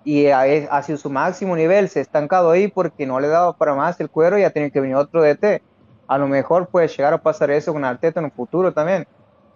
y 0.05 0.28
ha, 0.28 0.43
ha 0.43 0.83
sido 0.83 0.97
su 0.99 1.11
máximo 1.11 1.55
nivel, 1.55 1.89
se 1.89 1.99
ha 1.99 2.03
estancado 2.03 2.51
ahí 2.51 2.68
porque 2.68 3.07
no 3.07 3.20
le 3.20 3.28
daba 3.28 3.53
para 3.55 3.74
más 3.74 4.01
el 4.01 4.11
cuero 4.11 4.39
y 4.39 4.45
ha 4.45 4.51
tenido 4.51 4.72
que 4.72 4.80
venir 4.80 4.97
otro 4.97 5.22
DT. 5.22 5.62
A 6.07 6.18
lo 6.18 6.28
mejor 6.28 6.68
puede 6.68 6.89
llegar 6.89 7.12
a 7.12 7.22
pasar 7.22 7.51
eso 7.51 7.72
con 7.72 7.85
Arteta 7.85 8.20
en 8.20 8.26
un 8.26 8.33
futuro 8.33 8.72
también, 8.72 9.07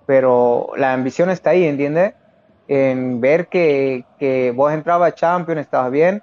pero 0.07 0.69
la 0.77 0.93
ambición 0.93 1.31
está 1.31 1.51
ahí, 1.51 1.65
¿entiendes? 1.65 2.15
En 2.69 3.21
ver 3.21 3.49
que, 3.49 4.05
que 4.19 4.53
vos 4.53 4.73
entrabas 4.73 5.13
a 5.13 5.15
Champions, 5.15 5.61
estabas 5.61 5.91
bien, 5.91 6.23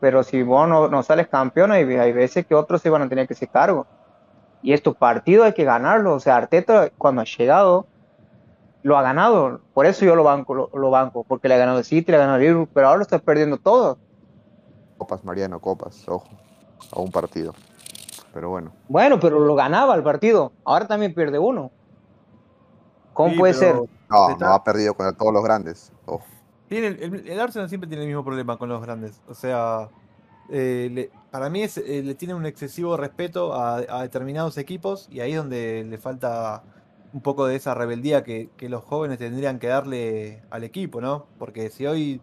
pero 0.00 0.22
si 0.22 0.42
vos 0.42 0.68
no, 0.68 0.88
no 0.88 1.02
sales 1.02 1.28
campeón, 1.28 1.72
hay, 1.72 1.84
hay 1.96 2.12
veces 2.12 2.46
que 2.46 2.54
otros 2.54 2.82
se 2.82 2.90
van 2.90 3.02
a 3.02 3.08
tener 3.08 3.26
que 3.26 3.34
hacer 3.34 3.48
cargo. 3.48 3.86
Y 4.62 4.72
estos 4.72 4.96
partidos 4.96 5.46
hay 5.46 5.52
que 5.52 5.64
ganarlos. 5.64 6.16
O 6.16 6.20
sea, 6.20 6.36
Arteta 6.36 6.90
cuando 6.98 7.22
ha 7.22 7.24
llegado, 7.24 7.86
lo 8.82 8.98
ha 8.98 9.02
ganado. 9.02 9.60
Por 9.72 9.86
eso 9.86 10.04
yo 10.04 10.16
lo 10.16 10.24
banco, 10.24 10.54
lo, 10.54 10.70
lo 10.74 10.90
banco, 10.90 11.24
porque 11.26 11.48
le 11.48 11.54
ha 11.54 11.58
ganado 11.58 11.78
el 11.78 11.84
City, 11.84 12.10
le 12.10 12.16
ha 12.16 12.20
ganado 12.20 12.36
el 12.36 12.42
Liverpool, 12.42 12.68
pero 12.74 12.88
ahora 12.88 12.98
lo 12.98 13.02
está 13.02 13.18
perdiendo 13.18 13.56
todo. 13.58 13.98
Copas, 14.98 15.24
Mariano, 15.24 15.60
copas, 15.60 16.06
ojo, 16.08 16.28
a 16.94 17.00
un 17.00 17.10
partido. 17.10 17.54
Pero 18.32 18.50
bueno, 18.50 18.72
Bueno, 18.88 19.18
pero 19.18 19.40
lo 19.40 19.54
ganaba 19.54 19.94
el 19.94 20.02
partido. 20.02 20.52
Ahora 20.64 20.86
también 20.86 21.14
pierde 21.14 21.38
uno. 21.38 21.70
¿Cómo 23.12 23.30
Sí, 23.32 23.38
puede 23.38 23.54
pero 23.54 23.60
ser? 23.60 23.90
no, 24.08 24.36
no 24.36 24.52
ha 24.54 24.64
perdido 24.64 24.94
con 24.94 25.14
todos 25.16 25.32
los 25.32 25.42
grandes. 25.44 25.92
Tiene 26.68 26.86
el, 26.88 27.02
el- 27.02 27.28
el 27.28 27.40
Arsenal 27.40 27.68
siempre 27.68 27.88
tiene 27.88 28.04
el 28.04 28.08
mismo 28.08 28.24
problema 28.24 28.56
con 28.56 28.68
los 28.68 28.80
grandes. 28.80 29.20
O 29.28 29.34
sea, 29.34 29.88
eh, 30.50 30.88
le- 30.92 31.10
para 31.30 31.50
mí 31.50 31.62
es, 31.62 31.78
eh, 31.78 32.02
le 32.04 32.14
tiene 32.14 32.34
un 32.34 32.46
excesivo 32.46 32.96
respeto 32.96 33.54
a, 33.54 33.76
a 33.78 34.02
determinados 34.02 34.56
equipos 34.58 35.08
y 35.10 35.20
ahí 35.20 35.32
es 35.32 35.38
donde 35.38 35.84
le 35.88 35.98
falta 35.98 36.62
un 37.12 37.20
poco 37.22 37.46
de 37.46 37.56
esa 37.56 37.74
rebeldía 37.74 38.22
que, 38.22 38.50
que 38.56 38.68
los 38.68 38.84
jóvenes 38.84 39.18
tendrían 39.18 39.58
que 39.58 39.66
darle 39.66 40.42
al 40.50 40.62
equipo, 40.62 41.00
¿no? 41.00 41.26
Porque 41.38 41.70
si 41.70 41.86
hoy 41.86 42.20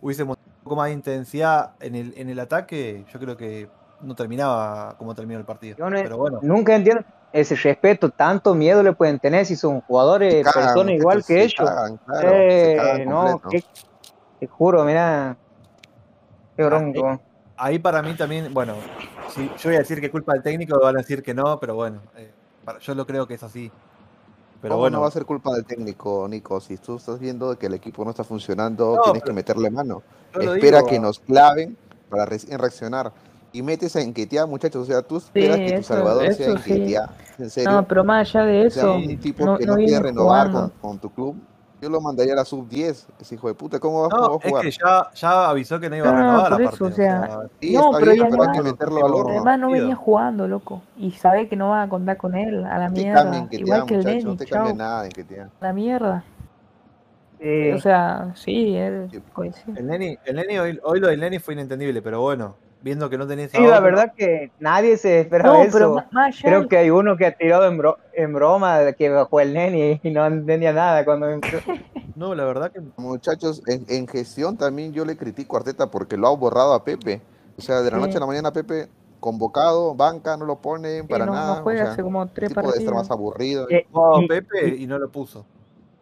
hubiésemos 0.00 0.36
un 0.36 0.64
poco 0.64 0.76
más 0.76 0.86
de 0.86 0.92
intensidad 0.94 1.72
en 1.80 1.96
el, 1.96 2.14
en 2.16 2.28
el 2.28 2.38
ataque, 2.38 3.04
yo 3.12 3.18
creo 3.18 3.36
que 3.36 3.68
no 4.00 4.14
terminaba 4.14 4.96
como 4.96 5.14
terminó 5.14 5.40
el 5.40 5.44
partido. 5.44 5.76
Yo 5.76 5.90
no- 5.90 5.96
Pero 6.00 6.16
bueno, 6.18 6.38
Nunca 6.42 6.74
entiendo 6.76 7.02
ese 7.32 7.54
respeto, 7.56 8.10
tanto 8.10 8.54
miedo 8.54 8.82
le 8.82 8.92
pueden 8.92 9.18
tener 9.18 9.46
si 9.46 9.56
son 9.56 9.80
jugadores, 9.80 10.44
cagan, 10.44 10.64
personas 10.66 10.94
igual 10.94 11.18
que 11.18 11.34
se 11.34 11.42
ellos. 11.44 11.54
cagan, 11.56 11.96
claro, 12.04 12.28
Eh, 12.30 13.04
no, 13.06 13.40
que- 13.50 13.64
te 14.38 14.46
juro, 14.46 14.84
mira. 14.84 15.36
Qué 16.56 16.64
bronco. 16.64 17.20
ahí 17.56 17.78
para 17.78 18.02
mí 18.02 18.14
también, 18.14 18.52
bueno, 18.52 18.74
si 19.30 19.46
yo 19.46 19.70
voy 19.70 19.76
a 19.76 19.78
decir 19.78 20.00
que 20.00 20.06
es 20.06 20.12
culpa 20.12 20.34
del 20.34 20.42
técnico, 20.42 20.78
van 20.80 20.96
a 20.96 20.98
decir 20.98 21.22
que 21.22 21.32
no, 21.32 21.58
pero 21.58 21.74
bueno, 21.74 22.00
eh, 22.16 22.30
para- 22.64 22.78
yo 22.80 22.94
lo 22.94 23.06
creo 23.06 23.26
que 23.26 23.34
es 23.34 23.42
así. 23.42 23.70
Pero 24.60 24.74
¿Cómo 24.74 24.82
bueno, 24.82 24.98
no 24.98 25.02
va 25.02 25.08
a 25.08 25.10
ser 25.10 25.24
culpa 25.24 25.52
del 25.54 25.64
técnico, 25.64 26.26
Nico? 26.28 26.60
Si 26.60 26.76
tú 26.76 26.96
estás 26.96 27.18
viendo 27.18 27.58
que 27.58 27.66
el 27.66 27.74
equipo 27.74 28.04
no 28.04 28.10
está 28.10 28.22
funcionando, 28.22 28.94
No, 28.96 29.02
tienes 29.02 29.22
que 29.24 29.32
meterle 29.32 29.70
mano. 29.70 30.02
Espera 30.38 30.78
digo, 30.78 30.86
que 30.86 31.00
nos 31.00 31.18
claven 31.18 31.76
para 32.08 32.26
recién 32.26 32.58
reaccionar. 32.58 33.12
Y 33.52 33.60
metes 33.62 33.94
a 33.96 34.00
Enquetear, 34.00 34.46
muchachos. 34.48 34.82
O 34.82 34.86
sea, 34.86 35.02
tú 35.02 35.18
esperas 35.18 35.58
que 35.58 35.72
tu 35.72 35.74
eso- 35.80 35.94
Salvador 35.94 36.32
sea 36.32 36.48
eso 36.54 36.58
sí. 36.58 36.94
En 37.38 37.50
serio. 37.50 37.70
No, 37.70 37.86
pero 37.86 38.02
más 38.04 38.28
allá 38.34 38.46
de 38.46 38.66
o 38.66 38.70
sea, 38.70 38.82
eso, 38.84 38.94
un 38.94 39.18
tipo 39.18 39.44
no, 39.44 39.58
que 39.58 39.66
no 39.66 39.72
no, 39.72 39.76
quiere 39.76 39.90
viene 39.92 40.02
renovar 40.06 40.50
con, 40.50 40.70
con 40.80 40.98
tu 40.98 41.10
club. 41.10 41.36
Yo 41.82 41.88
lo 41.90 42.00
mandaría 42.00 42.32
a 42.34 42.36
la 42.36 42.44
sub-10. 42.44 43.06
Ese 43.20 43.34
hijo 43.34 43.48
de 43.48 43.54
puta, 43.54 43.80
¿cómo 43.80 44.02
va, 44.02 44.08
cómo 44.08 44.22
va 44.22 44.28
No, 44.28 44.34
a 44.34 44.36
es 44.38 44.48
jugar? 44.48 44.64
que 44.64 44.70
ya, 44.70 45.10
ya 45.14 45.50
avisó 45.50 45.80
que 45.80 45.90
no 45.90 45.96
iba 45.96 46.08
a 46.08 46.12
No, 46.12 46.18
renovar 46.18 46.42
por 46.52 46.52
aparte. 46.62 46.74
eso, 46.76 46.84
o 46.84 46.90
sea, 46.92 47.40
Sí, 47.60 47.72
No, 47.74 47.80
está 47.86 47.98
pero 47.98 48.12
bien, 48.12 48.26
pero 48.30 48.42
hay 48.44 48.50
que 48.52 48.62
meterlo 48.62 49.04
al 49.06 49.12
horno. 49.12 49.30
Además 49.32 49.58
no 49.58 49.70
venía 49.72 49.96
jugando, 49.96 50.46
loco. 50.48 50.80
Y 50.96 51.10
sabe 51.10 51.48
que 51.48 51.56
no 51.56 51.70
va 51.70 51.82
a 51.82 51.88
contar 51.88 52.16
con 52.16 52.36
él, 52.36 52.64
a 52.64 52.78
la 52.78 52.88
No 52.88 52.94
te 52.94 53.00
mierda. 53.02 53.22
cambien 53.24 53.48
que 53.48 53.56
te 53.56 53.62
Igual 53.64 53.84
que 53.86 53.94
el 53.96 54.24
No 54.24 54.36
te 54.36 54.46
chao, 54.46 54.58
cambia 54.64 54.74
nada, 54.74 55.04
Enquetear. 55.06 55.50
a 55.60 55.64
la 55.64 55.72
mierda. 55.72 56.24
Sí. 57.40 57.72
O 57.72 57.80
sea, 57.80 58.30
sí, 58.36 58.76
él 58.76 59.08
Sí. 59.10 59.20
coincide. 59.32 59.72
El 59.80 59.86
Neni, 59.88 60.16
el 60.24 60.36
Neni 60.36 60.58
hoy, 60.58 60.78
hoy 60.84 61.00
lo 61.00 61.08
del 61.08 61.18
Neni 61.18 61.40
fue 61.40 61.54
inentendible, 61.54 62.00
pero 62.00 62.20
bueno, 62.20 62.54
viendo 62.82 63.08
que 63.08 63.16
no 63.18 63.26
tenés 63.26 63.50
Sí, 63.52 63.58
la 63.64 63.80
verdad 63.80 64.12
que 64.16 64.50
nadie 64.58 64.96
se 64.96 65.20
esperaba 65.20 65.54
No, 65.58 65.62
eso. 65.62 65.72
pero 65.72 65.94
más 66.12 66.26
allá, 66.26 66.38
Creo 66.42 66.68
que 66.68 66.76
hay 66.78 66.90
uno 66.90 67.16
que 67.16 67.26
ha 67.26 67.32
tirado 67.36 67.66
en, 67.66 67.78
bro- 67.78 67.96
en 68.12 68.32
broma 68.32 68.78
de 68.80 68.94
que 68.94 69.08
bajó 69.08 69.40
el 69.40 69.54
nene 69.54 70.00
y 70.02 70.10
no 70.10 70.26
entendía 70.26 70.72
nada 70.72 71.04
cuando. 71.04 71.26
No, 72.14 72.34
la 72.34 72.44
verdad 72.44 72.70
que 72.70 72.80
Muchachos, 72.98 73.62
en, 73.66 73.86
en 73.88 74.06
gestión 74.06 74.58
también 74.58 74.92
yo 74.92 75.04
le 75.06 75.16
critico 75.16 75.56
a 75.56 75.60
Arteta 75.60 75.90
porque 75.90 76.18
lo 76.18 76.28
ha 76.28 76.36
borrado 76.36 76.74
a 76.74 76.84
Pepe. 76.84 77.22
O 77.56 77.62
sea, 77.62 77.80
de 77.80 77.90
la 77.90 77.96
Sí. 77.96 78.02
noche 78.02 78.16
a 78.18 78.20
la 78.20 78.26
mañana 78.26 78.52
Pepe 78.52 78.88
convocado, 79.18 79.94
banca, 79.94 80.36
no 80.36 80.44
lo 80.44 80.56
ponen 80.56 81.06
para 81.06 81.24
no, 81.24 81.32
no 81.32 81.38
nada. 81.38 81.62
juega 81.62 81.82
o 81.82 81.84
sea, 81.84 81.92
hace 81.94 82.02
como 82.02 82.26
tres 82.26 82.48
tipo 82.50 82.60
debe 82.60 82.72
estar 82.72 82.86
partidos. 82.92 83.08
más 83.08 83.10
aburrido. 83.10 83.66
Eh, 83.70 83.86
Pepe 84.28 84.76
y, 84.76 84.86
no 84.86 84.98
lo 84.98 85.08
puso. 85.10 85.46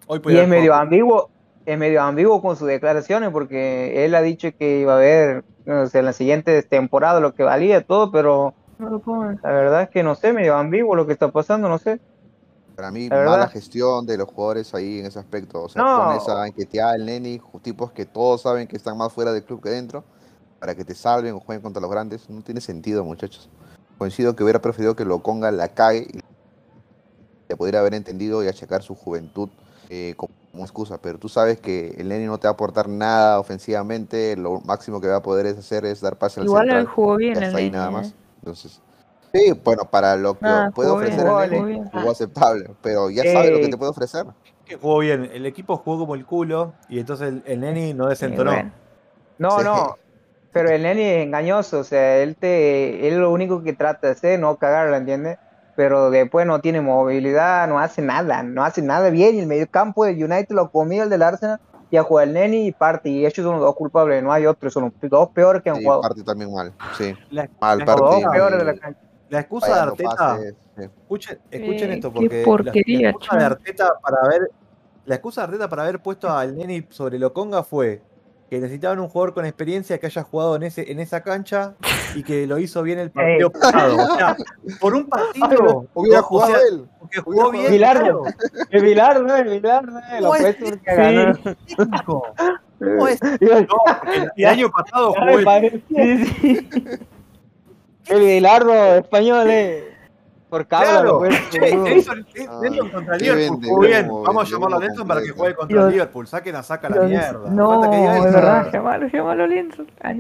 Hoy 0.08 0.20
Y 0.24 0.36
es 0.38 0.48
medio 0.48 0.74
ambiguo, 0.74 1.30
es 1.66 1.78
medio 1.78 2.02
ambiguo 2.02 2.40
con 2.42 2.56
sus 2.56 2.66
declaraciones 2.68 3.30
porque 3.30 4.04
él 4.04 4.14
ha 4.14 4.22
dicho 4.22 4.48
que 4.58 4.80
iba 4.80 4.94
a 4.94 4.96
haber 4.96 5.44
no 5.66 5.86
sé, 5.86 5.98
en 6.00 6.06
la 6.06 6.12
siguiente 6.12 6.62
temporada 6.62 7.20
lo 7.20 7.34
que 7.34 7.42
valía 7.42 7.84
todo, 7.84 8.10
pero 8.10 8.54
No 8.78 8.88
lo 8.90 8.98
pongan. 9.00 9.38
la 9.42 9.50
verdad 9.52 9.82
es 9.82 9.90
que 9.90 10.02
no 10.02 10.14
sé, 10.14 10.32
medio 10.32 10.56
ambiguo 10.56 10.96
lo 10.96 11.06
que 11.06 11.12
está 11.12 11.30
pasando, 11.30 11.68
no 11.68 11.78
sé. 11.78 12.00
Para 12.74 12.90
mí, 12.90 13.08
La 13.10 13.16
verdad. 13.16 13.30
mala 13.32 13.48
gestión 13.48 14.06
de 14.06 14.16
los 14.16 14.26
jugadores 14.28 14.74
ahí 14.74 15.00
en 15.00 15.06
ese 15.06 15.18
aspecto. 15.18 15.64
O 15.64 15.68
sea, 15.68 15.82
No. 15.82 16.04
pones 16.06 16.28
a 16.28 16.46
enquetear 16.46 16.94
al 16.94 17.04
Neni, 17.04 17.40
tipos 17.62 17.92
que 17.92 18.06
todos 18.06 18.40
saben 18.40 18.66
que 18.66 18.76
están 18.76 18.96
más 18.96 19.12
fuera 19.12 19.32
del 19.32 19.44
club 19.44 19.62
que 19.62 19.68
dentro, 19.68 20.02
para 20.58 20.74
que 20.74 20.82
te 20.84 20.94
salven 20.94 21.34
o 21.34 21.40
jueguen 21.40 21.62
contra 21.62 21.82
los 21.82 21.90
grandes. 21.90 22.30
No 22.30 22.40
tiene 22.40 22.62
sentido, 22.62 23.04
muchachos. 23.04 23.50
Coincido 23.98 24.34
que 24.34 24.42
hubiera 24.44 24.62
preferido 24.62 24.96
que 24.96 25.04
lo 25.04 25.18
Conga 25.22 25.50
la 25.50 25.68
cague 25.68 26.06
y 26.10 26.20
le 27.50 27.56
pudiera 27.56 27.80
haber 27.80 27.92
entendido 27.94 28.42
y 28.42 28.48
achacar 28.48 28.82
su 28.82 28.94
juventud 28.94 29.50
eh, 29.90 30.14
como 30.16 30.32
excusa. 30.58 31.00
Pero 31.00 31.18
tú 31.18 31.28
sabes 31.28 31.60
que 31.60 31.94
el 31.98 32.08
Neni 32.08 32.26
no 32.26 32.38
te 32.38 32.46
va 32.48 32.50
a 32.50 32.54
aportar 32.54 32.88
nada 32.88 33.38
ofensivamente. 33.40 34.36
Lo 34.36 34.60
máximo 34.60 35.00
que 35.00 35.08
va 35.08 35.16
a 35.16 35.22
poder 35.22 35.46
es 35.46 35.58
hacer 35.58 35.84
es 35.84 36.00
dar 36.00 36.16
pase 36.18 36.40
al 36.40 36.46
Igual 36.46 36.70
central. 36.70 36.80
él 36.80 36.86
jugó 36.86 37.16
bien 37.16 37.42
el 37.42 37.54
ahí 37.54 37.70
Lenny, 37.70 37.70
nada 37.70 37.88
¿eh? 37.88 37.90
más. 37.90 38.14
Entonces, 38.38 38.80
sí, 39.32 39.52
bueno, 39.64 39.84
para 39.90 40.16
lo 40.16 40.38
que 40.38 40.40
Ah, 40.48 40.70
puede 40.74 40.90
jugó 40.90 41.00
bien, 41.00 41.12
ofrecer 41.12 41.26
jugó 41.26 41.42
el 41.42 41.50
Neni, 41.50 41.64
bien. 41.64 41.84
jugó 41.90 42.10
aceptable. 42.10 42.70
Pero 42.82 43.10
ya 43.10 43.26
sabe 43.26 43.50
lo 43.50 43.60
que 43.60 43.66
Eh, 43.66 43.70
te 43.70 43.78
puede 43.78 43.90
ofrecer. 43.90 44.26
Que 44.64 44.76
jugó 44.76 44.98
bien. 45.00 45.30
El 45.32 45.46
equipo 45.46 45.76
jugó 45.76 45.98
como 45.98 46.14
el 46.14 46.24
culo 46.26 46.74
y 46.88 46.98
entonces 47.00 47.28
el, 47.28 47.42
el 47.46 47.60
Neni 47.60 47.94
no 47.94 48.06
desentonó. 48.08 48.52
bueno, 48.52 48.72
No, 49.38 49.62
Sí. 49.64 49.64
no, 49.64 49.96
pero 50.52 50.70
el 50.70 50.82
nene 50.82 51.20
es 51.20 51.26
engañoso, 51.26 51.78
o 51.80 51.84
sea, 51.84 52.18
él 52.18 52.36
te, 52.36 53.08
él 53.08 53.18
lo 53.20 53.32
único 53.32 53.62
que 53.62 53.72
trata 53.72 54.08
de 54.08 54.12
hacer 54.14 54.32
es 54.32 54.40
no 54.40 54.56
cagarla, 54.58 54.96
¿entiendes? 54.98 55.38
Pero 55.80 56.10
después 56.10 56.46
no 56.46 56.60
tiene 56.60 56.82
movilidad, 56.82 57.66
no 57.66 57.78
hace 57.78 58.02
nada, 58.02 58.42
no 58.42 58.62
hace 58.62 58.82
nada 58.82 59.08
bien. 59.08 59.36
Y 59.36 59.38
el 59.38 59.46
mediocampo 59.46 60.04
del 60.04 60.22
United 60.22 60.50
lo 60.54 60.70
comió 60.70 61.04
el 61.04 61.08
del 61.08 61.22
Arsenal, 61.22 61.58
ya 61.90 62.02
juega 62.02 62.24
el 62.24 62.34
Neni 62.34 62.66
y 62.66 62.72
parte, 62.72 63.08
y 63.08 63.20
ellos 63.24 63.32
son 63.42 63.52
los 63.54 63.62
dos 63.62 63.74
culpables, 63.76 64.22
no 64.22 64.30
hay 64.30 64.44
otros, 64.44 64.74
son 64.74 64.92
los 65.00 65.10
dos 65.10 65.30
peores 65.30 65.62
que 65.62 65.70
han 65.70 65.76
Sí, 65.76 65.82
jugado. 65.84 66.02
parte 66.02 66.22
también 66.22 66.52
mal. 66.52 66.74
Sí, 66.98 67.14
La, 67.30 67.48
mal 67.58 67.78
la- 67.78 67.84
Los 67.86 67.96
dos 67.96 68.10
parte. 68.22 68.28
peores 68.38 68.58
de 68.58 68.64
la 68.66 68.74
cancha. 68.74 69.00
la 69.30 69.40
excusa 69.40 69.74
de 69.74 69.80
Arteta, 69.80 70.10
pases, 70.16 70.54
sí. 70.76 70.82
escuchen, 70.84 71.38
escuchen 71.50 71.90
Eh, 71.92 71.94
esto, 71.94 72.12
porque 72.12 72.38
la- 72.40 72.44
porquería, 72.44 73.00
la, 73.00 73.08
excusa 73.08 73.36
de. 73.38 73.44
Arteta 73.46 73.92
para 74.02 74.16
haber, 74.22 74.50
la 75.06 75.14
excusa 75.14 75.40
de 75.40 75.44
Arteta 75.46 75.68
para 75.70 75.82
haber 75.84 76.02
puesto 76.02 76.28
al 76.28 76.58
Neni 76.58 76.86
sobre 76.90 77.18
Loconga 77.18 77.62
fue 77.62 78.02
que 78.50 78.58
necesitaban 78.58 78.98
un 78.98 79.08
jugador 79.08 79.32
con 79.32 79.46
experiencia 79.46 79.98
que 79.98 80.06
haya 80.06 80.24
jugado 80.24 80.56
en 80.56 80.64
ese, 80.64 80.90
en 80.90 80.98
esa 80.98 81.22
cancha 81.22 81.76
y 82.16 82.24
que 82.24 82.48
lo 82.48 82.58
hizo 82.58 82.82
bien 82.82 82.98
el 82.98 83.10
partido 83.12 83.50
pasado. 83.52 83.96
O 83.96 84.16
sea, 84.16 84.36
por 84.80 84.94
un 84.94 85.06
partido 85.08 85.86
Hubiera 85.94 86.18
o 86.20 86.22
jugado 86.24 86.52
sea, 86.54 86.60
él. 86.70 86.84
porque 86.98 87.20
jugó 87.20 87.50
bien. 87.52 87.70
Bilardo. 87.70 88.22
claro. 88.24 88.36
El 88.70 88.82
Bilardo, 88.82 89.36
el 89.36 89.48
Bilardo, 89.50 89.92
lo 90.20 90.28
¿Cómo 90.30 90.34
es 90.34 90.42
puesto 90.56 90.64
porque 90.64 90.94
ganó. 90.96 91.32
técnico? 91.76 92.22
¿Cómo 92.80 93.08
es? 93.08 93.20
Y 93.40 93.44
el- 93.44 93.68
No, 93.68 94.12
el, 94.12 94.30
el 94.36 94.44
año 94.46 94.70
pasado 94.70 95.12
jugó 95.14 95.38
el. 95.38 95.82
El 98.08 98.20
Bilardo 98.20 98.74
español, 98.96 99.48
eh. 99.50 99.89
Por 100.50 100.66
cábala, 100.66 100.90
Claro, 100.90 101.18
pues, 101.20 101.50
che, 101.50 101.60
boludo. 101.60 101.84
¿qué 101.84 101.94
hizo 101.98 102.12
el- 102.12 102.26
Ah, 102.48 102.90
contra 102.92 103.16
Liverpool? 103.16 103.60
Jugó 103.64 103.80
bien. 103.80 104.08
Vamos 104.08 104.48
a 104.48 104.50
llamarlo 104.52 104.76
a 104.76 104.80
Nelson 104.80 105.06
para 105.06 105.22
que 105.22 105.30
juegue 105.30 105.54
contra 105.54 105.82
el 105.84 105.90
Liverpool. 105.90 106.26
Saquen 106.26 106.56
a 106.56 106.62
saca 106.64 106.88
la 106.90 106.96
Los- 106.96 107.08
mierda. 107.08 107.50
No, 107.50 107.70
Falta 107.70 107.90
que 107.90 107.96
diga 107.96 108.18
es 108.18 108.24
verdad, 108.24 108.72
llamalo, 108.72 109.06
llamalo 109.06 109.44
a. 109.44 109.46
A. 110.02 110.10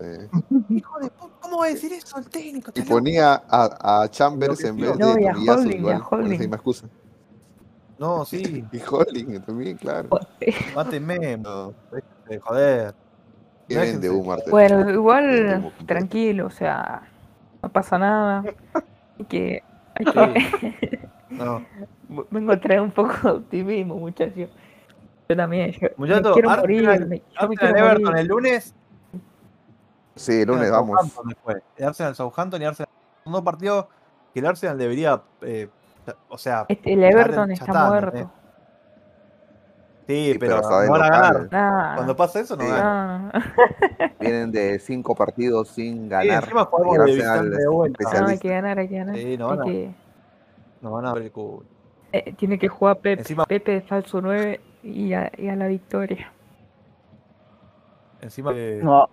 Eh, 0.00 0.28
Hijo 0.70 0.98
de 1.00 1.10
¿Cómo 1.40 1.58
va 1.58 1.66
a 1.66 1.68
decir 1.68 1.92
eso 1.92 2.18
el 2.18 2.28
técnico? 2.30 2.72
Y 2.74 2.80
ponía 2.82 3.42
a, 3.48 4.02
a 4.02 4.08
Chambers 4.10 4.64
en 4.64 4.76
vez 4.76 4.98
No, 4.98 5.14
de 5.14 5.22
y 5.22 5.26
a 5.26 5.32
Holding, 5.32 5.70
y 5.70 5.74
a 5.74 5.76
igual, 5.76 6.02
con 6.02 6.02
esa 6.02 6.16
Holding. 6.16 6.38
misma 6.40 6.56
excusa. 6.56 6.86
No, 7.98 8.24
sí, 8.24 8.64
Y 8.72 8.80
Holding 8.90 9.40
también, 9.42 9.76
claro. 9.76 10.08
mátenme. 10.74 11.36
No, 11.36 11.74
eh, 12.30 12.38
Joder. 12.42 12.94
qué 13.68 13.76
vende 13.78 14.08
humo. 14.08 14.36
Bueno, 14.50 14.90
igual 14.90 15.72
tranquilo, 15.86 16.46
o 16.46 16.50
sea, 16.50 17.02
no 17.62 17.68
pasa 17.70 17.98
nada. 17.98 18.42
Que, 19.28 19.62
que- 20.60 21.08
No. 21.30 21.64
vengo 22.30 22.52
a 22.52 22.60
traer 22.60 22.80
un 22.80 22.90
poco 22.90 23.14
de 23.22 23.30
optimismo, 23.30 23.96
muchachos. 23.96 24.48
Yo 25.28 25.36
también, 25.36 25.72
yo 25.72 25.88
me 25.96 26.06
quiero 26.06 26.50
Arsenal- 26.50 26.60
morir, 26.60 27.06
me- 27.06 27.18
yo 27.18 27.48
me 27.48 27.54
Arsenal 27.54 27.56
quiero 27.58 27.78
Everton 27.78 28.02
morir. 28.04 28.18
el 28.20 28.26
lunes. 28.26 28.74
Sí, 30.16 30.40
el 30.42 30.46
lunes 30.48 30.70
Arsenal 30.70 30.80
vamos. 31.00 31.20
Después. 31.26 31.56
El 31.76 31.84
Arsenal 31.86 32.14
Southampton 32.14 32.62
y 32.62 32.64
Arsenal. 32.66 32.88
Son 33.24 33.32
dos 33.32 33.42
partidos 33.42 33.86
que 34.32 34.40
el 34.40 34.46
Arsenal 34.46 34.78
debería. 34.78 35.22
eh, 35.40 35.68
o 36.28 36.36
sea, 36.38 36.66
Este, 36.68 36.92
el 36.92 37.02
Everton 37.02 37.50
está 37.50 37.64
está, 37.64 37.88
muerto. 37.88 38.30
Sí, 40.06 40.32
Sí, 40.32 40.38
pero, 40.38 40.56
de 40.56 40.86
no 40.86 40.92
van 40.92 41.02
a 41.02 41.08
ganar. 41.08 41.48
Nah, 41.50 41.94
Cuando 41.96 42.16
pasa 42.16 42.40
eso, 42.40 42.56
no 42.56 42.64
Sí. 42.64 42.70
ganan. 42.70 43.32
Vienen 44.20 44.52
de 44.52 44.78
cinco 44.78 45.14
partidos 45.14 45.68
sin 45.68 46.02
Sí, 46.04 46.08
ganar. 46.08 46.42
encima 46.44 46.64
jugamos 46.66 47.08
y 47.08 47.12
el 47.12 47.18
de 47.18 47.24
es 47.24 47.58
de 47.58 47.68
vuelta. 47.68 48.20
no, 48.20 48.26
hay 48.28 48.38
que 48.38 48.48
ganar, 48.48 48.78
hay 48.78 48.88
que 48.88 48.98
ganar. 48.98 49.16
Sí, 49.16 49.36
no 49.38 49.48
van 49.48 49.60
a- 49.60 49.64
que- 49.64 49.94
No 50.80 50.90
van 50.92 51.06
a 51.06 51.14
ver 51.14 51.22
el 51.24 51.32
culo. 51.32 51.64
eh, 52.12 52.32
tiene 52.36 52.58
que 52.58 52.68
jugar 52.68 52.98
Pepe, 52.98 53.22
Encima- 53.22 53.44
Pepe 53.46 53.72
de 53.72 53.80
falso 53.82 54.20
9 54.20 54.60
y 54.82 55.12
a, 55.14 55.32
y 55.36 55.48
a 55.48 55.56
la 55.56 55.66
victoria. 55.66 56.30
Encima 58.20 58.52
que. 58.54 58.80
No, 58.82 59.02
a 59.02 59.08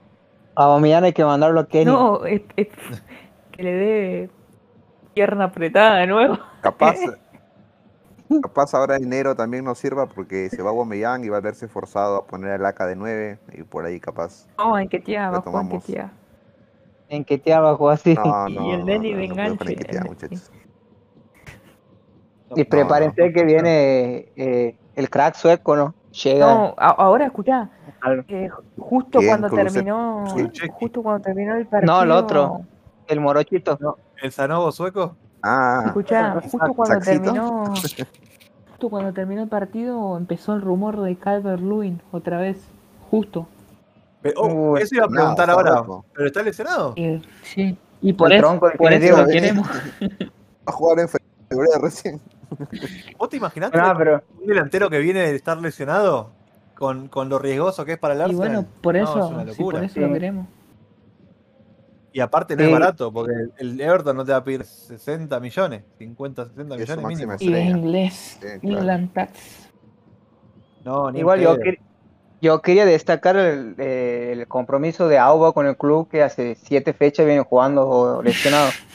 Aubameyang 0.55 1.03
hay 1.05 1.13
que 1.13 1.23
mandarlo 1.25 1.59
a 1.61 1.67
Kenia. 1.67 1.91
No, 1.93 2.25
es- 2.25 2.41
es- 2.55 2.67
que 3.51 3.63
le 3.63 3.71
dé 3.73 4.29
pierna 5.13 5.45
apretada 5.45 5.97
de 5.97 6.07
nuevo. 6.07 6.37
Capaz, 6.61 6.95
capaz 8.41 8.73
ahora 8.73 8.97
enero 8.97 9.35
también 9.35 9.65
nos 9.65 9.77
sirva 9.79 10.05
porque 10.07 10.49
se 10.49 10.61
va 10.61 10.69
Aubameyang 10.69 11.23
y 11.23 11.29
va 11.29 11.37
a 11.37 11.41
verse 11.41 11.67
forzado 11.67 12.17
a 12.17 12.25
poner 12.25 12.51
al 12.51 12.65
AK 12.65 12.85
de 12.85 12.95
9 12.95 13.39
y 13.53 13.63
por 13.63 13.85
ahí 13.85 13.99
capaz. 13.99 14.47
No, 14.57 14.77
en 14.77 14.87
Ketia, 14.89 15.31
jugar 15.41 15.63
en. 15.65 15.79
Ketia. 15.79 16.11
En 17.09 17.25
que 17.25 17.37
te 17.37 17.53
abajo 17.53 17.89
así. 17.89 18.13
No, 18.15 18.47
Y 18.47 18.55
no, 18.55 18.73
el 18.73 18.79
no, 18.79 18.85
Denny 18.85 19.11
no, 19.13 19.17
de 19.19 19.27
no 19.27 19.35
puedo 19.35 19.47
enganche, 19.47 19.57
poner 19.57 19.85
que 19.85 19.97
el- 19.97 20.03
muchachos. 20.05 20.51
Y 22.55 22.59
no, 22.61 22.65
prepárense 22.69 23.27
no. 23.27 23.33
que 23.33 23.43
viene 23.43 24.31
eh, 24.35 24.75
el 24.95 25.09
crack 25.09 25.35
sueco, 25.35 25.75
¿no? 25.75 25.93
Llega 26.23 26.45
No, 26.53 26.75
ahora 26.77 27.25
escuchá, 27.25 27.69
eh, 28.27 28.49
justo 28.77 29.19
cuando 29.25 29.49
terminó, 29.49 30.25
justo 30.73 31.01
cuando 31.01 31.21
terminó 31.23 31.55
el 31.55 31.65
partido. 31.67 31.93
No, 31.93 32.03
el 32.03 32.11
otro. 32.11 32.61
el 33.07 33.19
morochito. 33.21 33.77
¿El 34.21 34.31
Sanogo 34.31 34.71
sueco? 34.73 35.15
Ah, 35.43 35.83
Escuchá, 35.87 36.39
justo 36.43 36.73
cuando 36.73 36.95
Saxito. 36.95 37.21
terminó, 37.23 37.63
justo 38.71 38.89
cuando 38.89 39.13
terminó 39.13 39.43
el 39.43 39.49
partido 39.49 40.17
empezó 40.17 40.53
el 40.53 40.61
rumor 40.61 41.01
de 41.01 41.15
Calvert 41.15 41.61
Lewin 41.61 42.01
otra 42.11 42.37
vez, 42.39 42.57
justo. 43.09 43.47
Pe- 44.21 44.33
oh, 44.37 44.73
Uy, 44.73 44.81
eso 44.81 44.95
iba 44.95 45.05
a 45.05 45.07
no, 45.07 45.13
preguntar 45.15 45.49
ahora. 45.49 45.83
¿Pero 46.13 46.27
está 46.27 46.43
lesionado? 46.43 46.93
Y, 46.95 47.21
sí, 47.43 47.77
y 48.01 48.13
por 48.13 48.31
El 48.31 48.37
eso, 48.37 48.47
tronco 48.47 48.69
por 48.77 48.93
eso 48.93 49.17
lo 49.17 49.27
queremos. 49.27 49.67
va 50.01 50.31
a 50.67 50.71
jugar 50.71 50.99
en 50.99 51.09
febrero 51.09 51.81
recién. 51.81 52.21
¿Vos 53.17 53.29
te 53.29 53.37
imaginaste 53.37 53.77
No, 53.77 53.95
pero 53.97 54.21
un 54.41 54.45
delantero 54.47 54.89
que 54.89 54.99
viene 54.99 55.21
de 55.21 55.35
estar 55.35 55.57
lesionado? 55.57 56.29
Con, 56.75 57.07
con 57.09 57.29
lo 57.29 57.37
riesgoso 57.37 57.85
que 57.85 57.93
es 57.93 57.99
para 57.99 58.15
el 58.15 58.19
Y 58.21 58.23
Arsenal. 58.23 58.47
bueno, 58.47 58.65
por 58.81 58.95
No, 58.95 59.03
eso, 59.03 59.19
es 59.25 59.31
una 59.31 59.43
sí, 59.43 59.49
locura. 59.49 59.77
por 59.77 59.85
eso 59.85 59.93
Sí. 59.93 59.99
lo 59.99 60.11
queremos. 60.13 60.47
Y 62.13 62.19
aparte 62.19 62.55
no 62.55 62.61
Sí. 62.63 62.67
es 62.67 62.73
barato, 62.73 63.11
porque 63.13 63.33
el- 63.57 63.79
Everton 63.79 64.17
no 64.17 64.25
te 64.25 64.31
va 64.33 64.39
a 64.39 64.43
pedir 64.43 64.63
60 64.65 65.39
millones, 65.39 65.83
50, 65.97 66.45
60 66.45 66.75
Es 66.75 66.81
su 66.89 66.97
millones 66.97 67.05
mínimo. 67.17 67.31
Y 67.31 67.35
es 67.35 67.41
Estrella. 67.41 67.69
inglés, 67.69 68.13
Sí, 68.13 68.39
claro. 68.59 68.77
England 68.79 69.13
Tax. 69.13 69.69
No, 70.83 71.11
ni 71.11 71.17
en 71.19 71.21
igual 71.21 71.39
yo, 71.39 71.55
quer- 71.57 71.79
yo 72.41 72.61
quería 72.61 72.85
destacar 72.85 73.35
el, 73.37 73.75
eh, 73.77 74.31
el 74.33 74.47
compromiso 74.47 75.07
de 75.07 75.19
Auba 75.19 75.53
con 75.53 75.67
el 75.67 75.77
club 75.77 76.09
que 76.09 76.23
hace 76.23 76.55
siete 76.55 76.91
fechas 76.93 77.25
viene 77.25 77.41
jugando 77.41 78.21
lesionado. 78.23 78.69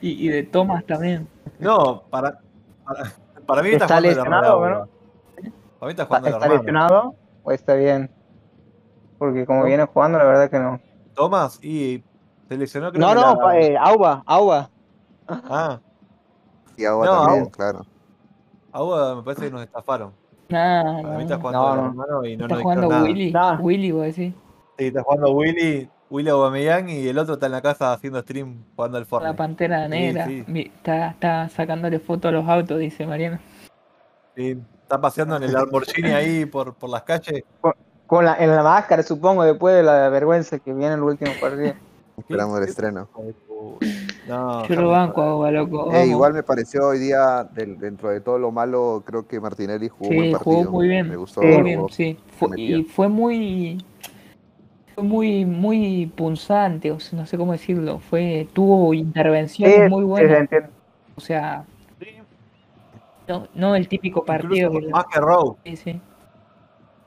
Y, 0.00 0.26
y 0.26 0.28
de 0.28 0.42
Thomas 0.42 0.84
también. 0.84 1.26
No, 1.58 2.02
para, 2.10 2.38
para, 2.84 3.12
para 3.46 3.62
mí 3.62 3.70
está, 3.70 3.86
¿Está 3.86 3.96
jugando 3.96 4.08
lesionado, 4.08 4.64
hermano. 4.64 4.84
no? 4.84 5.50
Para 5.78 5.86
mí 5.86 5.90
está 5.90 6.04
jugando 6.04 6.28
¿Está 6.28 6.38
hermano. 6.44 6.54
lesionado 6.62 7.14
o 7.42 7.50
está 7.52 7.74
bien? 7.74 8.10
Porque 9.18 9.46
como 9.46 9.60
No. 9.60 9.66
viene 9.66 9.84
jugando, 9.86 10.18
la 10.18 10.24
verdad 10.24 10.50
que 10.50 10.58
no. 10.58 10.80
Tomás, 11.16 11.58
y 11.64 12.04
se 12.48 12.56
lesionó 12.56 12.92
creo 12.92 13.00
No, 13.00 13.08
que 13.08 13.14
no, 13.14 13.48
la- 13.48 13.58
eh, 13.58 13.76
Auba, 13.78 14.22
Auba. 14.26 14.70
Ah, 15.28 15.80
Y 16.76 16.84
ahora 16.84 17.10
No, 17.10 17.24
también, 17.24 17.46
claro. 17.46 17.86
Agua 18.70 19.16
me 19.16 19.22
parece 19.22 19.46
que 19.46 19.50
nos 19.50 19.62
estafaron. 19.62 20.12
Nah, 20.50 21.02
Para 21.02 21.08
mí 21.08 21.14
no. 21.14 21.20
está 21.22 21.36
jugando 21.38 21.58
No, 21.76 21.86
hermano 21.86 22.24
y 22.26 22.36
no 22.36 22.46
nos 22.46 22.62
jugando 22.62 22.88
nada. 22.88 23.02
Willy. 23.02 23.32
Nah. 23.32 23.58
Willy, 23.60 23.90
vos 23.90 24.02
decís. 24.04 24.34
Sí, 24.78 24.84
está 24.86 25.02
jugando 25.02 25.30
Willy, 25.32 25.88
Willy 26.10 26.28
Aubameyang 26.28 26.90
y 26.90 27.08
el 27.08 27.18
otro 27.18 27.34
está 27.34 27.46
en 27.46 27.52
la 27.52 27.62
casa 27.62 27.92
haciendo 27.94 28.20
stream 28.20 28.62
jugando 28.76 28.98
al 28.98 29.04
La 29.04 29.08
Fortnite. 29.08 29.34
pantera 29.36 29.84
Sí, 29.84 29.90
negra. 29.90 30.26
sí. 30.26 30.44
Está, 30.76 31.08
está 31.08 31.48
sacándole 31.48 31.98
fotos 31.98 32.28
a 32.28 32.32
los 32.32 32.46
autos, 32.46 32.78
dice 32.78 33.06
Mariano. 33.06 33.38
Sí, 34.36 34.56
está 34.82 35.00
paseando 35.00 35.36
en 35.36 35.44
el 35.44 35.52
Lamborghini 35.54 36.10
ahí 36.10 36.44
por, 36.44 36.74
por 36.74 36.90
las 36.90 37.02
calles. 37.02 37.42
Con 38.06 38.24
la, 38.24 38.36
en 38.36 38.50
la 38.54 38.62
máscara, 38.62 39.02
supongo, 39.02 39.42
después 39.44 39.74
de 39.74 39.82
la 39.82 40.08
vergüenza 40.08 40.58
que 40.58 40.72
viene 40.72 40.88
en 40.94 40.98
el 41.00 41.02
último 41.02 41.32
partido. 41.40 41.74
Esperamos 42.16 42.58
el 42.58 42.64
estreno. 42.64 43.08
No, 44.26 44.66
Yo 44.66 44.74
lo 44.74 44.80
Harry 44.80 44.90
banco, 44.90 45.22
agua, 45.22 45.50
loco. 45.50 45.92
Eh, 45.92 46.06
igual 46.06 46.32
me 46.32 46.42
pareció 46.42 46.88
hoy 46.88 46.98
día, 46.98 47.44
del- 47.52 47.78
dentro 47.78 48.10
de 48.10 48.20
todo 48.20 48.38
lo 48.38 48.50
malo, 48.50 49.02
creo 49.06 49.26
que 49.26 49.38
Martinelli 49.38 49.88
jugó 49.88 50.10
Sí, 50.10 50.16
buen 50.16 50.32
partido. 50.32 50.56
jugó 50.64 50.70
muy 50.72 50.88
bien. 50.88 51.08
Me 51.08 51.16
gustó. 51.16 51.40
Jugó- 51.42 51.62
bien, 51.62 51.86
sí. 51.90 52.18
Fue- 52.38 52.60
y 52.60 52.82
fue 52.84 53.08
muy. 53.08 53.84
Fue 54.94 55.04
muy, 55.04 55.44
muy 55.44 56.06
punzante, 56.16 56.90
o 56.90 56.98
sea, 56.98 57.18
no 57.20 57.26
sé 57.26 57.36
cómo 57.36 57.52
decirlo. 57.52 57.98
Fue, 57.98 58.48
tuvo 58.54 58.94
intervenciones 58.94 59.84
Sí, 59.84 59.90
muy 59.90 60.02
sí, 60.02 60.08
buenas. 60.08 60.48
O 61.16 61.20
sea, 61.20 61.64
no, 63.28 63.46
no 63.54 63.74
el 63.76 63.88
típico 63.88 64.24
partido 64.24 64.68
incluso 64.68 64.86
que. 64.86 64.92
más 64.92 65.04
que 65.12 65.20
Rowe. 65.20 65.56
Sí, 65.64 65.76
sí. 65.76 66.00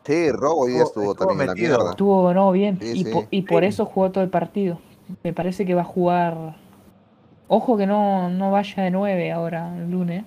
Sí, 0.10 0.32
Robo 0.32 0.62
hoy 0.62 0.72
día 0.72 0.82
Estuvo- 0.86 1.12
estuvo, 1.12 1.28
también 1.28 1.41
en 1.41 1.47
la 1.49 1.53
metido. 1.53 1.76
mierda. 1.78 1.91
Estuvo 1.91 2.34
no 2.34 2.51
bien. 2.51 2.80
Sí, 2.82 2.91
y, 3.01 3.03
sí. 3.03 3.12
po- 3.12 3.26
y 3.30 3.41
por 3.43 3.62
Sí. 3.62 3.68
eso 3.68 3.86
jugó 3.86 4.10
todo 4.10 4.24
el 4.24 4.32
partido. 4.32 4.80
Me 5.24 5.34
parece 5.34 5.68
que 5.68 5.76
va 5.76 5.82
a 5.82 5.86
jugar. 5.86 6.55
Ojo 7.47 7.78
que 7.78 7.86
no, 7.86 8.28
no 8.30 8.49
vaya 8.49 8.82
de 8.82 8.89
9 8.89 9.32
ahora 9.32 9.72
el 9.78 9.91
lunes. 9.91 10.24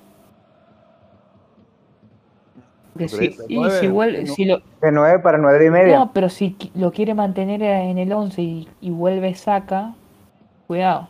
¿Tú 2.96 3.08
si, 3.08 3.34
y 3.48 3.56
Nueve, 3.56 3.80
si, 3.80 3.88
vuelve, 3.88 4.26
si 4.26 4.44
lo, 4.44 4.58
De 4.80 4.92
9 4.92 5.18
para 5.18 5.38
9 5.38 5.66
y 5.66 5.70
media. 5.70 5.98
no, 5.98 6.12
pero 6.12 6.28
si 6.28 6.56
lo 6.74 6.92
quiere 6.92 7.14
mantener 7.14 7.60
en 7.62 7.98
el 7.98 8.12
11 8.12 8.40
y, 8.42 8.68
y 8.80 8.90
vuelve 8.90 9.34
saca, 9.34 9.94
cuidado. 10.68 11.08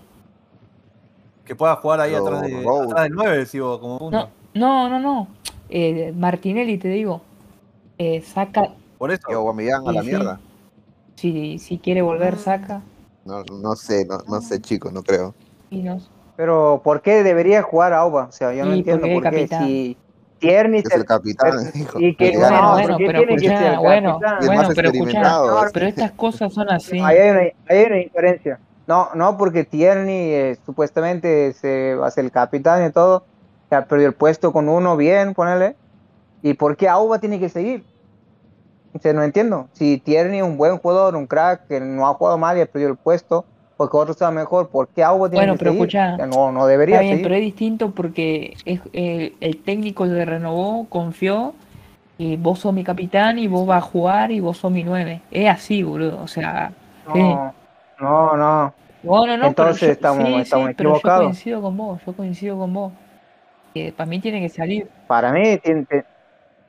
Que 1.44 1.54
pueda 1.56 1.76
jugar 1.76 2.00
ahí 2.00 2.12
Pero 2.12 2.24
atrás, 2.26 2.40
de, 2.42 2.56
atrás 2.86 3.02
del 3.04 3.12
9, 3.12 3.36
decimos, 3.36 3.78
como 3.80 3.98
punto. 3.98 4.28
No, 4.54 4.88
no, 4.88 4.88
no, 4.88 4.98
no. 5.00 5.28
Eh, 5.68 6.14
Martinelli, 6.16 6.78
te 6.78 6.88
digo, 6.88 7.20
eh, 7.98 8.22
saca, 8.22 8.68
Por 8.98 9.10
eso. 9.10 9.22
Y 9.28 9.34
Aubameyang 9.34 9.86
a 9.88 9.92
la 9.92 10.02
sí. 10.02 10.08
mierda. 10.08 10.40
si, 11.16 11.58
si 11.58 11.78
quiere 11.78 12.02
volver, 12.02 12.36
saca. 12.36 12.82
No, 13.24 13.42
no 13.44 13.76
sé, 13.76 14.04
no, 14.06 14.18
no 14.28 14.40
sé, 14.40 14.60
chicos, 14.60 14.92
no 14.92 15.02
creo. 15.02 15.34
Y 15.70 15.82
no, 15.82 16.00
Pero 16.36 16.80
¿por 16.82 17.02
qué 17.02 17.22
debería 17.22 17.62
jugar 17.62 17.92
Auba? 17.92 18.24
O 18.24 18.32
sea, 18.32 18.52
yo 18.52 18.64
no 18.64 18.72
entiendo 18.72 19.06
por 19.06 19.30
qué. 19.30 19.46
Si 19.46 19.96
Tierney 20.38 20.80
Es 20.80 20.88
se- 20.88 20.96
el 20.96 21.04
capitán, 21.04 21.52
hijo. 21.74 22.00
y 22.00 22.16
que- 22.16 22.32
que 22.32 22.36
bueno, 22.38 22.60
no, 22.62 22.72
bueno, 22.72 22.88
¿por 22.88 22.98
qué 22.98 23.06
pero 23.06 23.18
que 23.18 23.34
el 23.46 23.76
bueno, 23.78 24.20
bueno, 24.44 25.70
pero 25.72 25.86
estas 25.86 26.10
cosas 26.12 26.52
son 26.52 26.68
así. 26.70 26.98
Ahí 26.98 27.16
hay 27.18 27.30
una, 27.30 27.40
ahí 27.40 27.54
hay 27.68 27.84
una 27.86 28.00
incoherencia. 28.00 28.58
No, 28.88 29.10
no, 29.14 29.38
porque 29.38 29.62
Tierney 29.64 30.32
eh, 30.32 30.58
supuestamente 30.66 31.52
se 31.52 31.94
va 31.94 32.08
a 32.08 32.10
ser 32.10 32.24
el 32.24 32.32
capitán 32.32 32.84
y 32.84 32.90
todo. 32.90 33.24
Ya 33.70 33.84
perdió 33.86 34.08
el 34.08 34.14
puesto 34.14 34.52
con 34.52 34.68
uno 34.68 34.96
bien, 34.96 35.32
ponele. 35.34 35.76
¿Y 36.42 36.54
por 36.54 36.76
qué 36.76 36.88
Auba 36.88 37.18
tiene 37.18 37.38
que 37.38 37.48
seguir? 37.48 37.84
O 38.94 38.98
sea, 38.98 39.12
no 39.12 39.22
entiendo. 39.22 39.68
Si 39.72 39.98
Tierney 39.98 40.38
es 40.40 40.44
un 40.44 40.56
buen 40.58 40.76
jugador, 40.78 41.16
un 41.16 41.26
crack, 41.26 41.66
que 41.68 41.80
no 41.80 42.06
ha 42.06 42.14
jugado 42.14 42.36
mal 42.38 42.58
y 42.58 42.60
ha 42.60 42.66
perdido 42.66 42.90
el 42.90 42.96
puesto, 42.96 43.44
porque 43.76 43.96
otro 43.96 44.12
está 44.12 44.30
mejor, 44.30 44.68
¿por 44.68 44.88
qué 44.88 45.02
Auba 45.02 45.28
tiene 45.30 45.40
Bueno, 45.46 45.52
que 45.54 45.58
pero 45.60 45.70
seguir? 45.72 45.82
escuchá, 45.86 46.12
O 46.14 46.16
sea, 46.16 46.26
no, 46.26 46.52
no 46.52 46.66
debería 46.66 46.96
Está 46.96 47.02
bien, 47.02 47.12
seguir. 47.14 47.24
pero 47.24 47.34
es 47.36 47.40
distinto 47.42 47.90
porque 47.92 48.54
es, 48.64 48.80
eh, 48.92 49.34
el 49.40 49.62
técnico 49.62 50.04
le 50.04 50.24
renovó, 50.24 50.86
confió, 50.88 51.54
y 52.18 52.36
vos 52.36 52.58
sos 52.60 52.74
mi 52.74 52.84
capitán 52.84 53.38
y 53.38 53.48
vos 53.48 53.66
vas 53.66 53.78
a 53.82 53.86
jugar 53.86 54.30
y 54.30 54.40
vos 54.40 54.58
sos 54.58 54.70
mi 54.70 54.84
9. 54.84 55.22
Es 55.30 55.48
así, 55.48 55.82
boludo. 55.82 56.20
O 56.22 56.28
sea. 56.28 56.72
No, 57.08 57.52
no, 57.98 58.36
no. 58.36 58.74
No, 59.02 59.26
no, 59.26 59.36
no, 59.36 59.46
Entonces 59.46 59.80
pero 59.80 59.86
yo, 59.88 59.92
estamos- 59.92 60.26
sí, 60.28 60.34
estamos 60.42 60.68
sí, 60.68 60.74
pero 60.76 60.90
yo 60.90 60.96
equivocados. 60.96 61.24
coincido 61.24 61.62
con 61.62 61.76
vos, 61.76 62.00
yo 62.06 62.12
coincido 62.12 62.58
con 62.58 62.72
vos. 62.72 62.92
Que 63.74 63.90
para 63.90 64.06
mí 64.08 64.20
tiene 64.20 64.40
que 64.40 64.48
salir. 64.50 64.86
Para 65.08 65.32
mí, 65.32 65.56
tiene, 65.58 65.86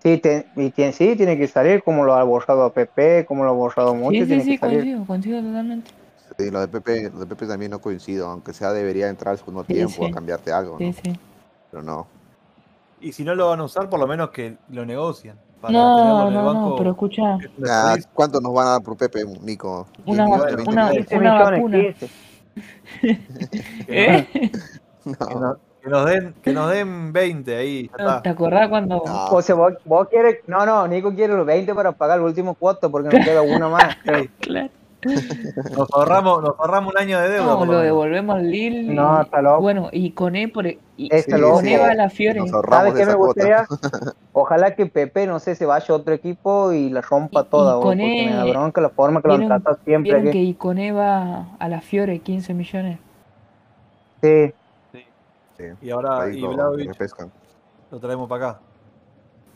sí, 0.03 0.17
te- 0.17 0.45
y 0.55 0.69
tiene, 0.71 0.91
sí, 0.91 1.15
tiene 1.15 1.37
que 1.37 1.47
salir 1.47 1.81
como 1.83 2.03
lo 2.03 2.13
ha 2.13 2.23
borrado 2.23 2.71
Pepe, 2.71 3.25
como 3.25 3.43
lo 3.43 3.49
ha 3.49 3.53
borrado 3.53 3.95
mucho, 3.95 4.11
Sí, 4.11 4.19
sí, 4.21 4.25
tiene 4.27 4.43
sí, 4.43 4.51
que 4.51 4.57
salir. 4.59 4.79
coincido, 4.79 5.05
coincido 5.05 5.41
totalmente. 5.41 5.91
Sí, 6.37 6.49
lo 6.51 6.59
de 6.61 6.67
Pepe, 6.67 7.09
lo 7.11 7.19
de 7.19 7.25
Pepe 7.27 7.45
también 7.47 7.71
no 7.71 7.79
coincido, 7.79 8.27
aunque 8.27 8.53
sea 8.53 8.71
debería 8.73 9.07
entrar 9.09 9.31
al 9.33 9.37
segundo 9.37 9.63
Sí, 9.65 9.73
tiempo 9.73 9.93
sí. 10.05 10.05
a 10.05 10.11
cambiarte 10.13 10.51
algo, 10.51 10.77
Sí, 10.77 10.87
¿no? 10.87 10.93
sí. 10.93 11.19
Pero 11.71 11.83
no. 11.83 12.07
Y 13.01 13.11
si 13.11 13.23
no 13.23 13.35
lo 13.35 13.49
van 13.49 13.59
a 13.59 13.63
usar, 13.65 13.89
por 13.89 13.99
lo 13.99 14.07
menos 14.07 14.29
que 14.31 14.55
lo 14.69 14.85
negocien. 14.85 15.35
Para 15.61 15.73
No, 15.73 16.29
no, 16.31 16.45
banco. 16.45 16.69
no, 16.69 16.75
pero 16.75 16.91
escucha. 16.91 17.37
¿Cuánto 18.13 18.41
nos 18.41 18.53
van 18.53 18.67
a 18.67 18.69
dar 18.71 18.81
por 18.81 18.97
Pepe, 18.97 19.23
Nico? 19.43 19.87
Una- 20.05 20.25
15, 20.25 20.33
una- 20.41 20.45
20 20.55 20.71
una- 20.71 20.83
millones? 20.89 21.07
15 21.07 21.17
una 21.17 21.33
millones, 21.33 21.59
vacuna. 21.59 21.77
15. 21.83 22.09
¿Eh? 23.87 24.51
No- 25.05 25.57
que 25.84 25.89
nos 25.89 26.05
den, 26.05 26.34
que 26.41 26.53
nos 26.53 26.69
den 26.71 27.11
20 27.11 27.55
ahí. 27.57 27.91
No. 27.99 28.21
¿Te 28.21 28.29
acordás 28.29 28.69
cuando 28.69 29.03
No. 29.05 29.25
O 29.31 29.41
sea, 29.41 29.55
vos, 29.55 29.73
vos 29.86 30.07
quieres. 30.09 30.38
No, 30.47 30.65
no, 30.65 30.88
Nico 30.88 31.13
quiere 31.13 31.36
los 31.36 31.45
20 31.45 31.75
para 31.75 31.91
pagar 31.91 32.19
el 32.19 32.25
último 32.25 32.53
cuota 32.53 32.88
porque 32.89 33.15
nos 33.17 33.25
queda 33.25 33.41
uno 33.41 33.69
más. 33.69 33.97
Sí, 34.05 34.29
Claro. 34.39 34.69
Nos 35.75 35.91
ahorramos, 35.91 36.41
nos 36.41 36.57
ahorramos 36.57 36.93
un 36.93 36.97
año 37.01 37.19
de 37.19 37.27
deuda. 37.27 37.45
No, 37.55 37.65
lo 37.65 37.79
devolvemos 37.79 38.38
al 38.38 38.49
Lille. 38.49 38.84
y- 38.84 38.95
No, 38.95 39.21
está 39.21 39.41
loco. 39.41 39.59
Bueno, 39.61 39.89
y 39.91 40.11
con 40.11 40.38
E 40.38 40.47
por 40.47 40.65
y, 40.65 40.79
Está 41.11 41.38
y 41.38 41.41
loco. 41.41 41.55
con 41.55 41.67
E 41.67 41.77
va 41.77 41.88
a 41.89 41.93
la 41.95 42.09
Fiore. 42.09 42.39
¿Sabes 42.47 42.93
qué 42.93 43.05
me 43.05 43.13
cuota. 43.15 43.25
gustaría? 43.43 43.67
Ojalá 44.31 44.75
que 44.75 44.86
Pepe, 44.86 45.27
no 45.27 45.39
sé, 45.39 45.55
se 45.55 45.65
vaya 45.65 45.86
a 45.89 45.97
otro 45.97 46.13
equipo 46.13 46.71
y 46.71 46.89
la 46.89 47.01
rompa 47.01 47.41
Y- 47.41 47.43
y 47.43 47.47
toda, 47.49 47.75
vos, 47.75 47.84
con 47.84 47.97
porque 47.97 48.25
me 48.29 48.34
da 48.34 48.45
bronca 48.45 48.79
la 48.79 48.89
forma 48.89 49.21
que 49.21 49.27
lo 49.27 49.34
han 49.34 49.39
¿Vieron, 49.41 49.61
tratado 49.61 49.84
siempre 49.84 50.13
vieron 50.13 50.31
que. 50.31 50.38
Icone 50.39 50.93
va 50.93 51.47
a 51.59 51.67
la 51.67 51.81
Fiore 51.81 52.19
15 52.19 52.53
millones? 52.53 52.97
Sí, 54.21 54.53
Y 55.82 55.89
ahora 55.91 56.22
ahí 56.24 56.38
y 56.38 56.41
lo 56.41 56.76
repescan. 56.76 57.32
lo 57.91 57.99
traemos 57.99 58.28
para 58.30 58.49
acá. 58.49 58.59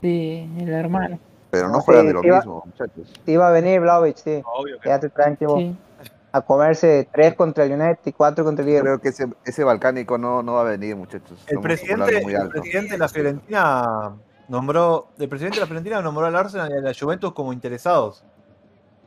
Sí, 0.02 0.50
el 0.60 0.70
hermano. 0.70 1.20
Pero 1.50 1.70
no 1.70 1.80
Sí, 1.80 1.86
juegan 1.86 2.08
de 2.08 2.14
lo 2.14 2.22
mismo, 2.22 2.64
muchachos. 2.66 3.14
sí 3.26 3.32
iba 3.32 3.48
a 3.48 3.52
venir 3.52 3.80
Vlaovic, 3.82 4.18
sí. 4.18 4.42
Obvio 4.46 4.76
que 4.78 4.84
Quédate 4.84 5.10
tranquilo. 5.10 5.56
Sí. 5.58 5.76
A 6.34 6.42
comerse 6.42 7.08
3 7.12 7.34
contra 7.36 7.64
el 7.64 7.72
United 7.72 8.00
y 8.06 8.12
4 8.12 8.44
contra 8.44 8.62
el 8.64 8.68
Liverpool. 8.70 9.00
Creo 9.00 9.02
que 9.02 9.10
ese, 9.10 9.28
ese 9.46 9.64
balcánico 9.64 10.18
no, 10.18 10.44
no 10.44 10.54
va 10.54 10.62
a 10.62 10.66
venir, 10.66 10.96
muchachos. 10.96 11.42
El 11.48 11.56
Somos 11.56 11.64
presidente, 11.64 12.22
muy 12.22 12.34
el 12.36 12.50
presidente 12.50 12.92
de 12.92 12.98
la 12.98 13.08
Fiorentina 13.08 14.16
nombró, 14.50 15.08
el 15.18 15.30
presidente 15.30 15.56
de 15.56 15.62
la 15.62 15.68
Fiorentina 15.68 16.02
nombró 16.02 16.26
al 16.26 16.36
Arsenal 16.36 16.70
y 16.72 16.78
a 16.78 16.82
la 16.82 16.94
Juventus 16.94 17.34
como 17.34 17.54
interesados. 17.54 18.24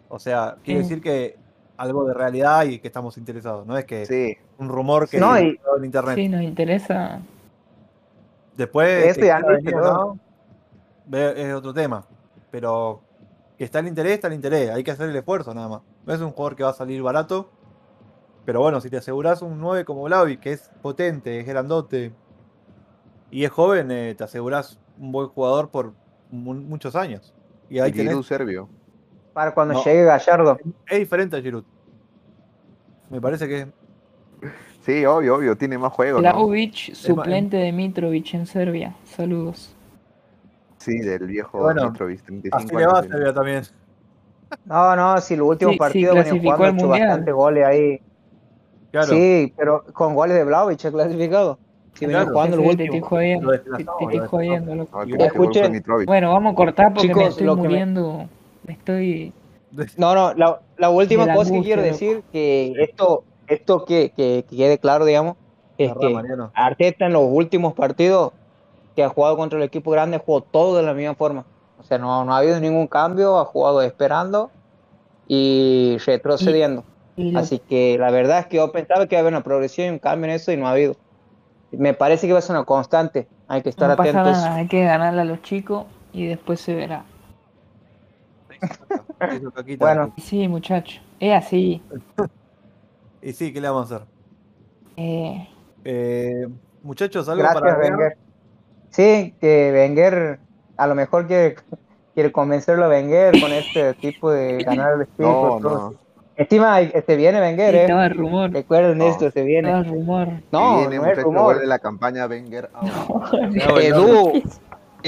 O 0.08 0.18
sea, 0.18 0.56
quiere 0.64 0.82
Sí. 0.82 0.88
decir 0.88 1.02
que 1.02 1.38
algo 1.80 2.04
de 2.04 2.12
realidad 2.12 2.64
y 2.64 2.78
que 2.78 2.88
estamos 2.88 3.16
interesados. 3.16 3.66
No 3.66 3.76
es 3.78 3.86
que 3.86 4.04
Sí, 4.04 4.36
un 4.58 4.68
rumor 4.68 5.08
que 5.08 5.18
No, 5.18 5.38
y- 5.40 5.58
en 5.78 5.84
internet. 5.84 6.14
Sí, 6.14 6.28
nos 6.28 6.42
interesa. 6.42 7.20
Después 8.54 9.06
Eso 9.06 9.20
que 9.20 9.32
venir 9.46 9.74
no, 9.74 10.18
es 11.10 11.54
otro 11.54 11.72
tema. 11.72 12.04
Pero 12.50 13.00
que 13.56 13.64
está 13.64 13.78
el 13.78 13.88
interés, 13.88 14.14
está 14.14 14.28
el 14.28 14.34
interés. 14.34 14.70
Hay 14.70 14.84
que 14.84 14.90
hacer 14.90 15.08
el 15.08 15.16
esfuerzo 15.16 15.54
nada 15.54 15.68
más. 15.68 15.80
No 16.04 16.12
es 16.12 16.20
un 16.20 16.32
jugador 16.32 16.54
que 16.56 16.64
va 16.64 16.70
a 16.70 16.74
salir 16.74 17.02
barato. 17.02 17.48
Pero 18.44 18.60
bueno, 18.60 18.80
si 18.82 18.90
te 18.90 18.98
aseguras 18.98 19.40
un 19.40 19.58
9 19.58 19.84
como 19.86 20.02
Vlahovic, 20.02 20.40
que 20.40 20.52
es 20.52 20.70
potente, 20.82 21.40
es 21.40 21.46
grandote 21.46 22.12
y 23.30 23.44
es 23.44 23.50
joven, 23.50 23.90
eh, 23.90 24.14
te 24.16 24.24
aseguras 24.24 24.78
un 24.98 25.12
buen 25.12 25.28
jugador 25.28 25.70
por 25.70 25.94
mu- 26.30 26.54
muchos 26.54 26.94
años. 26.96 27.32
Y 27.70 27.78
ahí 27.78 27.90
y 27.90 27.92
tenés, 27.94 28.26
Servio. 28.26 28.68
Para 29.32 29.52
cuando 29.54 29.74
No. 29.74 29.84
llegue 29.84 30.04
Gallardo. 30.04 30.58
es 30.88 30.98
diferente 30.98 31.36
a 31.36 31.40
Giroud. 31.40 31.64
Me 33.10 33.20
parece 33.20 33.48
que 33.48 33.66
Sí, 34.82 35.04
obvio, 35.04 35.36
obvio, 35.36 35.56
tiene 35.56 35.76
más 35.76 35.92
juego, 35.92 36.16
¿no? 36.18 36.22
Vlahovic, 36.22 36.94
suplente 36.94 37.56
de 37.58 37.70
Mitrovic 37.70 38.32
en 38.34 38.46
Serbia. 38.46 38.94
Saludos. 39.04 39.76
Sí, 40.78 40.98
del 41.00 41.26
viejo 41.26 41.58
Bueno, 41.58 41.90
Mitrovic, 41.90 42.22
35 42.22 42.56
así 42.56 42.74
le 42.74 42.86
va 42.86 42.98
a. 43.00 43.02
Serbia 43.02 43.34
también. 43.34 43.62
No, 44.64 44.96
no, 44.96 45.20
si 45.20 45.36
los 45.36 45.48
últimos 45.48 45.74
Sí, 45.92 46.00
sí, 46.00 46.06
clasificó 46.06 46.56
jugando 46.56 46.64
al 46.64 46.74
hecho 46.76 46.86
Mundial. 46.86 47.08
bastante 47.08 47.32
goles 47.32 47.66
ahí. 47.66 48.00
Claro. 48.90 49.06
Sí, 49.08 49.52
pero 49.56 49.84
con 49.92 50.14
goles 50.14 50.36
de 50.38 50.44
Vlaovic 50.44 50.84
ha 50.86 50.90
clasificado. 50.90 51.58
Si 51.94 52.06
Claro. 52.06 52.30
jugando 52.32 52.56
Sí, 52.56 52.62
los 52.62 52.70
sí, 52.72 52.76
te 52.78 52.84
estoy 52.84 53.00
jodiendo. 53.00 53.52
Lo 53.52 53.58
Te, 53.60 53.82
estoy 53.82 54.18
jodiendo, 54.26 54.74
loco. 54.74 54.96
No, 55.06 55.14
el 55.14 55.20
Escuchen. 55.20 55.72
Mitrovic. 55.72 56.06
Bueno, 56.06 56.32
vamos 56.32 56.52
a 56.54 56.56
cortar 56.56 56.94
porque 56.94 57.14
me 57.14 57.26
estoy 57.26 57.46
lo 57.46 57.56
que 57.56 57.62
me- 57.62 57.68
muriendo. 57.68 58.28
Me 58.66 58.74
estoy. 58.74 59.32
No, 59.96 60.14
no, 60.14 60.34
la, 60.34 60.60
la 60.78 60.90
última 60.90 61.26
la 61.26 61.34
cosa 61.34 61.52
que 61.52 61.62
quiero 61.62 61.82
decir, 61.82 62.22
que 62.32 62.72
esto, 62.78 63.24
esto 63.46 63.84
que, 63.84 64.10
que- 64.16 64.44
que 64.48 64.56
quede 64.56 64.78
claro, 64.78 65.04
digamos, 65.04 65.36
es 65.78 65.92
que 65.98 66.08
Mariano. 66.10 66.50
Arteta 66.54 67.06
en 67.06 67.12
los 67.12 67.22
últimos 67.26 67.72
partidos 67.74 68.32
que 68.96 69.04
ha 69.04 69.08
jugado 69.08 69.36
contra 69.36 69.58
el 69.58 69.64
equipo 69.64 69.90
grande 69.92 70.18
jugó 70.18 70.40
todo 70.42 70.76
de 70.76 70.82
la 70.82 70.92
misma 70.92 71.14
forma. 71.14 71.44
O 71.78 71.82
sea, 71.84 71.98
no, 71.98 72.24
no 72.24 72.34
ha 72.34 72.38
habido 72.38 72.58
ningún 72.60 72.86
cambio, 72.88 73.38
ha 73.38 73.44
jugado 73.44 73.80
esperando 73.82 74.50
y 75.28 75.96
retrocediendo. 76.04 76.84
y 77.16 77.30
lo- 77.30 77.38
Así 77.38 77.58
que 77.60 77.96
la 77.98 78.10
verdad 78.10 78.40
es 78.40 78.46
que 78.46 78.56
yo 78.56 78.72
pensaba 78.72 79.06
que 79.06 79.14
iba 79.14 79.20
a 79.20 79.22
haber 79.22 79.32
una 79.34 79.42
progresión 79.44 79.86
y 79.86 79.90
un 79.90 79.98
cambio 79.98 80.26
en 80.28 80.34
eso 80.36 80.52
y 80.52 80.56
no 80.56 80.66
ha 80.66 80.72
habido. 80.72 80.96
Me 81.70 81.94
parece 81.94 82.26
que 82.26 82.32
va 82.32 82.40
a 82.40 82.42
ser 82.42 82.56
una 82.56 82.64
constante. 82.64 83.28
Hay 83.46 83.62
que 83.62 83.68
estar 83.68 83.88
no 83.88 83.96
pasa 83.96 84.10
atentos. 84.10 84.32
nada, 84.42 84.54
hay 84.56 84.66
que 84.66 84.82
ganarle 84.84 85.20
a 85.20 85.24
los 85.24 85.40
chicos 85.42 85.84
y 86.12 86.26
después 86.26 86.60
se 86.60 86.74
verá. 86.74 87.04
Bueno. 89.78 90.12
Sí, 90.18 90.48
muchachos. 90.48 91.00
Es 91.18 91.32
así. 91.44 91.82
Y 93.22 93.34
sí, 93.34 93.52
¿qué 93.52 93.60
le 93.60 93.68
vamos 93.68 93.92
a 93.92 93.96
hacer? 93.96 94.06
Eh, 94.96 95.46
Eh, 95.84 96.48
muchachos, 96.82 97.28
algo 97.28 97.42
Gracias, 97.42 97.60
para? 97.62 97.78
Wenger. 97.78 98.16
Sí, 98.88 99.34
que 99.38 99.70
Wenger 99.74 100.38
a 100.78 100.86
lo 100.86 100.94
mejor 100.94 101.26
quiere, 101.26 101.56
quiere 102.14 102.32
convencerlo 102.32 102.86
a 102.86 102.88
Wenger 102.88 103.38
con 103.38 103.52
este 103.52 103.92
tipo 103.94 104.30
de 104.30 104.64
ganar 104.64 104.94
el 104.94 105.02
espíritu. 105.02 105.30
No, 105.34 105.60
no. 105.60 105.94
Encima, 106.34 106.80
este 106.80 107.16
viene 107.16 107.38
Wenger, 107.42 107.74
¿eh? 107.74 107.82
estaba 107.82 108.06
el 108.06 108.14
rumor. 108.16 108.50
Recuerden 108.52 108.96
No. 108.96 109.04
esto, 109.08 109.30
se 109.30 109.42
viene. 109.42 109.70
El 109.70 109.84
rumor. 109.84 110.28
No, 110.50 110.78
viene, 110.78 110.96
no 110.96 111.04
es 111.06 111.22
rumor. 111.22 111.42
vuelve 111.42 111.66
la 111.66 111.78
campaña 111.78 112.24
Wenger. 112.26 112.70
loco. 112.72 113.22
Edu, 113.80 114.42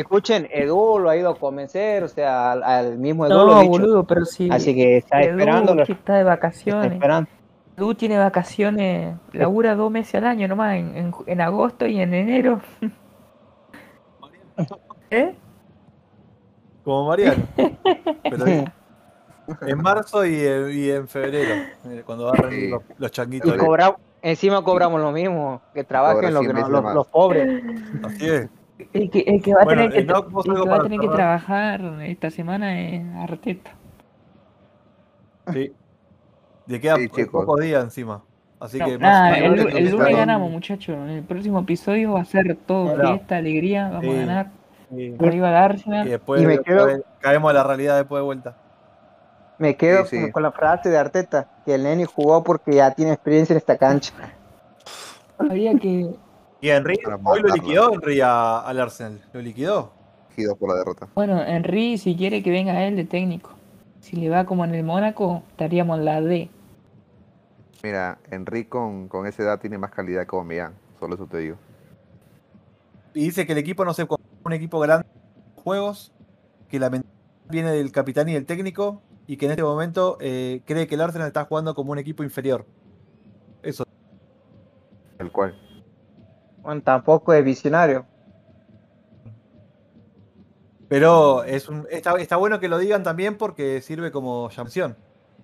escuchen, 0.01 0.49
Edu 0.51 0.99
lo 0.99 1.11
ha 1.11 1.17
ido 1.17 1.31
a 1.31 1.39
convencer, 1.39 2.03
o 2.05 2.09
sea, 2.09 2.53
al, 2.53 2.63
al 2.63 2.99
mismo 2.99 3.27
Edu 3.27 3.35
lo 3.35 3.47
No, 3.47 3.57
ha 3.57 3.61
dicho. 3.61 3.71
boludo, 3.71 4.05
pero 4.05 4.25
sí. 4.25 4.49
Así 4.51 4.75
que 4.75 4.99
está 4.99 5.21
Edu, 5.23 5.39
esperando, 5.39 5.75
lo 5.75 5.83
está 5.83 6.15
de 6.15 6.21
está 6.21 6.25
vacaciones. 6.25 6.93
esperando. 6.93 7.31
Edu 7.77 7.95
tiene 7.95 8.19
vacaciones, 8.19 9.17
labura 9.33 9.75
dos 9.75 9.91
meses 9.91 10.15
al 10.17 10.27
año 10.27 10.47
nomás, 10.49 10.77
en, 10.77 10.97
en, 10.97 11.15
en 11.27 11.41
agosto 11.41 11.87
y 11.87 12.01
en 12.01 12.15
enero. 12.15 12.61
¿Eh? 15.11 15.35
Como 16.85 17.09
Mariano. 17.09 17.43
Pero 18.23 18.47
en 19.67 19.83
marzo 19.83 20.25
y, 20.25 20.37
en- 20.45 20.71
y 20.73 20.91
en 20.91 21.09
febrero, 21.09 21.55
eh, 21.87 22.03
cuando 22.07 22.29
agarran 22.29 22.71
los, 22.71 22.83
los 22.97 23.11
Y 23.11 23.13
changuitos. 23.13 23.53
cobra, 23.57 23.97
encima 24.23 24.63
cobramos 24.63 25.01
lo 25.01 25.11
mismo, 25.11 25.61
que 25.75 25.83
trabajen 25.85 26.33
lo 26.33 26.41
que 26.43 26.53
no- 26.53 26.69
los, 26.69 26.95
los 26.95 27.07
pobres. 27.09 27.63
Así 28.05 28.29
es. 28.29 28.49
El 28.93 29.11
que, 29.11 29.21
el 29.21 29.43
que 29.43 29.55
va 29.55 29.63
a 29.63 29.65
Bueno, 29.65 29.83
tener, 29.83 29.97
que, 29.99 30.05
no, 30.13 30.15
tra- 30.23 30.31
vos 30.31 30.45
el 30.47 30.53
algo 30.53 30.65
que, 30.65 30.69
va 30.71 30.75
a 30.75 30.79
para 30.79 30.89
tener 30.89 31.01
que 31.01 31.07
cerrar. 31.07 31.17
trabajar 31.17 31.81
esta 32.03 32.31
semana 32.31 32.81
es 32.81 33.05
Arteta. 33.17 33.71
Sí. 35.53 35.73
Le 36.67 36.81
Sí, 36.81 37.09
chicos. 37.09 37.29
pocos 37.29 37.61
días 37.61 37.83
encima. 37.83 38.23
Así 38.61 38.79
No, 38.79 38.87
que 38.87 38.99
nada, 38.99 39.31
más- 39.31 39.39
el, 39.39 39.77
el 39.77 39.91
lunes 39.91 40.17
ganamos, 40.17 40.51
muchachos. 40.51 40.95
En 40.97 41.09
el 41.11 41.23
próximo 41.25 41.59
episodio 41.61 42.13
va 42.13 42.21
a 42.21 42.25
ser 42.25 42.57
todo 42.65 42.95
Claro. 42.95 43.09
fiesta, 43.15 43.37
alegría, 43.39 43.89
vamos 43.89 44.05
Sí. 44.05 44.11
a 44.11 44.15
ganar. 44.15 44.51
y, 44.95 45.15
Arriba 45.25 45.71
y 46.05 46.09
después 46.11 46.43
Y 46.43 46.47
me 46.47 46.53
otra 46.59 46.65
quedo- 46.65 46.87
vez 46.87 47.03
caemos 47.21 47.51
a 47.51 47.55
la 47.55 47.65
realidad 47.65 47.97
después 47.97 48.21
de 48.21 48.25
vuelta. 48.25 48.57
Me 49.59 49.75
quedo 49.75 50.05
Sí, 50.05 50.17
sí. 50.17 50.23
con- 50.25 50.33
con 50.33 50.43
la 50.43 50.53
frase 50.53 50.91
de 50.91 50.99
Arteta, 50.99 51.49
que 51.65 51.75
el 51.75 51.83
Neni 51.85 52.05
jugó 52.05 52.45
porque 52.45 52.75
ya 52.75 52.91
tiene 52.93 53.13
experiencia 53.13 53.55
en 53.55 53.59
esta 53.59 53.79
cancha. 53.79 54.13
Habría 55.39 55.75
que. 55.79 56.11
Y 56.63 56.71
Henry, 56.71 56.97
hoy 57.25 57.41
lo 57.43 57.49
liquidó 57.55 57.93
Henry 57.93 58.21
a- 58.21 58.61
al 58.61 58.81
Arsenal. 58.81 59.21
Lo 59.33 59.43
liquidó. 59.43 59.93
Elegidos 60.29 60.57
por 60.57 60.71
la 60.71 60.77
derrota. 60.77 61.09
Bueno, 61.15 61.43
Henry, 61.43 61.99
si 61.99 62.17
quiere 62.17 62.41
que 62.43 62.51
venga 62.51 62.87
él 62.87 62.95
de 62.97 63.05
técnico. 63.05 63.51
Si 64.01 64.17
le 64.17 64.31
va 64.31 64.45
como 64.47 64.65
en 64.65 64.75
el 64.75 64.85
Mónaco, 64.85 65.43
estaríamos 65.51 65.99
en 65.99 66.05
la 66.05 66.21
D. 66.21 66.49
Mira, 67.83 68.19
Enrique 68.31 68.69
con, 68.69 69.09
con 69.09 69.27
esa 69.27 69.43
edad 69.43 69.59
tiene 69.61 69.77
más 69.77 69.91
calidad 69.91 70.23
que 70.25 70.37
Aubameyang, 70.37 70.73
solo 71.01 71.17
eso 71.17 71.27
te 71.27 71.39
digo. 71.39 71.57
Y 73.13 73.25
dice 73.25 73.45
que 73.45 73.53
el 73.53 73.59
equipo 73.59 73.85
no 73.85 73.93
se 73.93 74.07
como 74.07 74.23
un 74.45 74.53
equipo 74.53 74.79
grande 74.79 75.05
en 75.57 75.63
juegos, 75.63 76.13
que 76.69 76.79
la 76.79 76.91
mentalidad 76.91 77.13
viene 77.51 77.73
del 77.73 77.91
capitán 77.91 78.29
y 78.29 78.35
del 78.35 78.47
técnico, 78.47 79.03
y 79.27 79.37
que 79.37 79.47
en 79.47 79.51
este 79.51 79.65
momento 79.65 80.17
eh, 80.21 80.63
cree 80.65 80.87
que 80.87 80.95
el 80.95 81.01
Arsenal 81.01 81.27
está 81.27 81.45
jugando 81.45 81.75
como 81.75 81.91
un 81.91 81.99
equipo 81.99 82.23
inferior. 82.23 82.65
Eso. 83.65 83.85
El 85.19 85.33
cual. 85.33 85.57
Bueno, 86.63 86.81
tampoco 86.83 87.33
es 87.33 87.45
visionario. 87.45 88.07
Pero 90.89 91.43
es 91.45 91.69
un, 91.69 91.87
está, 91.91 92.13
está 92.17 92.37
bueno 92.37 92.61
que 92.61 92.69
lo 92.69 92.79
digan 92.79 93.03
también 93.03 93.37
porque 93.37 93.81
sirve 93.81 94.13
como 94.13 94.51
llamción, 94.51 94.95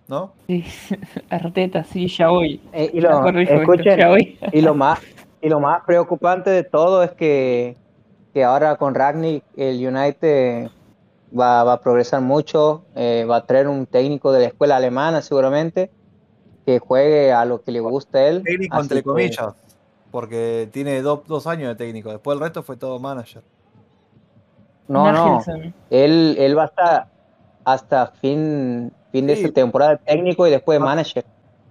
¿no? 0.06 0.34
Sí, 0.46 0.64
Arteta, 1.30 1.84
sí, 1.84 2.06
ya 2.08 2.30
hoy. 2.30 2.60
Eh, 2.72 2.90
y 2.92 3.00
lo, 3.00 3.22
corrijo 3.22 3.52
esto, 3.52 3.72
escuchen, 3.72 3.98
ya 3.98 4.10
hoy. 4.10 4.38
y 4.52 4.60
lo 4.60 4.74
más 4.74 5.00
y 5.40 5.48
lo 5.48 5.60
más 5.60 5.84
preocupante 5.86 6.50
de 6.50 6.64
todo 6.64 7.02
es 7.02 7.12
que, 7.12 7.76
que 8.34 8.44
ahora 8.44 8.76
con 8.76 8.94
Ragnick 8.94 9.44
el 9.56 9.76
United 9.86 10.68
va, 11.38 11.62
va 11.64 11.74
a 11.74 11.80
progresar 11.80 12.20
mucho, 12.20 12.82
eh, 12.96 13.24
va 13.28 13.36
a 13.36 13.46
traer 13.46 13.68
un 13.68 13.86
técnico 13.86 14.32
de 14.32 14.40
la 14.40 14.46
escuela 14.48 14.76
alemana 14.76 15.22
seguramente 15.22 15.90
que 16.66 16.80
juegue 16.80 17.32
a 17.32 17.44
lo 17.44 17.62
que 17.62 17.70
le 17.72 17.80
gusta 17.80 18.18
a 18.18 18.26
él. 18.28 18.42
Técnico 18.42 18.80
entre 18.80 18.98
que- 18.98 19.04
comillas, 19.04 19.54
porque 20.10 20.68
tiene 20.72 21.02
do- 21.02 21.22
dos 21.26 21.46
años 21.46 21.68
de 21.68 21.74
técnico. 21.74 22.10
Después 22.10 22.34
el 22.36 22.40
resto 22.40 22.62
fue 22.62 22.76
todo 22.76 22.98
manager. 22.98 23.42
No, 24.88 25.12
no, 25.12 25.44
él, 25.90 26.36
él 26.38 26.56
va 26.56 26.62
a 26.62 26.66
estar 26.66 27.06
hasta 27.64 28.06
fin, 28.06 28.90
fin 29.12 29.26
de 29.26 29.34
esta 29.34 29.52
temporada 29.52 29.96
técnico 29.98 30.46
y 30.46 30.50
después 30.50 30.80
manager. 30.80 31.24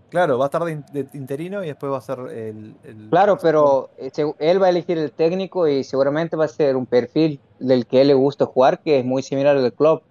Claro, 0.10 0.38
va 0.38 0.46
a 0.46 0.48
estar 0.48 0.64
de, 0.64 0.72
in- 0.74 0.86
de 0.94 1.08
interino 1.14 1.64
y 1.64 1.68
después 1.68 1.92
va 1.92 1.98
a 1.98 2.02
ser 2.02 2.20
el. 2.20 2.76
el- 2.84 3.08
Claro, 3.10 3.38
pero 3.42 3.90
eh, 3.98 4.12
él 4.40 4.62
va 4.62 4.68
a 4.68 4.70
elegir 4.70 4.98
el 5.00 5.12
técnico 5.12 5.68
y 5.68 5.84
seguramente 5.84 6.36
va 6.36 6.46
a 6.46 6.50
ser 6.50 6.76
un 6.76 6.86
perfil 6.86 7.40
del 7.60 7.88
que 7.88 7.98
a 7.98 8.02
él 8.02 8.10
le 8.10 8.14
gusta 8.14 8.46
jugar, 8.46 8.80
que 8.80 9.00
es 9.00 9.06
muy 9.06 9.24
similar 9.24 9.58
al 9.58 9.64
del 9.64 9.74
club, 9.74 10.02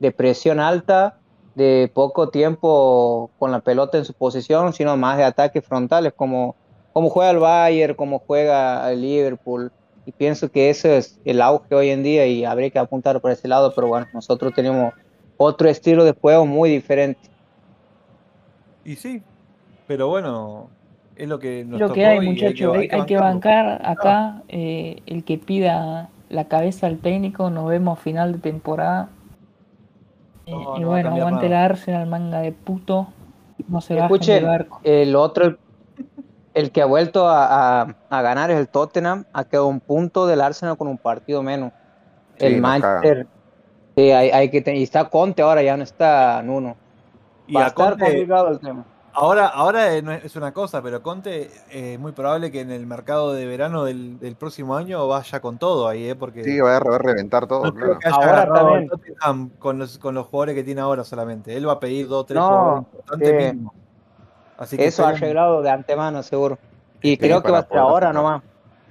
de 0.00 0.10
presión 0.10 0.58
alta, 0.60 1.16
de 1.54 1.90
poco 1.94 2.28
tiempo 2.28 3.30
con 3.38 3.52
la 3.52 3.60
pelota 3.60 3.96
en 3.96 4.04
su 4.04 4.12
posición, 4.12 4.72
sino 4.72 4.96
más 4.96 5.16
de 5.16 5.24
ataques 5.24 5.64
frontales, 5.64 6.12
como, 6.14 6.54
como 6.96 7.10
juega 7.10 7.30
el 7.30 7.38
Bayern, 7.40 7.94
como 7.94 8.20
juega 8.20 8.90
el 8.90 9.02
Liverpool. 9.02 9.70
Y 10.06 10.12
pienso 10.12 10.50
que 10.50 10.70
ese 10.70 10.96
es 10.96 11.20
el 11.26 11.42
auge 11.42 11.74
hoy 11.74 11.90
en 11.90 12.02
día 12.02 12.26
y 12.26 12.46
habría 12.46 12.70
que 12.70 12.78
apuntar 12.78 13.20
por 13.20 13.30
ese 13.30 13.48
lado, 13.48 13.74
pero 13.74 13.86
bueno, 13.88 14.06
nosotros 14.14 14.54
tenemos 14.54 14.94
otro 15.36 15.68
estilo 15.68 16.04
de 16.06 16.12
juego 16.12 16.46
muy 16.46 16.70
diferente. 16.70 17.20
Y 18.82 18.96
sí, 18.96 19.20
pero 19.86 20.08
bueno, 20.08 20.70
es 21.16 21.28
lo 21.28 21.38
que 21.38 21.66
nos 21.66 21.78
Lo 21.80 21.92
que 21.92 22.06
hay, 22.06 22.18
muchachos, 22.30 22.74
hay, 22.74 22.88
hay 22.90 23.04
que 23.04 23.18
bancar 23.18 23.82
acá. 23.84 24.42
eh, 24.48 25.02
el 25.04 25.22
que 25.22 25.36
pida 25.36 26.08
la 26.30 26.48
cabeza 26.48 26.86
al 26.86 26.96
técnico, 26.96 27.50
nos 27.50 27.68
vemos 27.68 27.98
a 27.98 28.00
final 28.00 28.32
de 28.32 28.38
temporada. 28.38 29.10
Eh, 30.46 30.52
No, 30.52 30.78
y 30.80 30.84
bueno, 30.84 31.10
aguante 31.10 31.50
nada. 31.50 31.66
el 31.66 31.72
Arsenal, 31.72 32.06
manga 32.06 32.40
de 32.40 32.52
puto. 32.52 33.08
No 33.68 33.82
se 33.82 33.96
bajen 33.96 34.04
Escuchen, 34.14 34.34
del 34.36 34.44
barco. 34.46 34.80
El 34.82 35.14
otro, 35.14 35.58
el 36.56 36.70
que 36.72 36.80
ha 36.80 36.86
vuelto 36.86 37.28
a, 37.28 37.82
a- 37.82 37.94
a 38.08 38.22
ganar 38.22 38.50
es 38.50 38.58
el 38.58 38.68
Tottenham, 38.68 39.24
ha 39.34 39.44
quedado 39.44 39.66
un 39.66 39.78
punto 39.78 40.26
del 40.26 40.40
Arsenal 40.40 40.78
con 40.78 40.88
un 40.88 40.96
partido 40.96 41.42
menos. 41.42 41.70
Sí, 42.38 42.46
el 42.46 42.52
nos 42.54 42.62
Manchester, 42.62 43.26
sí, 43.94 44.10
hay, 44.10 44.30
hay 44.30 44.50
que 44.50 44.64
y 44.74 44.82
está 44.82 45.04
Conte 45.10 45.42
ahora, 45.42 45.62
ya 45.62 45.76
no 45.76 45.82
está 45.82 46.42
Nuno. 46.42 46.74
Y 47.46 47.54
Va 47.54 47.60
a 47.60 47.64
a 47.64 47.68
estar 47.68 47.90
Conte, 47.90 48.04
complicado 48.06 48.48
el 48.48 48.58
tema. 48.58 48.84
ahora, 49.12 49.48
ahora 49.48 50.00
no 50.00 50.12
es 50.12 50.34
una 50.34 50.52
cosa, 50.52 50.80
pero 50.80 51.02
Conte 51.02 51.50
eh, 51.70 51.94
es 51.94 51.98
muy 52.00 52.12
probable 52.12 52.50
que 52.50 52.60
en 52.60 52.70
el 52.70 52.86
mercado 52.86 53.34
de 53.34 53.44
verano 53.46 53.84
del, 53.84 54.18
del 54.18 54.34
próximo 54.36 54.76
año 54.76 55.06
vaya 55.08 55.40
con 55.40 55.58
todo 55.58 55.88
ahí, 55.88 56.08
¿eh? 56.08 56.16
Porque 56.16 56.42
Sí, 56.42 56.58
va 56.58 56.78
a, 56.78 56.80
va 56.80 56.96
a 56.96 56.98
reventar 56.98 57.46
todo, 57.46 57.64
no 57.64 57.74
claro. 57.74 57.98
que 57.98 58.08
haya 58.08 58.16
Ahora 58.16 58.50
también. 58.50 58.88
Tottenham 58.88 59.50
con 59.58 59.78
los, 59.78 59.98
con 59.98 60.14
los 60.14 60.26
jugadores 60.26 60.54
que 60.54 60.64
tiene 60.64 60.80
ahora 60.80 61.04
solamente. 61.04 61.54
Él 61.54 61.68
va 61.68 61.72
a 61.74 61.80
pedir 61.80 62.08
dos 62.08 62.24
tres 62.24 62.38
No, 62.40 62.86
jugadores 62.90 63.52
mínimo. 63.52 63.74
Así 64.58 64.76
que 64.76 64.86
Eso 64.86 65.04
ha 65.04 65.10
arreglado 65.10 65.62
de 65.62 65.70
antemano, 65.70 66.22
seguro. 66.22 66.58
Y 67.02 67.10
Sí, 67.10 67.18
creo 67.18 67.42
que 67.42 67.52
va 67.52 67.58
a 67.58 67.66
ser 67.66 67.78
ahora 67.78 68.12
nomás. 68.12 68.42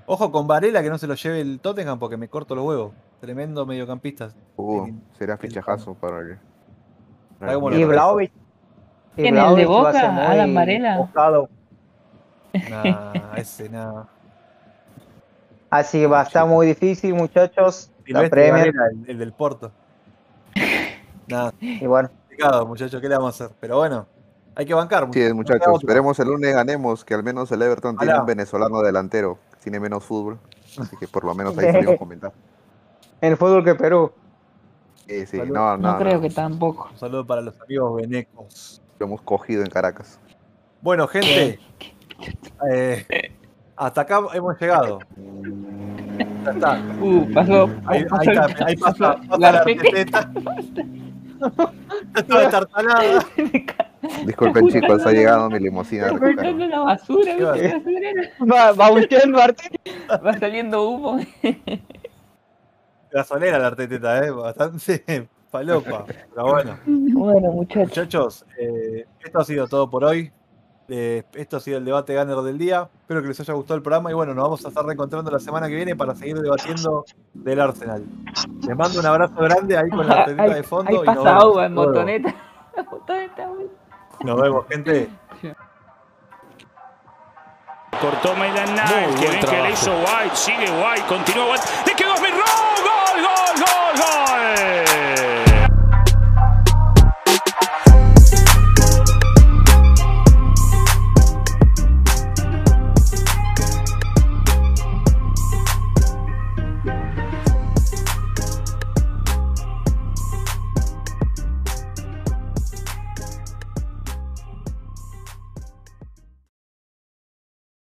Ojo 0.05 0.31
con 0.31 0.45
Varela 0.47 0.83
que 0.83 0.89
no 0.89 0.97
se 0.97 1.07
lo 1.07 1.15
lleve 1.15 1.41
el 1.41 1.59
Tottenham 1.59 1.97
porque 1.97 2.17
me 2.17 2.27
corto 2.27 2.53
los 2.55 2.65
huevos. 2.65 2.93
Tremendo 3.19 3.65
mediocampista. 3.65 4.29
Uh, 4.55 4.87
será 5.17 5.37
fichajazo 5.37 5.95
para 5.95 6.19
el. 6.19 6.37
para 7.39 7.51
Ahí 7.51 7.55
como 7.55 7.69
el 7.71 7.79
Y. 7.79 7.83
Vlaovic. 7.85 8.31
y 9.17 9.21
¿Quién, 9.21 9.37
el 9.37 9.55
de 9.55 9.65
Boca? 9.65 10.29
¿Alan 10.29 10.53
Varela? 10.53 10.97
buscado. 10.97 11.49
Nah, 12.69 13.13
ese 13.35 13.69
nada. 13.69 14.07
Así 15.71 15.99
que 16.01 16.07
va 16.07 16.19
a 16.21 16.23
estar 16.23 16.45
muy 16.45 16.67
difícil, 16.67 17.13
muchachos. 17.15 17.91
La 18.05 18.29
Premier. 18.29 18.71
Varela, 18.71 18.87
el, 18.91 19.09
el 19.09 19.17
del 19.17 19.33
Porto. 19.33 19.71
Nada, 21.27 21.51
Y 21.59 21.87
bueno, 21.87 22.09
complicado, 22.09 22.67
muchachos, 22.67 23.01
¿qué 23.01 23.09
le 23.09 23.15
vamos 23.15 23.41
a 23.41 23.45
hacer? 23.45 23.57
Pero 23.59 23.77
bueno, 23.77 24.05
hay 24.55 24.65
que 24.65 24.73
bancar. 24.73 25.07
Sí, 25.11 25.33
muchachos, 25.33 25.75
esperemos 25.79 26.17
el 26.19 26.27
lunes 26.29 26.53
ganemos, 26.53 27.03
que 27.05 27.13
al 27.13 27.23
menos 27.23 27.51
el 27.51 27.61
Everton 27.61 27.97
tiene 27.97 28.11
Ojalá. 28.13 28.23
un 28.23 28.27
venezolano 28.27 28.81
delantero, 28.81 29.37
tiene 29.63 29.79
menos 29.79 30.03
fútbol, 30.03 30.39
así 30.79 30.95
que 30.97 31.07
por 31.07 31.23
lo 31.25 31.33
menos 31.35 31.57
ahí 31.57 31.65
salimos 31.71 31.95
a 31.95 31.97
comentar. 31.97 32.33
en 33.21 33.31
el 33.31 33.37
fútbol 33.37 33.63
que 33.63 33.75
Perú. 33.75 34.11
Sí, 35.07 35.25
sí, 35.27 35.37
no, 35.37 35.45
No, 35.45 35.77
no, 35.77 35.97
creo 35.99 36.15
no, 36.15 36.21
que 36.21 36.29
tampoco. 36.31 36.89
Un 36.91 36.97
saludo 36.97 37.25
para 37.27 37.41
los 37.41 37.59
amigos 37.61 38.01
venecos. 38.01 38.81
lo 38.99 39.05
hemos 39.05 39.21
cogido 39.21 39.63
en 39.63 39.69
Caracas. 39.69 40.19
Bueno, 40.81 41.07
gente, 41.07 41.59
eh, 42.71 43.05
hasta 43.75 44.01
acá 44.01 44.21
hemos 44.33 44.59
llegado. 44.59 44.99
Ya 46.45 46.51
está. 46.51 46.81
Uh, 47.01 47.31
pasó. 47.33 47.69
Ahí, 47.85 48.05
pasó 48.05 48.21
ahí 48.21 48.27
el- 48.37 48.49
está, 48.49 48.65
ahí 48.65 48.75
pasa, 48.77 49.15
pasa 49.29 49.37
la 49.37 49.51
la. 49.51 49.65
Disculpen 54.25 54.67
chicos, 54.69 55.05
ha 55.05 55.11
llegado 55.11 55.49
mi 55.49 55.59
limusina 55.59 56.09
Cortando 56.09 56.65
la 56.67 56.79
basura. 56.79 57.33
¿viste? 57.53 58.31
Va, 58.51 58.71
va 58.73 58.91
Martín. 58.91 59.33
Va 60.25 60.33
saliendo 60.39 60.89
humo. 60.89 61.19
Gasolera 63.11 63.59
la 63.59 63.67
arteteta, 63.67 64.25
eh, 64.25 64.31
bastante 64.31 65.27
falopa. 65.51 66.05
Pero 66.05 66.47
bueno. 66.51 66.77
Bueno, 66.85 67.51
muchachos. 67.51 67.87
Muchachos, 67.89 68.45
eh, 68.59 69.05
esto 69.23 69.39
ha 69.39 69.45
sido 69.45 69.67
todo 69.67 69.89
por 69.89 70.03
hoy. 70.03 70.31
Eh, 70.87 71.23
esto 71.33 71.57
ha 71.57 71.59
sido 71.59 71.77
el 71.79 71.85
debate 71.85 72.15
Gunner 72.15 72.37
del 72.43 72.57
día. 72.59 72.89
Espero 73.01 73.21
que 73.21 73.29
les 73.29 73.39
haya 73.39 73.53
gustado 73.53 73.75
el 73.77 73.81
programa 73.81 74.11
y 74.11 74.13
bueno, 74.13 74.33
nos 74.35 74.43
vamos 74.43 74.65
a 74.65 74.67
estar 74.67 74.85
reencontrando 74.85 75.31
la 75.31 75.39
semana 75.39 75.67
que 75.67 75.75
viene 75.75 75.95
para 75.95 76.13
seguir 76.13 76.37
debatiendo 76.39 77.05
del 77.33 77.59
Arsenal. 77.59 78.03
Les 78.67 78.77
mando 78.77 78.99
un 78.99 79.05
abrazo 79.05 79.33
grande 79.35 79.77
ahí 79.77 79.89
con 79.89 80.05
la 80.07 80.13
arteteta 80.19 80.43
Ahí, 80.43 80.53
de 80.53 80.63
fondo 80.63 81.01
ahí 81.01 81.07
y 81.07 81.15
nos 81.15 81.23
vemos. 81.23 81.43
agua 81.43 81.65
en 81.65 81.71
Hasta 81.71 81.75
luego. 81.75 81.91
motoneta. 81.93 82.35
La 82.75 82.83
motoneta, 82.83 83.47
güey. 83.47 83.67
Nos 84.21 84.41
vemos, 84.41 84.65
gente. 84.69 85.09
Cortó 88.01 88.35
Maitland 88.35 88.71
Knight, 88.71 89.19
que 89.19 89.27
bien 89.27 89.39
trabajo. 89.39 89.63
que 89.63 89.67
le 89.67 89.73
hizo 89.73 89.91
White, 89.91 90.35
sigue 90.35 90.69
White, 90.69 91.05
continúa 91.07 91.51
White, 91.51 91.65
le 91.85 91.95
quedó 91.95 92.13
a 92.13 92.17
Smith 92.17 92.33
Rowe, 92.33 92.81
gol, 92.83 93.21
gol, 93.23 93.55
gol, 93.63 93.93
gol. 93.95 94.94